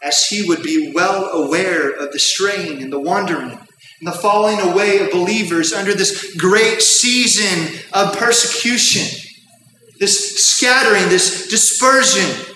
as 0.02 0.26
he 0.26 0.46
would 0.46 0.62
be 0.62 0.92
well 0.94 1.30
aware 1.30 1.88
of 1.88 2.12
the 2.12 2.18
strain 2.18 2.82
and 2.82 2.92
the 2.92 3.00
wandering 3.00 3.52
and 3.52 4.06
the 4.06 4.12
falling 4.12 4.60
away 4.60 4.98
of 4.98 5.10
believers 5.10 5.72
under 5.72 5.94
this 5.94 6.36
great 6.36 6.82
season 6.82 7.80
of 7.94 8.18
persecution, 8.18 9.18
this 9.98 10.44
scattering, 10.44 11.08
this 11.08 11.48
dispersion. 11.48 12.54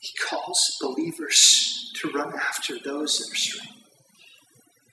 He 0.00 0.12
calls 0.30 0.76
believers 0.80 1.90
to 1.96 2.12
run 2.12 2.32
after 2.34 2.78
those 2.78 3.18
that 3.18 3.32
are 3.32 3.34
straying. 3.34 3.71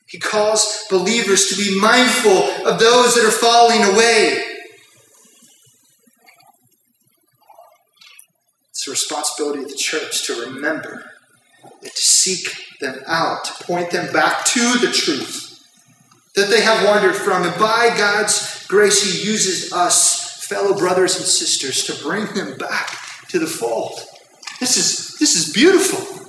He 0.10 0.18
calls 0.18 0.86
believers 0.90 1.48
to 1.48 1.56
be 1.56 1.80
mindful 1.80 2.68
of 2.68 2.80
those 2.80 3.14
that 3.14 3.26
are 3.26 3.32
falling 3.32 3.84
away. 3.84 4.44
It's 8.70 8.86
the 8.86 8.92
responsibility 8.92 9.64
of 9.64 9.70
the 9.70 9.76
church 9.76 10.26
to 10.26 10.42
remember 10.42 11.06
and 11.64 11.92
to 11.92 12.02
seek 12.02 12.56
them 12.80 13.02
out, 13.06 13.46
to 13.46 13.64
point 13.66 13.92
them 13.92 14.12
back 14.12 14.46
to 14.46 14.80
the 14.80 14.92
truth 14.92 15.46
that 16.34 16.50
they 16.50 16.62
have 16.62 16.86
wandered 16.86 17.16
from. 17.16 17.44
And 17.44 17.60
by 17.60 17.94
God's 17.96 18.66
grace, 18.68 19.04
He 19.04 19.28
uses 19.30 19.72
us, 19.72 20.44
fellow 20.44 20.76
brothers 20.76 21.18
and 21.18 21.26
sisters, 21.26 21.84
to 21.84 22.04
bring 22.04 22.26
them 22.34 22.58
back 22.58 22.98
to 23.28 23.38
the 23.38 23.46
fold. 23.46 24.00
This 24.60 24.76
is, 24.76 25.18
this 25.20 25.36
is 25.36 25.54
beautiful. 25.54 26.29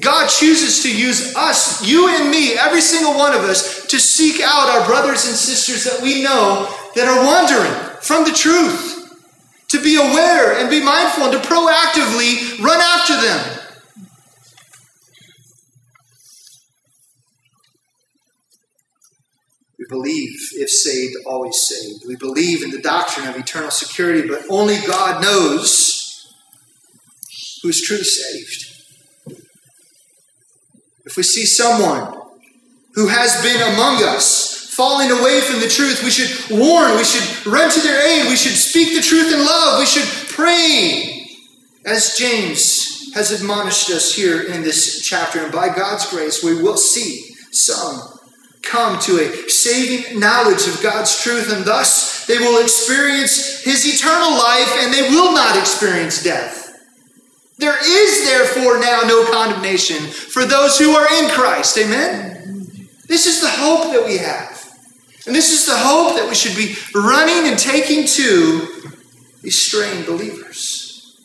God 0.00 0.28
chooses 0.28 0.82
to 0.82 0.96
use 0.96 1.36
us, 1.36 1.86
you 1.86 2.08
and 2.08 2.30
me, 2.30 2.54
every 2.54 2.80
single 2.80 3.14
one 3.14 3.34
of 3.34 3.42
us, 3.42 3.86
to 3.86 4.00
seek 4.00 4.40
out 4.40 4.70
our 4.70 4.86
brothers 4.86 5.26
and 5.26 5.36
sisters 5.36 5.84
that 5.84 6.02
we 6.02 6.22
know 6.22 6.74
that 6.94 7.06
are 7.06 7.24
wandering 7.24 7.70
from 8.00 8.24
the 8.24 8.32
truth. 8.32 8.92
To 9.68 9.82
be 9.82 9.96
aware 9.96 10.58
and 10.58 10.70
be 10.70 10.82
mindful 10.82 11.24
and 11.24 11.32
to 11.32 11.38
proactively 11.38 12.62
run 12.62 12.80
after 12.80 13.14
them. 13.20 13.60
We 19.78 19.84
believe, 19.88 20.38
if 20.52 20.70
saved, 20.70 21.16
always 21.26 21.60
saved. 21.68 22.04
We 22.06 22.16
believe 22.16 22.62
in 22.62 22.70
the 22.70 22.80
doctrine 22.80 23.26
of 23.26 23.36
eternal 23.36 23.70
security, 23.70 24.26
but 24.26 24.44
only 24.48 24.78
God 24.86 25.20
knows 25.20 26.32
who 27.62 27.68
is 27.68 27.82
truly 27.82 28.04
saved. 28.04 28.73
If 31.04 31.16
we 31.16 31.22
see 31.22 31.44
someone 31.44 32.20
who 32.94 33.08
has 33.08 33.42
been 33.42 33.60
among 33.74 34.02
us 34.02 34.72
falling 34.74 35.10
away 35.10 35.40
from 35.40 35.60
the 35.60 35.68
truth, 35.68 36.02
we 36.02 36.10
should 36.10 36.58
warn, 36.58 36.96
we 36.96 37.04
should 37.04 37.46
run 37.46 37.70
to 37.70 37.80
their 37.80 38.06
aid, 38.08 38.28
we 38.28 38.36
should 38.36 38.56
speak 38.56 38.94
the 38.94 39.02
truth 39.02 39.32
in 39.32 39.44
love, 39.44 39.78
we 39.78 39.86
should 39.86 40.28
pray, 40.28 41.28
as 41.84 42.16
James 42.16 43.12
has 43.14 43.30
admonished 43.30 43.90
us 43.90 44.14
here 44.14 44.42
in 44.42 44.62
this 44.62 45.04
chapter. 45.04 45.44
And 45.44 45.52
by 45.52 45.68
God's 45.68 46.10
grace, 46.10 46.42
we 46.42 46.60
will 46.60 46.76
see 46.76 47.34
some 47.52 48.00
come 48.62 48.98
to 48.98 49.20
a 49.20 49.48
saving 49.48 50.18
knowledge 50.18 50.66
of 50.66 50.82
God's 50.82 51.22
truth, 51.22 51.52
and 51.52 51.64
thus 51.64 52.26
they 52.26 52.38
will 52.38 52.62
experience 52.62 53.62
His 53.62 53.86
eternal 53.86 54.32
life 54.32 54.72
and 54.80 54.92
they 54.92 55.02
will 55.10 55.32
not 55.32 55.56
experience 55.56 56.22
death. 56.22 56.63
There 57.58 57.76
is 57.80 58.24
therefore 58.24 58.80
now 58.80 59.02
no 59.06 59.30
condemnation 59.30 60.04
for 60.06 60.44
those 60.44 60.78
who 60.78 60.94
are 60.96 61.06
in 61.22 61.30
Christ. 61.30 61.78
Amen? 61.78 62.64
This 63.06 63.26
is 63.26 63.40
the 63.40 63.50
hope 63.50 63.92
that 63.92 64.04
we 64.04 64.18
have. 64.18 64.60
And 65.26 65.34
this 65.34 65.52
is 65.52 65.66
the 65.66 65.76
hope 65.76 66.16
that 66.16 66.28
we 66.28 66.34
should 66.34 66.56
be 66.56 66.74
running 66.94 67.48
and 67.48 67.58
taking 67.58 68.06
to 68.06 68.68
these 69.42 69.58
straying 69.58 70.04
believers. 70.04 71.16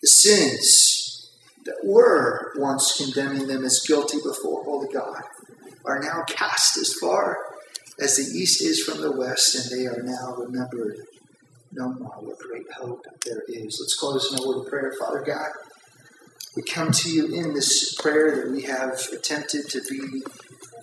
The 0.00 0.08
sins 0.08 1.30
that 1.64 1.84
were 1.84 2.52
once 2.56 2.96
condemning 2.96 3.46
them 3.46 3.64
as 3.64 3.84
guilty 3.86 4.18
before 4.24 4.64
holy 4.64 4.92
God 4.92 5.22
are 5.84 6.00
now 6.00 6.24
cast 6.26 6.76
as 6.76 6.94
far 6.94 7.38
as 8.00 8.16
the 8.16 8.22
east 8.22 8.62
is 8.62 8.82
from 8.82 9.00
the 9.00 9.12
west, 9.12 9.54
and 9.54 9.70
they 9.70 9.86
are 9.86 10.02
now 10.02 10.34
remembered 10.36 10.96
no 11.72 11.92
more. 11.94 12.16
What 12.20 12.38
great 12.38 12.70
hope 12.72 13.06
there 13.24 13.42
is. 13.48 13.78
Let's 13.80 13.94
close 13.94 14.32
in 14.32 14.42
a 14.42 14.46
word 14.46 14.64
of 14.64 14.68
prayer. 14.68 14.92
Father 14.98 15.22
God, 15.22 15.50
we 16.56 16.62
come 16.62 16.92
to 16.92 17.10
you 17.10 17.26
in 17.34 17.54
this 17.54 17.94
prayer 17.94 18.36
that 18.36 18.52
we 18.52 18.62
have 18.62 19.00
attempted 19.12 19.68
to 19.70 19.80
be 19.88 20.22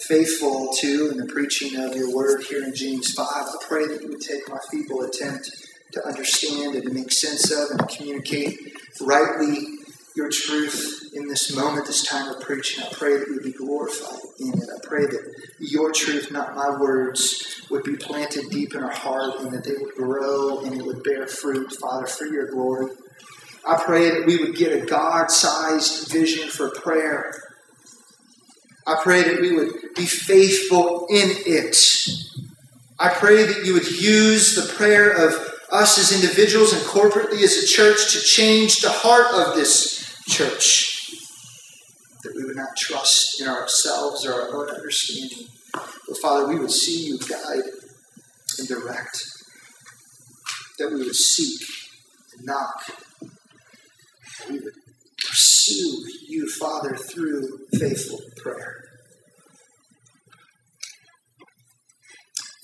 faithful 0.02 0.74
to 0.80 1.10
in 1.12 1.18
the 1.18 1.26
preaching 1.26 1.80
of 1.80 1.96
your 1.96 2.14
word 2.16 2.44
here 2.44 2.64
in 2.64 2.74
James 2.74 3.12
5. 3.14 3.26
I 3.28 3.56
pray 3.68 3.88
that 3.88 4.02
you 4.02 4.10
would 4.10 4.22
take 4.22 4.50
my 4.50 4.60
feeble 4.72 5.02
attempt 5.02 5.52
to 5.92 6.06
understand 6.06 6.76
and 6.76 6.84
to 6.86 6.94
make 6.94 7.12
sense 7.12 7.52
of 7.52 7.72
and 7.72 7.88
communicate 7.90 8.74
rightly 9.02 9.78
your 10.16 10.30
truth 10.30 11.12
in 11.14 11.28
this 11.28 11.55
moment, 11.55 11.86
this 11.88 12.03
time 12.03 12.34
of 12.34 12.41
preaching. 12.41 12.84
I 12.84 12.89
pray 12.91 13.18
that 13.18 13.28
you 13.28 13.39
be 13.41 13.51
glorified 13.51 14.20
in 14.39 14.53
it. 14.53 14.70
I 14.76 14.80
pray 14.84 15.05
that 15.05 15.36
your 15.60 15.91
truth, 15.91 16.32
not 16.32 16.55
my 16.55 16.78
words, 16.80 17.66
would 17.70 17.84
be 17.84 17.95
planted 17.95 18.49
deep 18.49 18.74
in 18.74 18.84
our 18.84 18.91
heart 18.91 19.39
and 19.39 19.51
that 19.53 19.64
they 19.64 19.76
would 19.80 19.95
grow 19.95 20.60
and 20.60 20.80
it 20.80 20.86
would 20.86 21.03
bear 21.03 21.28
fruit, 21.28 21.74
Father, 21.74 22.07
for 22.07 22.26
your 22.26 22.47
glory. 22.47 22.91
I 23.68 23.82
pray 23.84 24.10
that 24.10 24.26
we 24.26 24.38
would 24.38 24.55
get 24.55 24.72
a 24.72 24.86
God 24.86 25.30
sized 25.30 26.12
vision 26.12 26.49
for 26.49 26.70
prayer. 26.72 27.32
I 28.88 28.99
pray 29.03 29.24
that 29.24 29.41
we 29.41 29.53
would 29.53 29.93
be 29.95 30.05
faithful 30.05 31.05
in 31.10 31.30
it. 31.45 32.10
I 32.97 33.10
pray 33.10 33.45
that 33.45 33.66
you 33.66 33.74
would 33.74 33.89
use 33.91 34.55
the 34.55 34.74
prayer 34.74 35.12
of 35.12 35.34
us 35.72 35.99
as 35.99 36.24
individuals 36.24 36.74
and 36.74 36.82
corporately 36.84 37.43
as 37.43 37.57
a 37.57 37.68
church 37.68 38.14
to 38.14 38.20
change 38.20 38.82
the 38.82 38.89
heart 38.89 39.28
of 39.36 39.55
this 39.55 39.99
church. 40.30 41.11
That 42.23 42.34
we 42.36 42.43
would 42.43 42.55
not 42.55 42.75
trust 42.77 43.41
in 43.41 43.47
ourselves 43.47 44.25
or 44.25 44.34
our 44.34 44.53
own 44.53 44.69
understanding. 44.69 45.47
But 45.73 46.17
Father, 46.21 46.47
we 46.47 46.59
would 46.59 46.71
see 46.71 47.07
you 47.07 47.17
guide 47.17 47.63
and 48.57 48.67
direct. 48.67 49.25
That 50.77 50.91
we 50.91 50.97
would 50.97 51.15
seek 51.15 51.61
and 52.38 52.45
knock. 52.45 52.86
That 53.21 54.49
we 54.49 54.59
would 54.59 54.73
pursue 55.27 56.05
you, 56.27 56.49
Father, 56.59 56.95
through 56.95 57.67
faithful 57.77 58.19
prayer. 58.38 58.75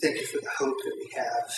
Thank 0.01 0.17
you 0.17 0.27
for 0.27 0.39
the 0.41 0.49
hope 0.57 0.75
that 0.83 0.95
we 0.99 1.09
have 1.15 1.51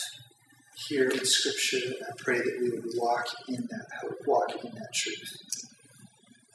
here 0.87 1.09
in 1.09 1.25
Scripture. 1.25 1.93
I 2.01 2.11
pray 2.19 2.37
that 2.37 2.57
we 2.61 2.69
would 2.69 2.91
walk 2.95 3.25
in 3.47 3.67
that 3.69 3.87
hope, 4.01 4.19
walk 4.25 4.51
in 4.63 4.71
that 4.71 4.93
truth. 4.93 5.66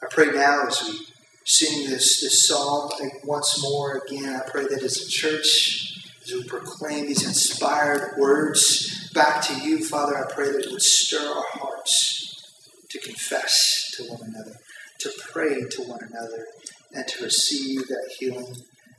I 0.03 0.07
pray 0.09 0.27
now 0.27 0.67
as 0.67 0.81
we 0.85 0.99
sing 1.45 1.89
this, 1.89 2.19
this 2.19 2.47
psalm 2.47 2.91
once 3.23 3.61
more 3.61 4.01
again. 4.05 4.35
I 4.35 4.49
pray 4.49 4.63
that 4.63 4.83
as 4.83 5.01
a 5.01 5.09
church, 5.09 5.97
as 6.23 6.33
we 6.33 6.43
proclaim 6.43 7.07
these 7.07 7.25
inspired 7.25 8.17
words 8.17 9.09
back 9.13 9.41
to 9.43 9.61
you, 9.61 9.85
Father, 9.85 10.17
I 10.17 10.31
pray 10.33 10.51
that 10.51 10.65
it 10.65 10.71
would 10.71 10.81
stir 10.81 11.25
our 11.25 11.45
hearts 11.53 12.83
to 12.89 12.99
confess 12.99 13.93
to 13.95 14.03
one 14.03 14.21
another, 14.23 14.55
to 14.99 15.11
pray 15.31 15.61
to 15.69 15.81
one 15.83 16.01
another, 16.01 16.45
and 16.91 17.07
to 17.07 17.23
receive 17.23 17.87
that 17.87 18.15
healing 18.19 18.55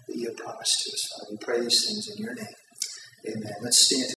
that 0.08 0.16
you 0.16 0.28
have 0.28 0.36
promised 0.36 0.84
to 0.84 0.90
us, 0.90 1.08
Father. 1.12 1.32
We 1.32 1.36
pray 1.38 1.60
these 1.60 1.86
things 1.86 2.16
in 2.16 2.24
your 2.24 2.34
name. 2.34 2.46
Amen. 3.28 3.52
Let's 3.62 3.86
stand. 3.86 4.10